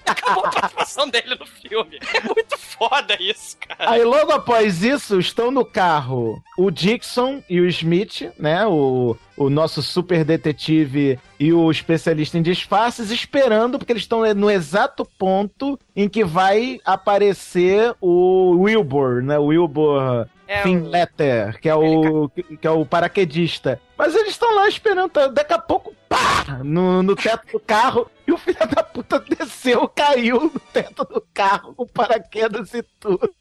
Acabou 0.06 0.46
a 0.46 0.50
participação 0.50 1.10
dele 1.10 1.36
no 1.36 1.46
filme. 1.46 2.00
É 2.14 2.22
muito 2.22 2.58
foda 2.58 3.16
isso, 3.20 3.58
cara. 3.58 3.92
Aí 3.92 4.04
logo 4.04 4.32
após 4.32 4.84
isso, 4.84 5.20
estão 5.20 5.50
no 5.52 5.66
carro 5.66 6.42
o 6.58 6.70
Dixon 6.70 7.42
e 7.50 7.60
o 7.60 7.68
Smith, 7.68 8.32
né? 8.38 8.66
O, 8.66 9.16
o 9.38 9.50
nosso 9.50 9.82
super 9.82 10.24
detetive 10.24 11.20
e 11.40 11.54
o 11.54 11.72
especialista 11.72 12.38
em 12.38 12.42
disfarces, 12.42 13.10
esperando, 13.10 13.78
porque 13.80 13.94
eles 13.94 14.04
estão 14.04 14.22
no 14.34 14.50
exato 14.50 15.06
ponto 15.18 15.80
em 15.96 16.08
que 16.08 16.24
vai 16.24 16.80
aparecer 16.86 17.96
o 18.00 18.58
Wilbur, 18.62 19.24
né? 19.24 19.40
O 19.40 19.46
Wilbur 19.46 20.28
É, 20.52 20.64
Finletter, 20.64 21.58
que 21.62 21.70
é 21.70 21.76
o, 21.76 22.28
que 22.28 22.68
é 22.68 22.70
o 22.70 22.86
paraquedista. 22.86 23.80
Mas 23.98 24.14
eles 24.14 24.32
estão 24.32 24.54
lá 24.54 24.68
esperando, 24.68 25.10
tá? 25.10 25.28
daqui 25.28 25.54
a 25.54 25.58
pouco, 25.58 25.96
pá! 26.10 26.60
No, 26.62 27.02
no 27.02 27.16
teto 27.16 27.54
do 27.54 27.60
carro, 27.62 28.12
e 28.28 28.34
o 28.34 28.38
filho 28.38 28.60
da 28.76 28.84
puta 28.84 29.18
desceu, 29.18 29.88
caiu 29.88 30.42
no 30.54 30.60
teto 30.74 31.06
do 31.06 31.24
carro, 31.34 31.74
com 31.74 31.88
paraquedas 31.88 32.74
e 32.74 32.84
tudo. 33.00 33.34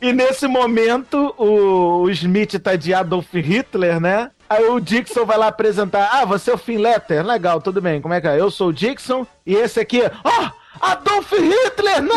E 0.00 0.14
nesse 0.14 0.46
momento, 0.46 1.34
o, 1.36 2.04
o 2.04 2.10
Smith 2.10 2.58
tá 2.58 2.74
de 2.74 2.94
Adolf 2.94 3.34
Hitler, 3.34 4.00
né? 4.00 4.30
Aí 4.48 4.64
o 4.64 4.80
Dixon 4.80 5.26
vai 5.26 5.36
lá 5.36 5.48
apresentar. 5.48 6.08
Ah, 6.10 6.24
você 6.24 6.50
é 6.50 6.54
o 6.54 6.58
Finletter? 6.58 7.22
Legal, 7.22 7.60
tudo 7.60 7.82
bem. 7.82 8.00
Como 8.00 8.14
é 8.14 8.20
que 8.22 8.28
é? 8.28 8.40
Eu 8.40 8.50
sou 8.50 8.68
o 8.68 8.72
Dixon 8.72 9.26
e 9.44 9.54
esse 9.54 9.78
aqui. 9.78 10.00
Ah! 10.24 10.54
Adolf 10.80 11.30
Hitler! 11.32 12.00
Não! 12.00 12.16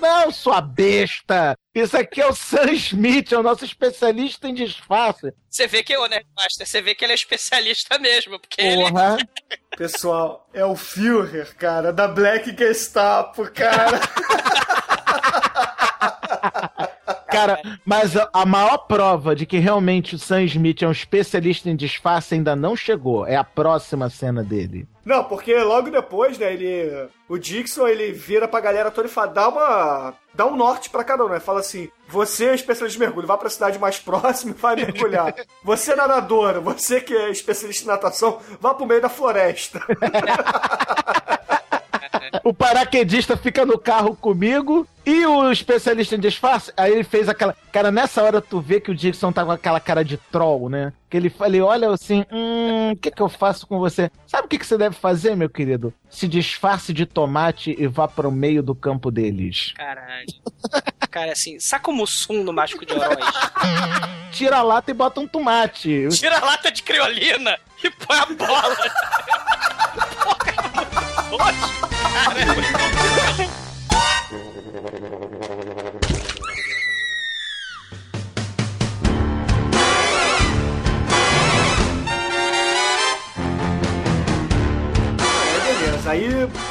Não, 0.00 0.30
sua 0.30 0.60
besta! 0.60 1.56
Isso 1.74 1.96
aqui 1.96 2.20
é 2.20 2.26
o 2.26 2.34
Sam 2.34 2.72
Smith, 2.72 3.32
é 3.32 3.38
o 3.38 3.42
nosso 3.42 3.64
especialista 3.64 4.48
em 4.48 4.54
disfarce. 4.54 5.32
Você 5.48 5.66
vê 5.66 5.82
que, 5.82 5.96
ô, 5.96 6.06
né, 6.06 6.20
Master, 6.36 6.66
você 6.66 6.82
vê 6.82 6.94
que 6.94 7.04
ele 7.04 7.12
é 7.12 7.14
especialista 7.14 7.98
mesmo, 7.98 8.38
porque 8.38 8.60
ele. 8.60 8.90
Porra! 8.90 9.16
Pessoal, 9.76 10.48
é 10.52 10.64
o 10.64 10.76
Führer, 10.76 11.54
cara, 11.56 11.92
da 11.92 12.06
Black 12.08 12.54
Gestapo, 12.56 13.50
cara. 13.52 14.00
Cara, 17.30 17.60
mas 17.84 18.16
a, 18.16 18.28
a 18.32 18.44
maior 18.44 18.76
prova 18.78 19.36
de 19.36 19.46
que 19.46 19.58
realmente 19.58 20.16
o 20.16 20.18
Sam 20.18 20.42
Smith 20.42 20.82
é 20.82 20.88
um 20.88 20.92
especialista 20.92 21.70
em 21.70 21.76
disfarce 21.76 22.34
ainda 22.34 22.56
não 22.56 22.74
chegou. 22.74 23.24
É 23.24 23.36
a 23.36 23.44
próxima 23.44 24.10
cena 24.10 24.42
dele. 24.42 24.88
Não, 25.04 25.24
porque 25.24 25.54
logo 25.58 25.90
depois, 25.90 26.38
né, 26.38 26.52
ele. 26.52 27.08
O 27.28 27.38
Dixon, 27.38 27.86
ele 27.86 28.12
vira 28.12 28.46
pra 28.46 28.60
galera 28.60 28.90
toda 28.90 29.08
e 29.08 29.10
fala, 29.10 29.28
dá 29.28 29.48
uma. 29.48 30.14
dá 30.34 30.46
um 30.46 30.56
norte 30.56 30.90
pra 30.90 31.04
cada 31.04 31.24
um, 31.24 31.28
né? 31.28 31.40
Fala 31.40 31.60
assim: 31.60 31.88
você 32.08 32.48
é 32.48 32.54
especialista 32.54 32.98
de 32.98 33.06
mergulho, 33.06 33.26
vá 33.26 33.38
pra 33.38 33.48
cidade 33.48 33.78
mais 33.78 33.98
próxima 33.98 34.52
e 34.52 34.60
vai 34.60 34.76
mergulhar. 34.76 35.34
Você 35.64 35.92
é 35.92 35.96
nadadora, 35.96 36.58
você 36.60 37.00
que 37.00 37.14
é 37.14 37.30
especialista 37.30 37.84
em 37.84 37.86
natação, 37.86 38.40
vá 38.60 38.74
pro 38.74 38.86
meio 38.86 39.00
da 39.00 39.08
floresta. 39.08 39.80
o 42.44 42.52
paraquedista 42.52 43.36
fica 43.36 43.64
no 43.64 43.78
carro 43.78 44.16
comigo 44.16 44.86
e 45.04 45.24
o 45.24 45.50
especialista 45.50 46.14
em 46.14 46.20
disfarce, 46.20 46.72
aí 46.76 46.92
ele 46.92 47.04
fez 47.04 47.28
aquela. 47.28 47.56
Cara, 47.72 47.90
nessa 47.90 48.22
hora 48.22 48.40
tu 48.40 48.60
vê 48.60 48.80
que 48.80 48.90
o 48.90 48.94
Dixon 48.94 49.32
tá 49.32 49.44
com 49.44 49.50
aquela 49.50 49.80
cara 49.80 50.04
de 50.04 50.16
troll, 50.16 50.68
né? 50.68 50.92
Que 51.08 51.16
ele, 51.16 51.32
ele 51.40 51.60
olha 51.60 51.90
assim: 51.90 52.24
hum, 52.30 52.92
o 52.92 52.96
que 52.96 53.10
que 53.10 53.22
eu 53.22 53.28
faço 53.28 53.66
com 53.66 53.78
você? 53.78 54.10
Sabe 54.26 54.44
o 54.44 54.48
que, 54.48 54.58
que 54.58 54.66
você 54.66 54.76
deve 54.76 54.94
fazer, 54.94 55.34
meu 55.34 55.48
querido? 55.48 55.92
Se 56.08 56.28
disfarce 56.28 56.92
de 56.92 57.06
tomate 57.06 57.74
e 57.78 57.86
vá 57.86 58.06
pro 58.06 58.30
meio 58.30 58.62
do 58.62 58.74
campo 58.74 59.10
deles. 59.10 59.72
Caralho. 59.76 60.26
Cara, 61.10 61.32
assim, 61.32 61.58
saca 61.58 61.90
o 61.90 61.94
Mussum 61.94 62.44
no 62.44 62.52
Mágico 62.52 62.84
de 62.84 62.92
Oroz. 62.92 63.16
Tira 64.32 64.58
a 64.58 64.62
lata 64.62 64.90
e 64.90 64.94
bota 64.94 65.20
um 65.20 65.26
tomate. 65.26 66.08
Tira 66.10 66.38
a 66.38 66.44
lata 66.44 66.70
de 66.70 66.82
criolina 66.82 67.58
e 67.82 67.90
põe 67.90 68.18
a 68.18 68.26
bola. 68.26 68.76
Porra, 71.30 71.52
Caramba. 71.52 71.89
Thank 72.02 73.38
you. 75.64 75.69
Aí 86.10 86.26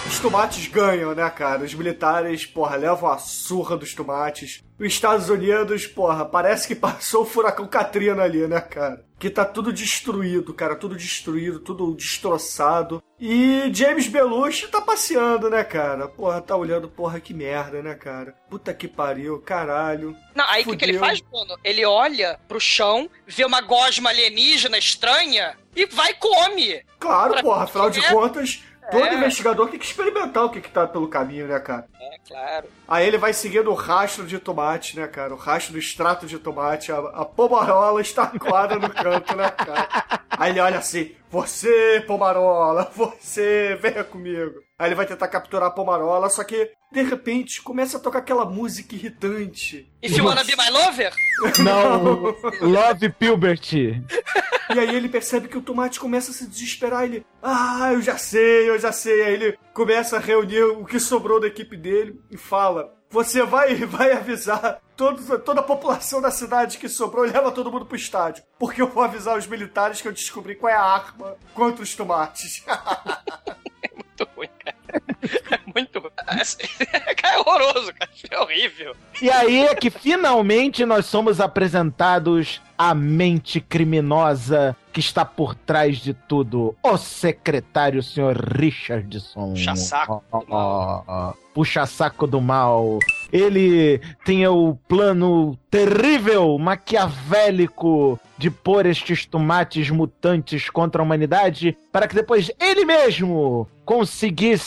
os 0.05 0.19
tomates 0.19 0.67
ganham, 0.67 1.15
né, 1.15 1.29
cara? 1.29 1.63
Os 1.63 1.73
militares, 1.73 2.45
porra, 2.45 2.75
levam 2.75 3.09
a 3.09 3.17
surra 3.17 3.77
dos 3.77 3.93
tomates. 3.93 4.61
Os 4.77 4.87
Estados 4.87 5.29
Unidos, 5.29 5.87
porra, 5.87 6.25
parece 6.25 6.67
que 6.67 6.75
passou 6.75 7.21
o 7.21 7.25
furacão 7.25 7.65
Katrina 7.65 8.21
ali, 8.23 8.45
né, 8.47 8.59
cara? 8.59 9.05
Que 9.17 9.29
tá 9.29 9.45
tudo 9.45 9.71
destruído, 9.71 10.53
cara, 10.53 10.75
tudo 10.75 10.93
destruído, 10.93 11.61
tudo 11.61 11.95
destroçado. 11.95 13.01
E 13.17 13.71
James 13.73 14.07
Belushi 14.07 14.67
tá 14.67 14.81
passeando, 14.81 15.49
né, 15.49 15.63
cara? 15.63 16.09
Porra, 16.09 16.41
tá 16.41 16.57
olhando, 16.57 16.89
porra, 16.89 17.21
que 17.21 17.33
merda, 17.33 17.81
né, 17.81 17.95
cara? 17.95 18.35
Puta 18.49 18.73
que 18.73 18.89
pariu, 18.89 19.39
caralho. 19.39 20.17
Não, 20.35 20.45
aí 20.49 20.63
o 20.63 20.71
que, 20.71 20.75
que 20.75 20.83
ele 20.83 20.99
faz, 20.99 21.21
Bruno? 21.21 21.57
Ele 21.63 21.85
olha 21.85 22.37
pro 22.45 22.59
chão, 22.59 23.09
vê 23.25 23.45
uma 23.45 23.61
gosma 23.61 24.09
alienígena 24.09 24.77
estranha 24.77 25.55
e 25.73 25.85
vai 25.85 26.11
e 26.11 26.15
come. 26.15 26.83
Claro, 26.99 27.33
Pra- 27.33 27.41
porra, 27.41 27.63
afinal 27.63 27.89
de 27.89 28.01
contas, 28.09 28.61
todo 28.91 29.05
É. 29.05 29.13
investigador 29.15 29.69
tem 29.69 29.79
que 29.79 29.85
experimentar 29.85 30.45
o 30.45 30.49
que, 30.49 30.61
que 30.61 30.69
tá 30.69 30.87
pelo 30.87 31.07
caminho, 31.07 31.47
né, 31.47 31.59
cara? 31.59 31.85
É, 31.99 32.17
claro. 32.27 32.67
Aí 32.87 33.07
ele 33.07 33.17
vai 33.17 33.33
seguindo 33.33 33.69
o 33.69 33.73
rastro 33.75 34.25
de 34.25 34.39
tomate, 34.39 34.97
né, 34.99 35.07
cara? 35.07 35.33
O 35.33 35.37
rastro 35.37 35.73
do 35.73 35.79
extrato 35.79 36.25
de 36.25 36.37
tomate, 36.39 36.91
a, 36.91 36.97
a 36.97 37.25
pomarola 37.25 38.01
está 38.01 38.27
coada 38.27 38.75
no 38.75 38.89
canto, 38.89 39.35
né, 39.35 39.49
cara? 39.51 39.87
Aí 40.29 40.51
ele 40.51 40.59
olha 40.59 40.79
assim, 40.79 41.11
você, 41.29 42.03
pomarola, 42.07 42.91
você, 42.95 43.77
venha 43.81 44.03
comigo. 44.03 44.61
Aí 44.77 44.87
ele 44.87 44.95
vai 44.95 45.05
tentar 45.05 45.27
capturar 45.27 45.67
a 45.67 45.71
pomarola, 45.71 46.29
só 46.29 46.43
que, 46.43 46.71
de 46.91 47.01
repente, 47.03 47.61
começa 47.61 47.97
a 47.97 47.99
tocar 47.99 48.19
aquela 48.19 48.45
música 48.45 48.95
irritante. 48.95 49.91
If 50.01 50.17
you 50.17 50.25
wanna 50.25 50.43
be 50.43 50.55
my 50.55 50.69
lover? 50.69 51.13
Não, 51.63 52.35
Love 52.61 53.09
Pilbert. 53.09 53.73
E 53.73 54.79
aí 54.79 54.95
ele 54.95 55.09
percebe 55.09 55.47
que 55.47 55.57
o 55.57 55.61
tomate 55.61 55.99
começa 55.99 56.31
a 56.31 56.33
se 56.33 56.47
desesperar. 56.47 57.03
Ele, 57.03 57.25
ah, 57.41 57.91
eu 57.93 58.01
já 58.01 58.17
sei, 58.17 58.69
eu 58.69 58.77
já 58.79 58.91
sei. 58.91 59.23
Aí 59.23 59.33
ele 59.33 59.57
começa 59.73 60.17
a 60.17 60.19
reunir 60.19 60.63
o 60.63 60.85
que 60.85 60.99
sobrou 60.99 61.39
da 61.39 61.47
equipe 61.47 61.75
dele 61.75 62.21
e 62.29 62.37
fala: 62.37 62.93
Você 63.09 63.43
vai, 63.43 63.75
vai 63.85 64.11
avisar 64.11 64.81
todo, 64.95 65.39
toda 65.39 65.61
a 65.61 65.63
população 65.63 66.21
da 66.21 66.31
cidade 66.31 66.77
que 66.77 66.87
sobrou 66.87 67.25
e 67.25 67.31
leva 67.31 67.51
todo 67.51 67.71
mundo 67.71 67.85
pro 67.85 67.95
estádio. 67.95 68.43
Porque 68.57 68.81
eu 68.81 68.87
vou 68.87 69.03
avisar 69.03 69.37
os 69.37 69.47
militares 69.47 70.01
que 70.01 70.07
eu 70.07 70.13
descobri 70.13 70.55
qual 70.55 70.71
é 70.71 70.75
a 70.75 70.83
arma 70.83 71.35
contra 71.53 71.83
os 71.83 71.95
tomates. 71.95 72.63
Muito 73.93 74.29
ruim. 74.35 74.49
É 74.69 75.59
muito. 75.73 76.11
é 77.23 77.37
horroroso, 77.39 77.93
cara. 77.93 78.11
É 78.29 78.39
horrível. 78.39 78.95
E 79.21 79.29
aí 79.29 79.65
é 79.67 79.75
que 79.75 79.89
finalmente 79.89 80.85
nós 80.85 81.05
somos 81.05 81.39
apresentados 81.39 82.61
à 82.77 82.93
mente 82.95 83.59
criminosa 83.59 84.75
que 84.93 84.99
está 84.99 85.25
por 85.25 85.53
trás 85.53 85.97
de 85.97 86.13
tudo. 86.13 86.75
O 86.81 86.97
secretário, 86.97 88.01
senhor 88.01 88.35
Richardson. 88.37 89.51
Puxa-saco 89.51 90.23
Ó, 90.31 90.43
ó, 90.49 91.03
ó. 91.07 91.33
Puxa-saco 91.53 92.25
do 92.25 92.39
mal. 92.39 92.99
Ele 93.31 93.99
tinha 94.23 94.51
o 94.51 94.75
plano 94.87 95.57
terrível, 95.69 96.57
maquiavélico 96.57 98.19
de 98.37 98.49
pôr 98.49 98.85
estes 98.85 99.25
tomates 99.25 99.89
mutantes 99.89 100.69
contra 100.69 101.01
a 101.01 101.05
humanidade 101.05 101.77
para 101.91 102.07
que 102.07 102.15
depois 102.15 102.49
ele 102.59 102.85
mesmo 102.85 103.67
conseguisse 103.83 104.58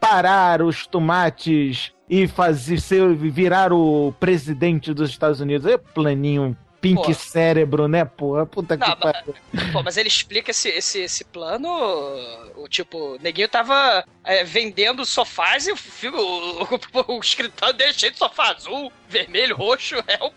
parar 0.00 0.62
os 0.62 0.86
tomates 0.86 1.92
e 2.08 2.28
fazer 2.28 2.80
ser, 2.80 3.14
virar 3.14 3.72
o 3.72 4.14
presidente 4.20 4.92
dos 4.92 5.10
Estados 5.10 5.40
Unidos. 5.40 5.66
É 5.66 5.78
planinho 5.78 6.56
pink 6.84 7.02
Pô. 7.02 7.14
cérebro, 7.14 7.88
né, 7.88 8.04
porra? 8.04 8.44
Puta 8.44 8.76
que 8.76 8.96
pariu. 8.96 9.34
Pô, 9.72 9.82
mas 9.82 9.96
ele 9.96 10.08
explica 10.08 10.50
esse, 10.50 10.68
esse, 10.68 11.00
esse 11.00 11.24
plano. 11.24 11.66
O 12.56 12.68
tipo, 12.68 13.14
o 13.14 13.18
neguinho 13.22 13.48
tava 13.48 14.04
é, 14.22 14.44
vendendo 14.44 15.06
sofás 15.06 15.66
e 15.66 15.72
o, 15.72 15.76
o, 15.76 17.10
o, 17.10 17.16
o 17.16 17.20
escritório 17.20 17.74
dele 17.74 17.94
cheio 17.94 18.12
de 18.12 18.18
sofá 18.18 18.52
azul, 18.52 18.92
vermelho, 19.14 19.56
roxo. 19.56 19.94
É 20.06 20.18
o, 20.22 20.30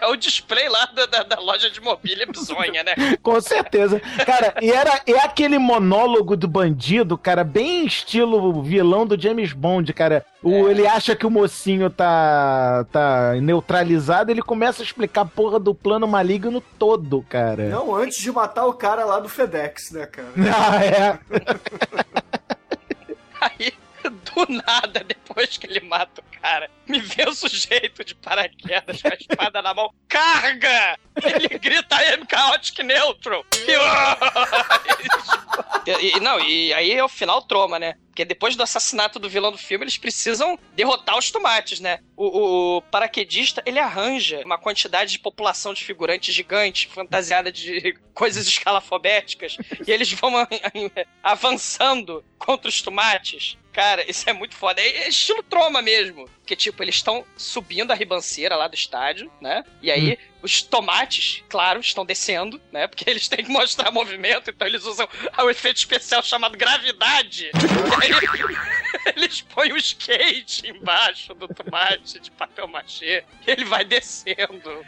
é 0.02 0.06
o 0.08 0.16
display 0.16 0.68
lá 0.68 0.86
da, 0.86 1.06
da, 1.06 1.22
da 1.22 1.40
loja 1.40 1.70
de 1.70 1.80
mobília 1.80 2.26
bizonha, 2.26 2.82
né? 2.82 2.94
Com 3.22 3.40
certeza. 3.40 4.00
Cara, 4.24 4.54
e 4.62 4.70
era, 4.70 5.02
é 5.06 5.18
aquele 5.18 5.58
monólogo 5.58 6.36
do 6.36 6.48
bandido, 6.48 7.18
cara, 7.18 7.44
bem 7.44 7.84
estilo 7.86 8.62
vilão 8.62 9.06
do 9.06 9.20
James 9.20 9.52
Bond, 9.52 9.92
cara. 9.92 10.24
O, 10.42 10.68
Ele 10.68 10.86
acha 10.86 11.14
que 11.16 11.26
o 11.26 11.30
mocinho 11.30 11.88
tá, 11.90 12.86
tá 12.90 13.34
neutralizado, 13.40 14.30
ele 14.30 14.42
começa 14.42 14.82
a 14.82 14.84
explicar 14.84 15.22
a 15.22 15.26
porra 15.26 15.58
do 15.58 15.74
plano 15.74 16.06
maligno 16.06 16.62
todo, 16.78 17.24
cara. 17.28 17.68
Não 17.68 17.94
antes 17.94 18.18
de 18.18 18.30
matar 18.30 18.66
o 18.66 18.74
cara 18.74 19.04
lá 19.04 19.18
do 19.20 19.28
FedEx, 19.28 19.90
né, 19.90 20.06
cara? 20.06 20.28
Ah, 20.56 20.84
é. 20.84 21.18
Aí, 23.40 23.72
do 24.10 24.46
nada, 24.64 25.04
depois 25.04 25.56
que 25.56 25.66
ele 25.66 25.80
mata 25.80 26.20
o 26.20 26.40
cara, 26.40 26.70
me 26.86 27.00
vê 27.00 27.24
o 27.28 27.34
sujeito 27.34 28.04
de 28.04 28.14
paraquedas 28.14 29.02
com 29.02 29.08
a 29.08 29.14
espada 29.14 29.62
na 29.62 29.74
mão. 29.74 29.90
Carga! 30.08 30.98
Ele 31.22 31.48
grita 31.58 32.02
M 32.12 32.24
Chaotic 32.30 32.78
Neutral. 32.80 33.44
E, 35.86 36.16
e- 36.16 36.20
não, 36.20 36.40
e 36.40 36.72
aí 36.72 36.92
é 36.92 37.04
o 37.04 37.08
final 37.08 37.42
troma, 37.42 37.78
né? 37.78 37.94
Porque 38.14 38.24
depois 38.24 38.54
do 38.54 38.62
assassinato 38.62 39.18
do 39.18 39.28
vilão 39.28 39.50
do 39.50 39.58
filme, 39.58 39.82
eles 39.82 39.98
precisam 39.98 40.56
derrotar 40.76 41.18
os 41.18 41.32
tomates, 41.32 41.80
né? 41.80 41.98
O, 42.16 42.76
o- 42.76 42.82
paraquedista, 42.82 43.60
ele 43.66 43.80
arranja 43.80 44.40
uma 44.44 44.56
quantidade 44.56 45.10
de 45.10 45.18
população 45.18 45.74
de 45.74 45.82
figurantes 45.84 46.32
gigante, 46.32 46.86
fantasiada 46.86 47.50
de 47.50 47.92
coisas 48.14 48.46
escalafobéticas, 48.46 49.56
e 49.84 49.90
eles 49.90 50.12
vão 50.12 50.32
avançando 51.20 52.24
contra 52.38 52.68
os 52.68 52.80
tomates. 52.80 53.58
Cara, 53.72 54.08
isso 54.08 54.30
é 54.30 54.32
muito 54.32 54.54
foda. 54.54 54.80
É 54.80 55.08
estilo 55.08 55.42
troma 55.42 55.82
mesmo. 55.82 56.30
Porque, 56.44 56.54
tipo, 56.54 56.82
eles 56.82 56.96
estão 56.96 57.24
subindo 57.38 57.90
a 57.90 57.94
ribanceira 57.94 58.54
lá 58.54 58.68
do 58.68 58.74
estádio, 58.74 59.32
né? 59.40 59.64
E 59.80 59.90
aí, 59.90 60.18
os 60.42 60.60
tomates, 60.60 61.42
claro, 61.48 61.80
estão 61.80 62.04
descendo, 62.04 62.60
né? 62.70 62.86
Porque 62.86 63.08
eles 63.08 63.26
têm 63.28 63.42
que 63.42 63.50
mostrar 63.50 63.90
movimento, 63.90 64.50
então 64.50 64.68
eles 64.68 64.84
usam 64.84 65.08
o 65.38 65.48
efeito 65.50 65.78
especial 65.78 66.22
chamado 66.22 66.56
gravidade. 66.56 67.50
E 68.04 68.12
aí, 68.12 68.83
eles 69.16 69.40
põem 69.42 69.72
o 69.72 69.76
skate 69.76 70.68
embaixo 70.70 71.34
do 71.34 71.48
tomate 71.48 72.20
de 72.20 72.30
papel 72.30 72.68
machê. 72.68 73.24
E 73.46 73.50
ele 73.50 73.64
vai 73.64 73.84
descendo. 73.84 74.84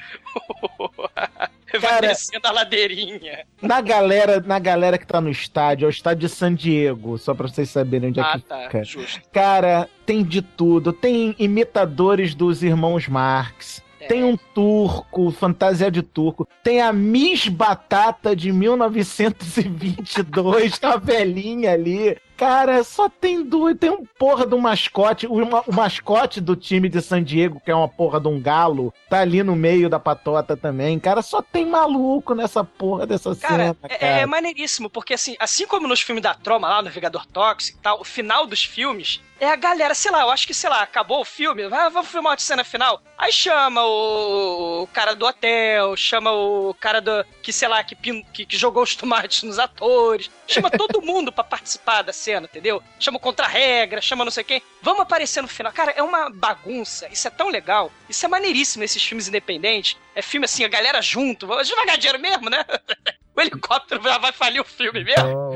vai 1.72 1.80
Cara- 1.80 2.08
descendo 2.08 2.46
a 2.46 2.50
ladeirinha. 2.52 3.44
Na 3.60 3.80
galera, 3.80 4.40
na 4.40 4.58
galera 4.58 4.98
que 4.98 5.06
tá 5.06 5.18
no 5.20 5.30
estádio, 5.30 5.86
é 5.86 5.88
o 5.88 5.90
estádio 5.90 6.28
de 6.28 6.34
San 6.34 6.54
Diego, 6.54 7.18
só 7.18 7.34
pra 7.34 7.48
vocês 7.48 7.68
saberem 7.70 8.08
onde 8.10 8.20
é 8.20 8.22
Ah, 8.22 8.38
que 8.38 8.44
tá, 8.44 8.62
fica. 8.64 8.84
justo. 8.84 9.20
Cara, 9.32 9.88
tem 10.04 10.22
de 10.24 10.42
tudo. 10.42 10.92
Tem 10.92 11.34
imitadores 11.38 12.34
dos 12.34 12.62
irmãos 12.62 13.08
Marx. 13.08 13.82
É. 13.98 14.08
Tem 14.08 14.22
um 14.22 14.36
turco, 14.36 15.30
fantasia 15.32 15.90
de 15.90 16.02
turco. 16.02 16.46
Tem 16.62 16.80
a 16.82 16.92
Miss 16.92 17.48
Batata 17.48 18.36
de 18.36 18.52
1922, 18.52 20.78
a 20.82 20.96
velhinha 20.98 21.72
ali. 21.72 22.16
Cara, 22.36 22.84
só 22.84 23.08
tem 23.08 23.42
duas. 23.42 23.76
Tem 23.78 23.90
um 23.90 24.04
porra 24.18 24.44
do 24.46 24.58
mascote. 24.58 25.26
O, 25.26 25.34
o 25.34 25.74
mascote 25.74 26.40
do 26.40 26.54
time 26.54 26.88
de 26.88 27.00
San 27.00 27.22
Diego, 27.22 27.60
que 27.64 27.70
é 27.70 27.74
uma 27.74 27.88
porra 27.88 28.20
de 28.20 28.28
um 28.28 28.40
galo, 28.40 28.92
tá 29.08 29.20
ali 29.20 29.42
no 29.42 29.56
meio 29.56 29.88
da 29.88 29.98
patota 29.98 30.56
também. 30.56 30.98
Cara, 30.98 31.22
só 31.22 31.40
tem 31.40 31.64
maluco 31.66 32.34
nessa 32.34 32.62
porra 32.62 33.06
dessa 33.06 33.34
Cara, 33.34 33.56
cena. 33.64 33.76
é, 33.84 33.88
cara. 33.98 34.12
é 34.20 34.26
maneiríssimo, 34.26 34.90
porque 34.90 35.14
assim, 35.14 35.36
assim 35.38 35.66
como 35.66 35.88
nos 35.88 36.00
filmes 36.00 36.22
da 36.22 36.34
Troma 36.34 36.68
lá, 36.68 36.76
no 36.76 36.82
Navegador 36.82 37.26
Tóxico 37.26 37.78
e 37.78 37.82
tal, 37.82 38.00
o 38.00 38.04
final 38.04 38.46
dos 38.46 38.62
filmes 38.64 39.20
é 39.38 39.50
a 39.50 39.56
galera, 39.56 39.94
sei 39.94 40.10
lá, 40.10 40.22
eu 40.22 40.30
acho 40.30 40.46
que, 40.46 40.54
sei 40.54 40.70
lá, 40.70 40.80
acabou 40.82 41.20
o 41.20 41.24
filme, 41.24 41.62
ah, 41.64 41.90
vamos 41.90 42.08
filmar 42.08 42.32
uma 42.32 42.38
cena 42.38 42.64
final. 42.64 43.02
Aí 43.18 43.30
chama 43.30 43.82
o, 43.84 44.82
o 44.82 44.86
cara 44.86 45.14
do 45.14 45.26
hotel, 45.26 45.94
chama 45.96 46.32
o 46.32 46.74
cara 46.80 47.00
do. 47.02 47.22
que, 47.42 47.52
sei 47.52 47.68
lá, 47.68 47.84
que, 47.84 47.94
pin- 47.94 48.24
que, 48.32 48.46
que 48.46 48.56
jogou 48.56 48.82
os 48.82 48.96
tomates 48.96 49.42
nos 49.42 49.58
atores, 49.58 50.30
chama 50.46 50.70
todo 50.70 51.00
mundo 51.04 51.30
pra 51.30 51.44
participar 51.44 52.00
da 52.02 52.12
cena. 52.14 52.25
Cena, 52.26 52.48
entendeu? 52.50 52.82
Chama 52.98 53.18
o 53.18 53.20
contra-regra, 53.20 54.00
chama 54.00 54.24
não 54.24 54.32
sei 54.32 54.42
quem. 54.42 54.60
Vamos 54.82 55.02
aparecer 55.02 55.40
no 55.40 55.48
final. 55.48 55.72
Cara, 55.72 55.92
é 55.92 56.02
uma 56.02 56.28
bagunça. 56.28 57.08
Isso 57.12 57.28
é 57.28 57.30
tão 57.30 57.48
legal. 57.48 57.90
Isso 58.08 58.26
é 58.26 58.28
maneiríssimo, 58.28 58.82
esses 58.82 59.02
filmes 59.02 59.28
independentes. 59.28 59.96
É 60.14 60.20
filme 60.20 60.44
assim, 60.44 60.64
a 60.64 60.68
galera 60.68 61.00
junto. 61.00 61.46
Devagar 61.62 61.96
dinheiro 61.96 62.20
mesmo, 62.20 62.50
né? 62.50 62.64
O 63.36 63.40
helicóptero 63.42 64.02
já 64.02 64.16
vai 64.16 64.32
falir 64.32 64.62
o 64.62 64.64
filme 64.64 65.04
mesmo. 65.04 65.50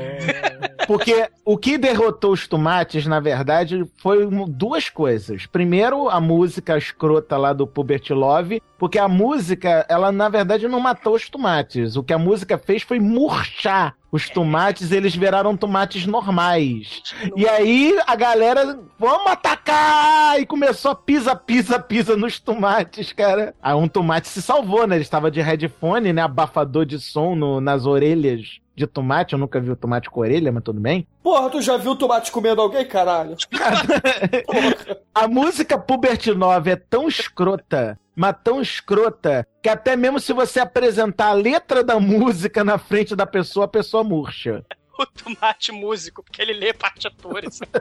Porque 0.85 1.27
o 1.43 1.57
que 1.57 1.79
derrotou 1.79 2.31
os 2.31 2.47
tomates, 2.47 3.07
na 3.07 3.19
verdade, 3.19 3.83
foi 3.97 4.29
duas 4.49 4.87
coisas. 4.87 5.47
Primeiro, 5.47 6.07
a 6.07 6.21
música 6.21 6.77
escrota 6.77 7.37
lá 7.37 7.53
do 7.53 7.65
Pubert 7.65 8.07
Love, 8.11 8.61
porque 8.77 8.99
a 8.99 9.07
música, 9.07 9.83
ela 9.89 10.11
na 10.11 10.29
verdade 10.29 10.67
não 10.67 10.79
matou 10.79 11.15
os 11.15 11.27
tomates. 11.27 11.95
O 11.95 12.03
que 12.03 12.13
a 12.13 12.19
música 12.19 12.55
fez 12.55 12.83
foi 12.83 12.99
murchar 12.99 13.95
os 14.11 14.29
tomates, 14.29 14.91
eles 14.91 15.15
viraram 15.15 15.55
tomates 15.55 16.05
normais. 16.05 17.01
E 17.35 17.47
aí 17.47 17.97
a 18.05 18.15
galera, 18.15 18.77
vamos 18.99 19.27
atacar! 19.31 20.39
E 20.39 20.45
começou 20.45 20.91
a 20.91 20.95
pisa, 20.95 21.35
pisa, 21.35 21.79
pisa 21.79 22.17
nos 22.17 22.39
tomates, 22.39 23.13
cara. 23.13 23.55
Aí 23.61 23.73
um 23.73 23.87
tomate 23.87 24.27
se 24.27 24.41
salvou, 24.41 24.85
né? 24.85 24.95
Ele 24.95 25.03
estava 25.03 25.31
de 25.31 25.39
headphone, 25.41 26.11
né? 26.11 26.21
Abafador 26.21 26.85
de 26.85 26.99
som 26.99 27.35
no- 27.35 27.61
nas 27.61 27.85
orelhas 27.85 28.59
de 28.75 28.85
tomate. 28.87 29.33
Eu 29.33 29.39
nunca 29.39 29.59
vi 29.59 29.71
o 29.71 29.75
tomate 29.75 30.09
com 30.09 30.21
orelha, 30.21 30.51
mas 30.51 30.63
tudo 30.63 30.79
bem. 30.79 31.07
Porra, 31.23 31.49
tu 31.49 31.61
já 31.61 31.77
viu 31.77 31.91
o 31.91 31.95
tomate 31.95 32.31
comendo 32.31 32.61
alguém, 32.61 32.85
caralho? 32.85 33.35
A 35.13 35.27
música 35.27 35.77
Pubert 35.77 36.25
9 36.35 36.71
é 36.71 36.75
tão 36.75 37.07
escrota, 37.07 37.99
mas 38.15 38.35
tão 38.43 38.61
escrota, 38.61 39.47
que 39.61 39.69
até 39.69 39.95
mesmo 39.95 40.19
se 40.19 40.33
você 40.33 40.59
apresentar 40.59 41.27
a 41.27 41.33
letra 41.33 41.83
da 41.83 41.99
música 41.99 42.63
na 42.63 42.77
frente 42.77 43.15
da 43.15 43.25
pessoa, 43.25 43.65
a 43.65 43.69
pessoa 43.69 44.03
murcha. 44.03 44.65
O 44.99 45.05
tomate 45.05 45.71
músico, 45.71 46.21
porque 46.21 46.41
ele 46.43 46.53
lê 46.53 46.73
partituras. 46.73 47.59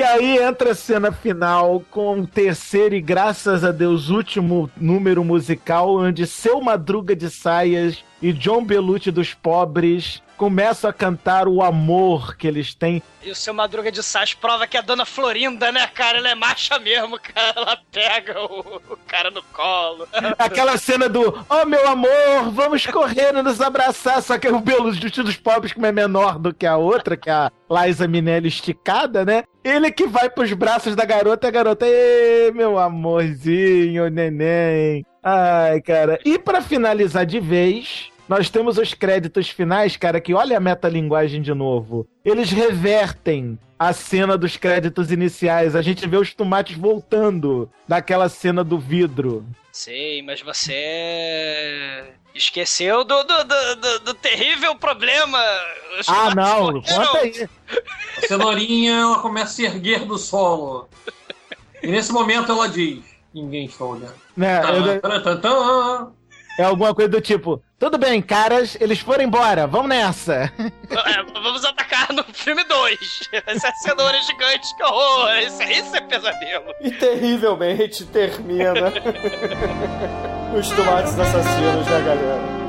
E 0.00 0.02
aí 0.02 0.38
entra 0.38 0.70
a 0.70 0.74
cena 0.74 1.12
final 1.12 1.84
com 1.90 2.20
o 2.20 2.26
terceiro 2.26 2.94
e, 2.94 3.02
graças 3.02 3.62
a 3.62 3.70
Deus, 3.70 4.08
último 4.08 4.70
número 4.74 5.22
musical, 5.22 5.94
onde 5.94 6.26
Seu 6.26 6.58
Madruga 6.62 7.14
de 7.14 7.28
Saias 7.28 8.02
e 8.22 8.32
John 8.32 8.64
Belushi 8.64 9.10
dos 9.10 9.34
Pobres 9.34 10.22
começam 10.40 10.88
a 10.88 10.92
cantar 10.92 11.46
o 11.46 11.62
amor 11.62 12.34
que 12.34 12.46
eles 12.46 12.74
têm. 12.74 13.02
E 13.22 13.30
o 13.30 13.34
seu 13.34 13.52
Madruga 13.52 13.92
de 13.92 14.02
Sais 14.02 14.32
prova 14.32 14.66
que 14.66 14.78
a 14.78 14.80
dona 14.80 15.04
Florinda, 15.04 15.70
né, 15.70 15.86
cara? 15.88 16.16
Ela 16.16 16.30
é 16.30 16.34
macha 16.34 16.78
mesmo, 16.78 17.20
cara. 17.20 17.52
Ela 17.54 17.78
pega 17.92 18.40
o, 18.40 18.60
o 18.90 18.96
cara 19.06 19.30
no 19.30 19.42
colo. 19.42 20.08
Aquela 20.38 20.78
cena 20.78 21.10
do 21.10 21.44
Oh 21.46 21.66
meu 21.66 21.86
amor, 21.86 22.50
vamos 22.52 22.86
correr 22.86 23.34
e 23.34 23.42
nos 23.42 23.60
abraçar. 23.60 24.22
Só 24.22 24.38
que 24.38 24.48
o 24.48 24.60
Belushi 24.60 25.22
dos 25.22 25.36
Pobres, 25.36 25.74
como 25.74 25.84
é 25.84 25.92
menor 25.92 26.38
do 26.38 26.54
que 26.54 26.64
a 26.64 26.78
outra, 26.78 27.18
que 27.18 27.28
é 27.28 27.34
a 27.34 27.52
Liza 27.70 28.08
Minelli 28.08 28.48
esticada, 28.48 29.26
né? 29.26 29.44
Ele 29.62 29.92
que 29.92 30.06
vai 30.06 30.30
pros 30.30 30.54
braços 30.54 30.96
da 30.96 31.04
garota 31.04 31.46
e 31.46 31.48
a 31.48 31.52
garota, 31.52 31.86
Ê, 31.86 32.50
meu 32.54 32.78
amorzinho, 32.78 34.08
neném. 34.08 35.04
Ai, 35.22 35.80
cara. 35.80 36.18
E 36.24 36.38
pra 36.38 36.62
finalizar 36.62 37.26
de 37.26 37.38
vez, 37.40 38.08
nós 38.28 38.48
temos 38.48 38.78
os 38.78 38.94
créditos 38.94 39.48
finais, 39.50 39.96
cara, 39.96 40.20
que 40.20 40.32
olha 40.34 40.56
a 40.56 40.60
metalinguagem 40.60 41.42
de 41.42 41.52
novo. 41.52 42.06
Eles 42.24 42.50
revertem 42.50 43.58
a 43.78 43.92
cena 43.92 44.36
dos 44.38 44.56
créditos 44.56 45.10
iniciais. 45.10 45.74
A 45.76 45.82
gente 45.82 46.06
vê 46.06 46.16
os 46.16 46.32
tomates 46.34 46.76
voltando 46.76 47.70
daquela 47.88 48.28
cena 48.28 48.62
do 48.62 48.78
vidro. 48.78 49.44
Sei, 49.72 50.20
mas 50.22 50.40
você 50.42 52.04
esqueceu 52.34 53.04
do, 53.04 53.22
do, 53.24 53.44
do, 53.44 53.76
do- 53.76 53.98
do 54.00 54.14
terrível 54.14 54.74
problema. 54.76 55.38
Os 55.98 56.08
Ah, 56.08 56.34
não, 56.34 56.72
morreram. 56.72 56.82
conta 56.82 57.18
aí. 57.18 57.48
A 58.18 58.26
cenourinha 58.26 58.92
ela 58.94 59.18
começa 59.20 59.46
a 59.52 59.54
se 59.54 59.64
erguer 59.64 60.04
do 60.04 60.18
solo. 60.18 60.88
E 61.82 61.86
nesse 61.88 62.12
momento 62.12 62.52
ela 62.52 62.68
diz: 62.68 63.00
Ninguém 63.34 63.66
está 63.66 63.84
olhando. 63.84 64.14
Né, 64.36 64.60
eu- 64.62 65.00
Tan, 65.00 65.20
tan, 65.22 65.36
tan. 65.40 66.08
É 66.58 66.64
alguma 66.64 66.94
coisa 66.94 67.08
do 67.10 67.20
tipo: 67.20 67.62
Tudo 67.78 67.96
bem, 67.96 68.20
caras, 68.20 68.76
eles 68.80 68.98
foram 69.00 69.24
embora, 69.24 69.66
vamos 69.66 69.88
nessa. 69.88 70.52
É, 70.90 71.22
vamos 71.40 71.64
atacar 71.64 72.12
no 72.12 72.24
filme 72.24 72.64
2. 72.64 73.30
Essa 73.46 73.70
cenoura 73.76 74.20
gigante, 74.22 74.74
que 74.76 74.82
horror. 74.82 75.30
Isso, 75.38 75.62
isso 75.62 75.94
é 75.96 76.00
pesadelo. 76.00 76.64
E 76.80 76.90
terrivelmente 76.90 78.04
termina 78.06 78.72
os 80.58 80.68
tomates 80.70 81.16
assassinos, 81.18 81.86
né, 81.86 82.00
galera? 82.04 82.59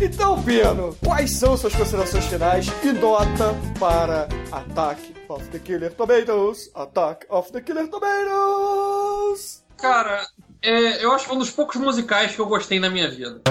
Então, 0.00 0.42
Pino, 0.42 0.94
quais 1.02 1.30
são 1.32 1.56
suas 1.56 1.74
considerações 1.74 2.26
finais 2.26 2.66
e 2.82 2.92
nota 2.92 3.54
para 3.80 4.28
Attack 4.52 5.14
of 5.28 5.44
the 5.48 5.58
Killer 5.58 5.92
Tomatoes? 5.94 6.70
Attack 6.74 7.26
of 7.30 7.50
the 7.52 7.60
Killer 7.60 7.88
Tomatoes! 7.88 9.64
Cara, 9.78 10.26
é, 10.62 11.04
eu 11.04 11.12
acho 11.12 11.24
que 11.24 11.28
foi 11.28 11.36
um 11.36 11.40
dos 11.40 11.50
poucos 11.50 11.76
musicais 11.76 12.34
que 12.34 12.40
eu 12.40 12.46
gostei 12.46 12.78
na 12.78 12.90
minha 12.90 13.10
vida. 13.10 13.40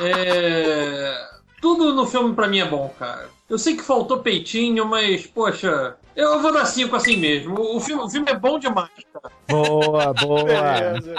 É, 0.00 1.12
tudo 1.60 1.92
no 1.92 2.06
filme 2.06 2.32
pra 2.32 2.46
mim 2.46 2.60
é 2.60 2.64
bom, 2.64 2.88
cara. 2.96 3.28
Eu 3.48 3.58
sei 3.58 3.76
que 3.76 3.82
faltou 3.82 4.20
peitinho, 4.20 4.84
mas, 4.84 5.26
poxa, 5.26 5.96
eu 6.14 6.40
vou 6.42 6.52
dar 6.52 6.66
cinco 6.66 6.94
assim 6.96 7.16
mesmo. 7.16 7.58
O 7.58 7.80
filme, 7.80 8.02
o 8.02 8.08
filme 8.08 8.30
é 8.30 8.34
bom 8.34 8.58
demais, 8.58 8.90
cara. 9.12 9.32
Boa, 9.48 10.12
boa. 10.20 10.44
Beleza. 10.44 11.14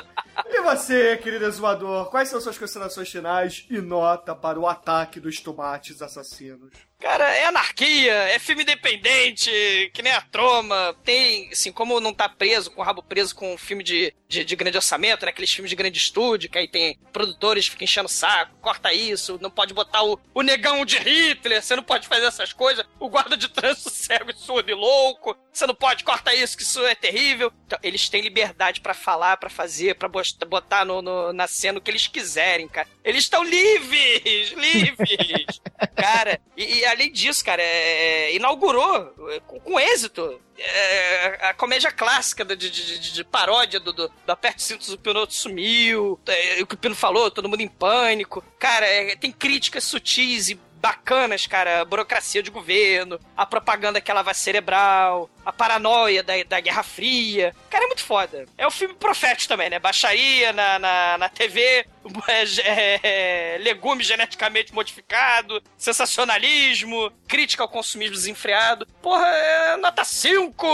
E 0.46 0.62
você, 0.62 1.18
querido 1.18 1.46
exumador, 1.46 2.10
quais 2.12 2.30
são 2.30 2.40
suas 2.40 2.58
considerações 2.58 3.10
finais 3.10 3.66
e 3.70 3.82
nota 3.82 4.36
para 4.36 4.60
o 4.60 4.68
ataque 4.68 5.20
dos 5.20 5.40
tomates 5.40 6.02
assassinos? 6.02 6.89
Cara, 7.00 7.34
é 7.34 7.46
anarquia, 7.46 8.12
é 8.14 8.38
filme 8.40 8.64
independente, 8.64 9.50
que 9.94 10.02
nem 10.02 10.12
a 10.12 10.20
troma. 10.20 10.94
Tem, 11.04 11.50
assim, 11.50 11.72
como 11.72 12.00
não 12.02 12.14
tá 12.14 12.28
preso, 12.28 12.70
com 12.72 12.82
o 12.82 12.84
rabo 12.84 13.02
preso 13.02 13.34
com 13.34 13.54
um 13.54 13.58
filme 13.58 13.84
de, 13.86 14.14
de, 14.28 14.44
de 14.44 14.56
grande 14.58 14.76
orçamento, 14.76 15.24
né? 15.26 15.32
Aqueles 15.32 15.50
filmes 15.52 15.70
de 15.70 15.78
grande 15.78 15.98
estúdio, 15.98 16.50
que 16.50 16.58
aí 16.58 16.68
tem 16.68 17.00
produtores 17.14 17.66
que 17.66 17.72
ficam 17.72 17.86
enchendo 17.86 18.08
o 18.08 18.12
saco, 18.12 18.54
corta 18.62 18.92
isso, 18.94 19.40
não 19.42 19.50
pode 19.50 19.74
botar 19.74 20.04
o, 20.04 20.20
o 20.34 20.42
negão 20.42 20.84
de 20.84 20.98
Hitler, 20.98 21.62
você 21.64 21.74
não 21.74 21.84
pode 21.84 22.06
fazer 22.06 22.26
essas 22.26 22.52
coisas, 22.52 22.86
o 23.00 23.08
guarda 23.10 23.38
de 23.38 23.48
trânsito 23.48 23.90
cego 23.96 24.32
e 24.32 24.36
surdo 24.36 24.70
e 24.70 24.74
louco, 24.74 25.38
você 25.54 25.66
não 25.66 25.76
pode 25.76 26.04
cortar 26.04 26.36
isso, 26.36 26.58
que 26.58 26.64
isso 26.64 26.86
é 26.86 26.96
terrível. 26.96 27.52
Então, 27.66 27.80
eles 27.82 28.10
têm 28.10 28.22
liberdade 28.22 28.82
pra 28.82 28.94
falar, 28.94 29.38
pra 29.38 29.50
fazer, 29.50 29.96
pra 29.96 30.10
bos- 30.10 30.34
botar 30.48 30.84
no, 30.84 31.02
no- 31.02 31.32
na 31.32 31.48
cena 31.48 31.80
o 31.80 31.82
que 31.82 31.90
eles 31.90 32.08
quiserem, 32.08 32.68
cara. 32.68 32.90
Eles 33.06 33.24
estão 33.24 33.42
livres! 33.42 34.52
Livres! 34.52 35.62
cara, 35.96 36.40
e, 36.58 36.80
e 36.80 36.89
além 36.90 37.11
disso, 37.11 37.44
cara, 37.44 37.61
é, 37.61 38.36
inaugurou 38.36 39.14
é, 39.32 39.40
com, 39.41 39.60
com 39.60 39.80
êxito 39.80 40.40
é, 40.57 41.48
a 41.48 41.53
comédia 41.53 41.91
clássica 41.91 42.44
de, 42.44 42.56
de- 42.70 42.99
de- 42.99 43.14
de 43.14 43.24
paródia 43.24 43.80
do, 43.80 43.94
do, 43.94 44.07
do 44.10 44.32
Aperte 44.32 44.61
Cintos, 44.64 44.90
o 44.90 44.98
Pinoto 44.98 45.34
sumiu, 45.34 46.20
é, 46.28 46.61
o 46.61 46.68
que 46.68 46.76
o 46.76 46.78
Pino 46.78 46.95
falou, 46.95 47.32
todo 47.32 47.48
mundo 47.49 47.61
em 47.61 47.68
pânico. 47.68 48.44
Cara, 48.60 48.86
é, 48.86 49.16
tem 49.16 49.32
críticas 49.32 49.84
sutis 49.84 50.49
e 50.49 50.60
bacanas, 50.82 51.45
cara. 51.45 51.82
A 51.82 51.86
burocracia 51.86 52.41
de 52.41 52.49
governo, 52.49 53.20
a 53.36 53.45
propaganda 53.45 53.99
que 54.02 54.10
ela 54.10 54.22
vai 54.22 54.34
cerebral, 54.34 55.30
a 55.45 55.52
paranoia 55.52 56.22
da, 56.24 56.34
da 56.48 56.60
Guerra 56.60 56.84
Fria. 56.84 57.56
Cara, 57.70 57.86
é 57.86 57.88
muito 57.88 58.03
foda. 58.03 58.45
É 58.57 58.68
um 58.68 58.72
filme 58.72 58.94
profético 58.94 59.49
também, 59.49 59.70
né? 59.70 59.80
Baixaria 59.80 60.53
na, 60.53 60.80
na, 60.80 61.18
na 61.18 61.30
TV, 61.30 61.86
é, 62.28 62.44
é, 62.64 62.99
é, 63.03 63.57
legume 63.60 64.03
geneticamente 64.03 64.74
modificado, 64.74 65.61
sensacionalismo, 65.78 67.11
crítica 67.28 67.64
ao 67.64 67.70
consumismo 67.70 68.16
desenfreado. 68.16 68.86
Porra, 69.02 69.28
é 69.28 69.78
nota 69.78 70.03
5! 70.03 70.66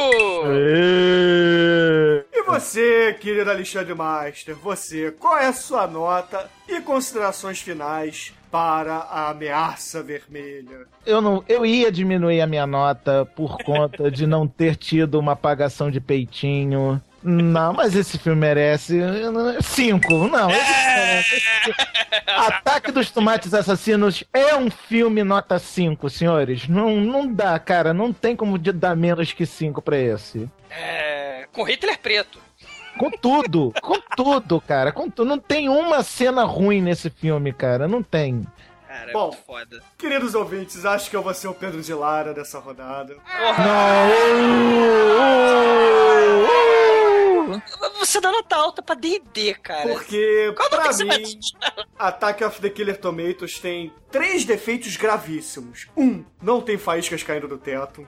E 2.33 2.43
você, 2.43 3.15
querido 3.19 3.49
Alexandre 3.49 3.93
Master, 3.93 4.55
você, 4.55 5.11
qual 5.11 5.37
é 5.37 5.47
a 5.47 5.53
sua 5.53 5.87
nota 5.87 6.49
e 6.67 6.79
considerações 6.81 7.59
finais 7.59 8.33
para 8.51 8.95
a 8.95 9.31
ameaça 9.31 10.01
vermelha? 10.01 10.87
Eu, 11.05 11.21
não, 11.21 11.43
eu 11.47 11.65
ia 11.65 11.91
diminuir 11.91 12.39
a 12.39 12.47
minha 12.47 12.65
nota 12.65 13.25
por 13.35 13.57
conta 13.63 14.09
de 14.09 14.25
não 14.25 14.47
ter 14.57 14.76
tido 14.76 15.19
uma 15.19 15.34
apagação 15.34 15.91
de 15.91 15.99
peitinho. 15.99 17.02
Não, 17.23 17.73
mas 17.73 17.95
esse 17.95 18.19
filme 18.19 18.40
merece. 18.40 18.99
Cinco. 19.61 20.27
Não, 20.27 20.49
esse 20.52 20.72
merece. 20.95 21.44
Ataque 22.27 22.91
dos 22.91 23.10
Tomates 23.10 23.53
Assassinos 23.53 24.23
é 24.32 24.56
um 24.56 24.69
filme 24.69 25.23
nota 25.23 25.57
5, 25.57 26.07
senhores. 26.10 26.68
Não, 26.68 26.98
não 26.98 27.32
dá, 27.32 27.57
cara. 27.57 27.94
Não 27.94 28.14
tem 28.14 28.36
como 28.36 28.60
de 28.60 28.72
dar 28.72 28.95
menos 28.95 29.34
que 29.34 29.45
5 29.45 29.82
pra 29.82 29.98
esse. 29.98 30.48
É, 30.69 31.48
com 31.52 31.64
Hitler 31.64 31.98
preto. 31.98 32.40
Com 32.98 33.10
tudo, 33.10 33.73
com 33.82 33.99
tudo, 34.15 34.61
cara. 34.61 34.91
Com 34.91 35.10
tudo. 35.10 35.27
Não 35.27 35.40
tem 35.40 35.68
uma 35.68 36.03
cena 36.03 36.44
ruim 36.44 36.80
nesse 36.80 37.10
filme, 37.10 37.52
cara. 37.52 37.88
Não 37.88 38.03
tem. 38.03 38.45
Cara, 38.95 39.11
Bom. 39.11 39.26
é 39.26 39.31
muito 39.31 39.43
foda. 39.43 39.84
Queridos 39.97 40.35
ouvintes, 40.35 40.85
acho 40.85 41.09
que 41.09 41.15
eu 41.17 41.22
vou 41.22 41.34
ser 41.34 41.49
o 41.49 41.53
Pedro 41.53 41.81
de 41.81 41.93
Lara 41.93 42.34
dessa 42.34 42.59
rodada. 42.59 43.17
Você 47.99 48.22
dá 48.22 48.31
nota 48.31 48.55
alta 48.55 48.81
pra 48.81 48.95
D&D, 48.95 49.55
cara. 49.55 49.89
Porque, 49.89 50.53
Como 50.55 50.69
pra 50.69 50.93
mim, 50.93 51.39
Attack 51.99 52.43
of 52.43 52.61
the 52.61 52.69
Killer 52.69 52.97
Tomatoes 52.97 53.59
tem 53.59 53.91
três 54.09 54.45
defeitos 54.45 54.95
gravíssimos. 54.95 55.88
Um, 55.97 56.23
não 56.41 56.61
tem 56.61 56.77
faíscas 56.77 57.22
caindo 57.22 57.47
do 57.47 57.57
teto. 57.57 58.07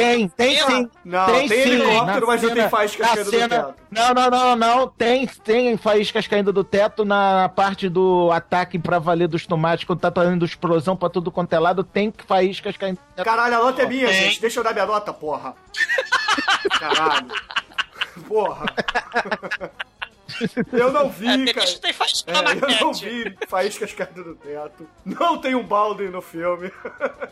Tem, 0.00 0.28
tem 0.28 0.56
sim. 0.66 0.90
Não, 1.04 1.26
tem, 1.26 1.48
tem 1.48 1.62
sim. 1.62 1.70
helicóptero, 1.70 2.20
Na 2.20 2.26
mas 2.26 2.42
não 2.42 2.50
tem 2.54 2.68
faíscas 2.68 3.06
caindo 3.08 3.24
do 3.24 3.30
cena- 3.30 3.48
teto. 3.48 3.74
Não, 3.90 4.14
não, 4.14 4.30
não, 4.30 4.56
não. 4.56 4.88
Tem, 4.88 5.26
tem 5.26 5.76
faíscas 5.76 6.26
caindo 6.26 6.52
do 6.52 6.62
teto 6.64 7.04
na 7.04 7.48
parte 7.48 7.88
do 7.88 8.30
ataque 8.32 8.78
pra 8.78 8.98
valer 8.98 9.28
dos 9.28 9.46
tomates, 9.46 9.84
quando 9.84 10.00
tá 10.00 10.10
fazendo 10.10 10.44
explosão 10.44 10.96
pra 10.96 11.08
tudo 11.10 11.30
quanto 11.30 11.52
é 11.52 11.58
lado, 11.58 11.82
tem 11.84 12.12
faíscas 12.26 12.76
caindo 12.76 12.96
do 12.96 13.14
teto. 13.16 13.24
Caralho, 13.24 13.56
a 13.56 13.58
nota 13.58 13.82
é 13.82 13.86
minha, 13.86 14.06
Tem. 14.06 14.14
gente. 14.14 14.40
Deixa 14.40 14.60
eu 14.60 14.64
dar 14.64 14.72
minha 14.72 14.86
nota, 14.86 15.12
porra. 15.12 15.54
Caralho. 16.78 17.26
Porra. 18.26 18.66
Eu 20.72 20.92
não 20.92 21.08
vi, 21.10 21.48
É, 21.48 21.52
cara. 21.52 21.66
tem 21.80 21.92
faísca 21.92 22.30
É, 22.30 22.42
na 22.42 22.52
eu 22.52 22.80
não 22.80 22.92
vi 22.94 23.36
faíscas 23.48 23.92
caindo 23.92 24.24
do 24.24 24.34
teto. 24.34 24.86
Não 25.04 25.38
tem 25.38 25.54
um 25.54 25.62
balde 25.62 26.08
no 26.08 26.20
filme. 26.22 26.70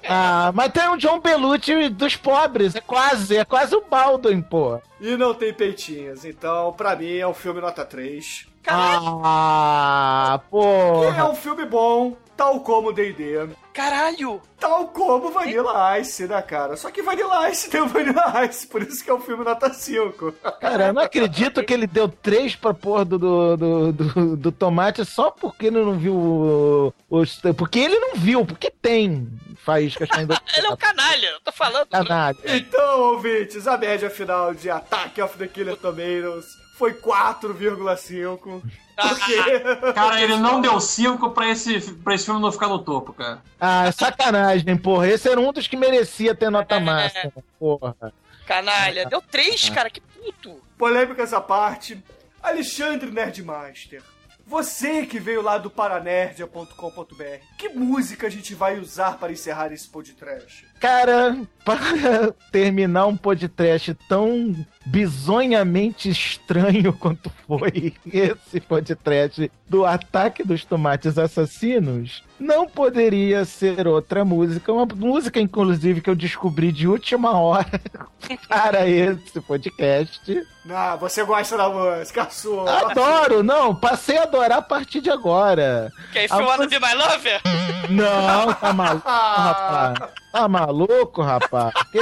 Ah, 0.09 0.51
mas 0.55 0.73
tem 0.73 0.89
um 0.89 0.97
John 0.97 1.21
Belushi 1.21 1.89
dos 1.89 2.17
pobres, 2.17 2.75
é 2.75 2.81
quase, 2.81 3.37
é 3.37 3.45
quase 3.45 3.75
o 3.75 3.83
Baldwin, 3.83 4.41
pô. 4.43 4.81
E 5.01 5.17
não 5.17 5.35
tem 5.35 5.53
peitinhas. 5.53 6.25
Então, 6.25 6.73
pra 6.73 6.97
mim, 6.97 7.17
é 7.17 7.27
um 7.27 7.35
filme 7.35 7.61
nota 7.61 7.85
3. 7.85 8.47
Ah, 8.67 10.41
É 10.45 10.51
porra. 10.51 11.31
um 11.31 11.35
filme 11.35 11.65
bom, 11.65 12.17
tal 12.39 12.61
como 12.61 12.93
D&D. 12.93 13.49
Caralho! 13.75 14.41
Tal 14.59 14.89
como 14.89 15.31
Vanilla 15.31 15.99
Ice, 15.99 16.27
né, 16.27 16.41
cara? 16.43 16.77
Só 16.77 16.91
que 16.91 17.03
Vanilla 17.03 17.49
Ice 17.51 17.69
tem 17.71 17.81
o 17.81 17.87
Vanilla 17.89 18.45
Ice, 18.47 18.67
por 18.67 18.81
isso 18.83 19.05
que 19.05 19.11
é 19.11 19.15
um 19.15 19.21
filme 19.21 19.45
nota 19.45 19.73
5. 19.73 20.33
Cara, 20.61 20.87
eu 20.87 20.93
não 20.93 21.03
acredito 21.03 21.63
que 21.65 21.75
ele 21.75 21.87
deu 21.87 22.09
três 22.09 22.57
pra 22.57 22.73
porra 22.73 23.05
do, 23.05 23.19
do, 23.19 23.57
do, 23.57 23.93
do- 23.93 24.37
do 24.37 24.53
tomate 24.53 25.05
só 25.05 25.31
porque 25.31 25.67
ele 25.67 25.83
não 25.85 25.99
viu 25.99 26.15
o- 26.15 26.95
os. 27.11 27.41
Porque 27.57 27.79
ele 27.81 27.99
não 27.99 28.15
viu, 28.15 28.45
porque 28.47 28.71
tem 28.71 29.29
faíscas 29.65 30.09
caindo 30.09 30.35
do 30.35 30.41
Ele 30.57 30.67
é 30.67 30.71
um 30.71 30.77
canalha, 30.77 31.27
eu 31.27 31.41
tô 31.41 31.53
falando. 31.53 31.87
Canalha. 31.89 32.37
Então, 32.47 33.01
ouvintes, 33.15 33.67
a 33.69 33.77
média 33.77 34.09
final 34.11 34.55
de 34.55 34.71
Attack 34.71 35.21
of 35.21 35.37
the 35.39 35.47
Killer 35.49 35.77
Tomatoes 35.77 36.47
foi 36.79 36.95
4,5. 36.95 38.63
Porque... 39.01 39.61
Cara, 39.95 40.21
ele 40.21 40.37
não 40.37 40.61
deu 40.61 40.81
5 40.81 41.31
pra 41.31 41.49
esse, 41.51 41.81
pra 41.93 42.15
esse 42.15 42.25
filme 42.25 42.41
não 42.41 42.51
ficar 42.51 42.69
no 42.69 42.81
topo, 42.81 43.13
cara. 43.13 43.41
Ah, 43.61 43.87
é 43.87 43.93
sacanagem, 43.93 44.77
porra. 44.77 45.09
Esse 45.09 45.29
era 45.29 45.41
um 45.41 45.53
dos 45.53 45.67
que 45.67 45.77
merecia 45.77 46.35
ter 46.35 46.51
nota 46.51 46.81
máxima, 46.81 47.33
porra. 47.59 47.97
Canalha. 48.47 49.07
Deu 49.07 49.23
três, 49.23 49.69
cara, 49.69 49.89
que 49.89 50.01
puto. 50.01 50.61
Polêmicas 50.77 51.33
à 51.33 51.41
parte, 51.41 52.03
Alexandre 52.43 53.11
Nerdmaster, 53.11 54.03
você 54.49 55.05
que 55.05 55.21
veio 55.21 55.43
lá 55.43 55.59
do 55.59 55.69
paranerdia.com.br, 55.69 56.73
que 57.59 57.69
música 57.69 58.27
a 58.27 58.31
gente 58.31 58.55
vai 58.55 58.79
usar 58.79 59.19
para 59.19 59.31
encerrar 59.31 59.71
esse 59.73 59.87
podcast? 59.87 60.67
Cara, 60.81 61.37
para 61.65 62.33
terminar 62.51 63.07
um 63.07 63.17
podcast 63.17 63.93
tão 64.09 64.57
bizonhamente 64.87 66.09
estranho 66.09 66.95
quanto 66.95 67.31
foi 67.47 67.93
esse 68.11 68.59
podcast 68.61 69.53
do 69.69 69.85
Ataque 69.85 70.43
dos 70.43 70.65
Tomates 70.65 71.19
Assassinos, 71.19 72.23
não 72.39 72.67
poderia 72.67 73.45
ser 73.45 73.87
outra 73.87 74.25
música. 74.25 74.73
Uma 74.73 74.87
música, 74.87 75.41
inclusive, 75.41 76.01
que 76.01 76.09
eu 76.09 76.15
descobri 76.15 76.73
de 76.73 76.87
última 76.89 77.39
hora 77.39 77.81
para 78.49 78.89
esse 78.89 79.41
podcast. 79.41 80.47
Ah, 80.71 80.97
você 80.97 81.25
gosta 81.25 81.57
da 81.57 81.69
música, 81.69 82.29
sua. 82.31 82.91
Adoro, 82.91 83.43
não, 83.43 83.75
passei 83.75 84.19
a 84.19 84.23
adorar 84.25 84.59
a 84.59 84.63
partir 84.63 85.01
de 85.01 85.11
agora. 85.11 85.91
Que 86.13 86.21
aí 86.21 86.29
foi 86.29 86.43
o 86.43 86.51
ano 86.51 86.67
de 86.67 86.79
My 86.79 86.95
Lover? 86.95 87.41
Não, 87.91 88.55
tá 88.55 88.73
maluco, 88.73 89.09
rapaz. 89.09 90.11
Tá 90.39 90.47
maluco, 90.47 91.21
rapaz? 91.21 91.75
Que 91.91 91.99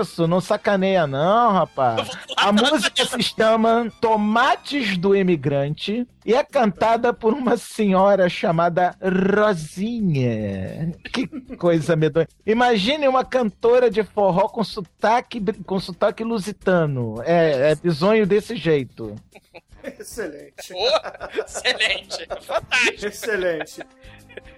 isso? 0.00 0.26
Não 0.26 0.40
sacaneia, 0.40 1.06
não, 1.06 1.52
rapaz. 1.52 2.10
A 2.36 2.50
música 2.50 3.04
se 3.04 3.22
chama 3.22 3.92
Tomates 4.00 4.98
do 4.98 5.14
Imigrante 5.14 6.04
e 6.24 6.34
é 6.34 6.42
cantada 6.42 7.12
por 7.12 7.32
uma 7.32 7.56
senhora 7.56 8.28
chamada 8.28 8.96
Rosinha. 9.00 10.92
Que 11.12 11.28
coisa 11.56 11.94
medonha. 11.94 12.26
Imagine 12.44 13.06
uma 13.06 13.24
cantora 13.24 13.88
de 13.88 14.02
forró 14.02 14.48
com 14.48 14.64
sotaque, 14.64 15.40
com 15.64 15.78
sotaque 15.78 16.24
lusitano. 16.24 17.22
É, 17.24 17.70
é 17.70 17.74
bizonho 17.76 18.26
desse 18.26 18.56
jeito. 18.56 19.14
Excelente. 19.84 20.74
Excelente. 21.38 22.26
Fantástico. 22.40 23.06
Excelente. 23.06 23.86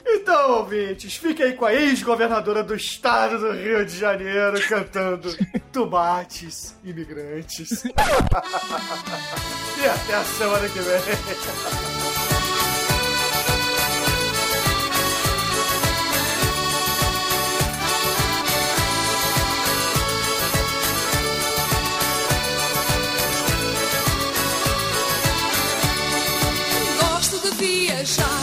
Então, 0.06 0.52
ouvintes, 0.58 1.16
fiquem 1.16 1.46
aí 1.46 1.52
com 1.52 1.64
a 1.64 1.74
ex-governadora 1.74 2.62
do 2.62 2.74
estado 2.74 3.38
do 3.38 3.52
Rio 3.52 3.84
de 3.84 3.96
Janeiro 3.96 4.60
cantando 4.68 5.28
Tomates 5.72 6.74
Imigrantes. 6.84 7.84
e 7.84 7.90
até 9.86 10.14
a 10.14 10.24
semana 10.24 10.68
que 10.68 10.78
vem. 10.80 11.00
Gosto 27.00 27.38
de 27.40 27.50
viajar 27.56 28.37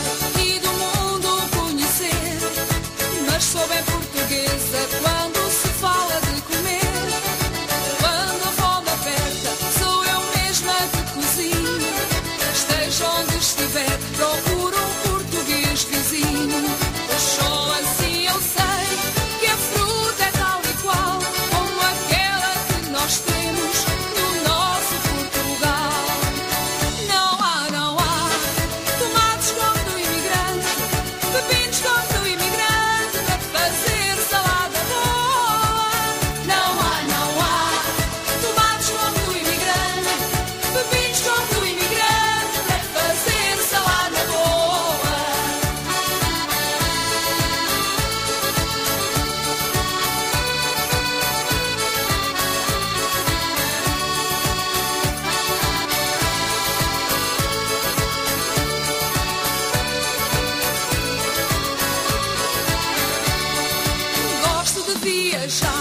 see 65.06 65.34
a 65.34 65.48
shot. 65.48 65.75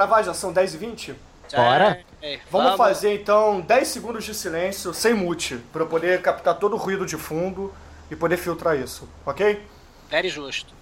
Gravar? 0.00 0.22
Já 0.22 0.32
são 0.32 0.52
10 0.52 0.74
e 0.74 0.76
20 0.78 1.16
Bora. 1.54 2.04
É, 2.22 2.38
Vamos, 2.50 2.76
fazer 2.76 3.14
então 3.14 3.60
10 3.60 3.88
segundos 3.88 4.24
de 4.24 4.32
silêncio 4.34 4.94
sem 4.94 5.12
mute, 5.12 5.56
pra 5.72 5.82
eu 5.82 5.86
poder 5.86 6.22
captar 6.22 6.54
todo 6.56 6.74
o 6.74 6.76
ruído 6.76 7.04
de 7.04 7.16
fundo 7.16 7.74
e 8.08 8.14
poder 8.14 8.36
filtrar 8.36 8.78
isso, 8.78 9.08
ok? 9.26 9.60
Very 10.08 10.28
justo. 10.28 10.72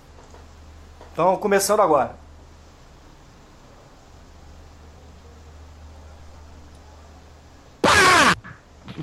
Então, 1.13 1.37
começando 1.37 1.81
agora. 1.81 2.17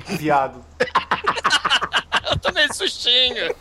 Viado. 0.06 0.64
Eu 2.30 2.38
tomei 2.38 2.68
sustinho. 2.72 3.56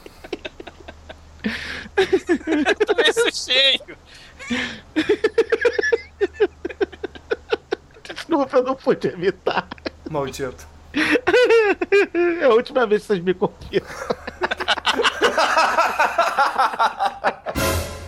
Eu 1.95 2.86
tomei 2.86 3.14
sustinho. 3.14 3.98
Desculpa, 8.27 8.57
eu 8.57 8.64
não 8.64 8.76
pude 8.76 9.07
evitar. 9.07 9.68
Maldito. 10.10 10.68
É 12.41 12.45
a 12.45 12.49
última 12.49 12.88
vez 12.88 13.02
que 13.02 13.07
vocês 13.07 13.23
me 13.23 13.34
confiam. 13.34 13.85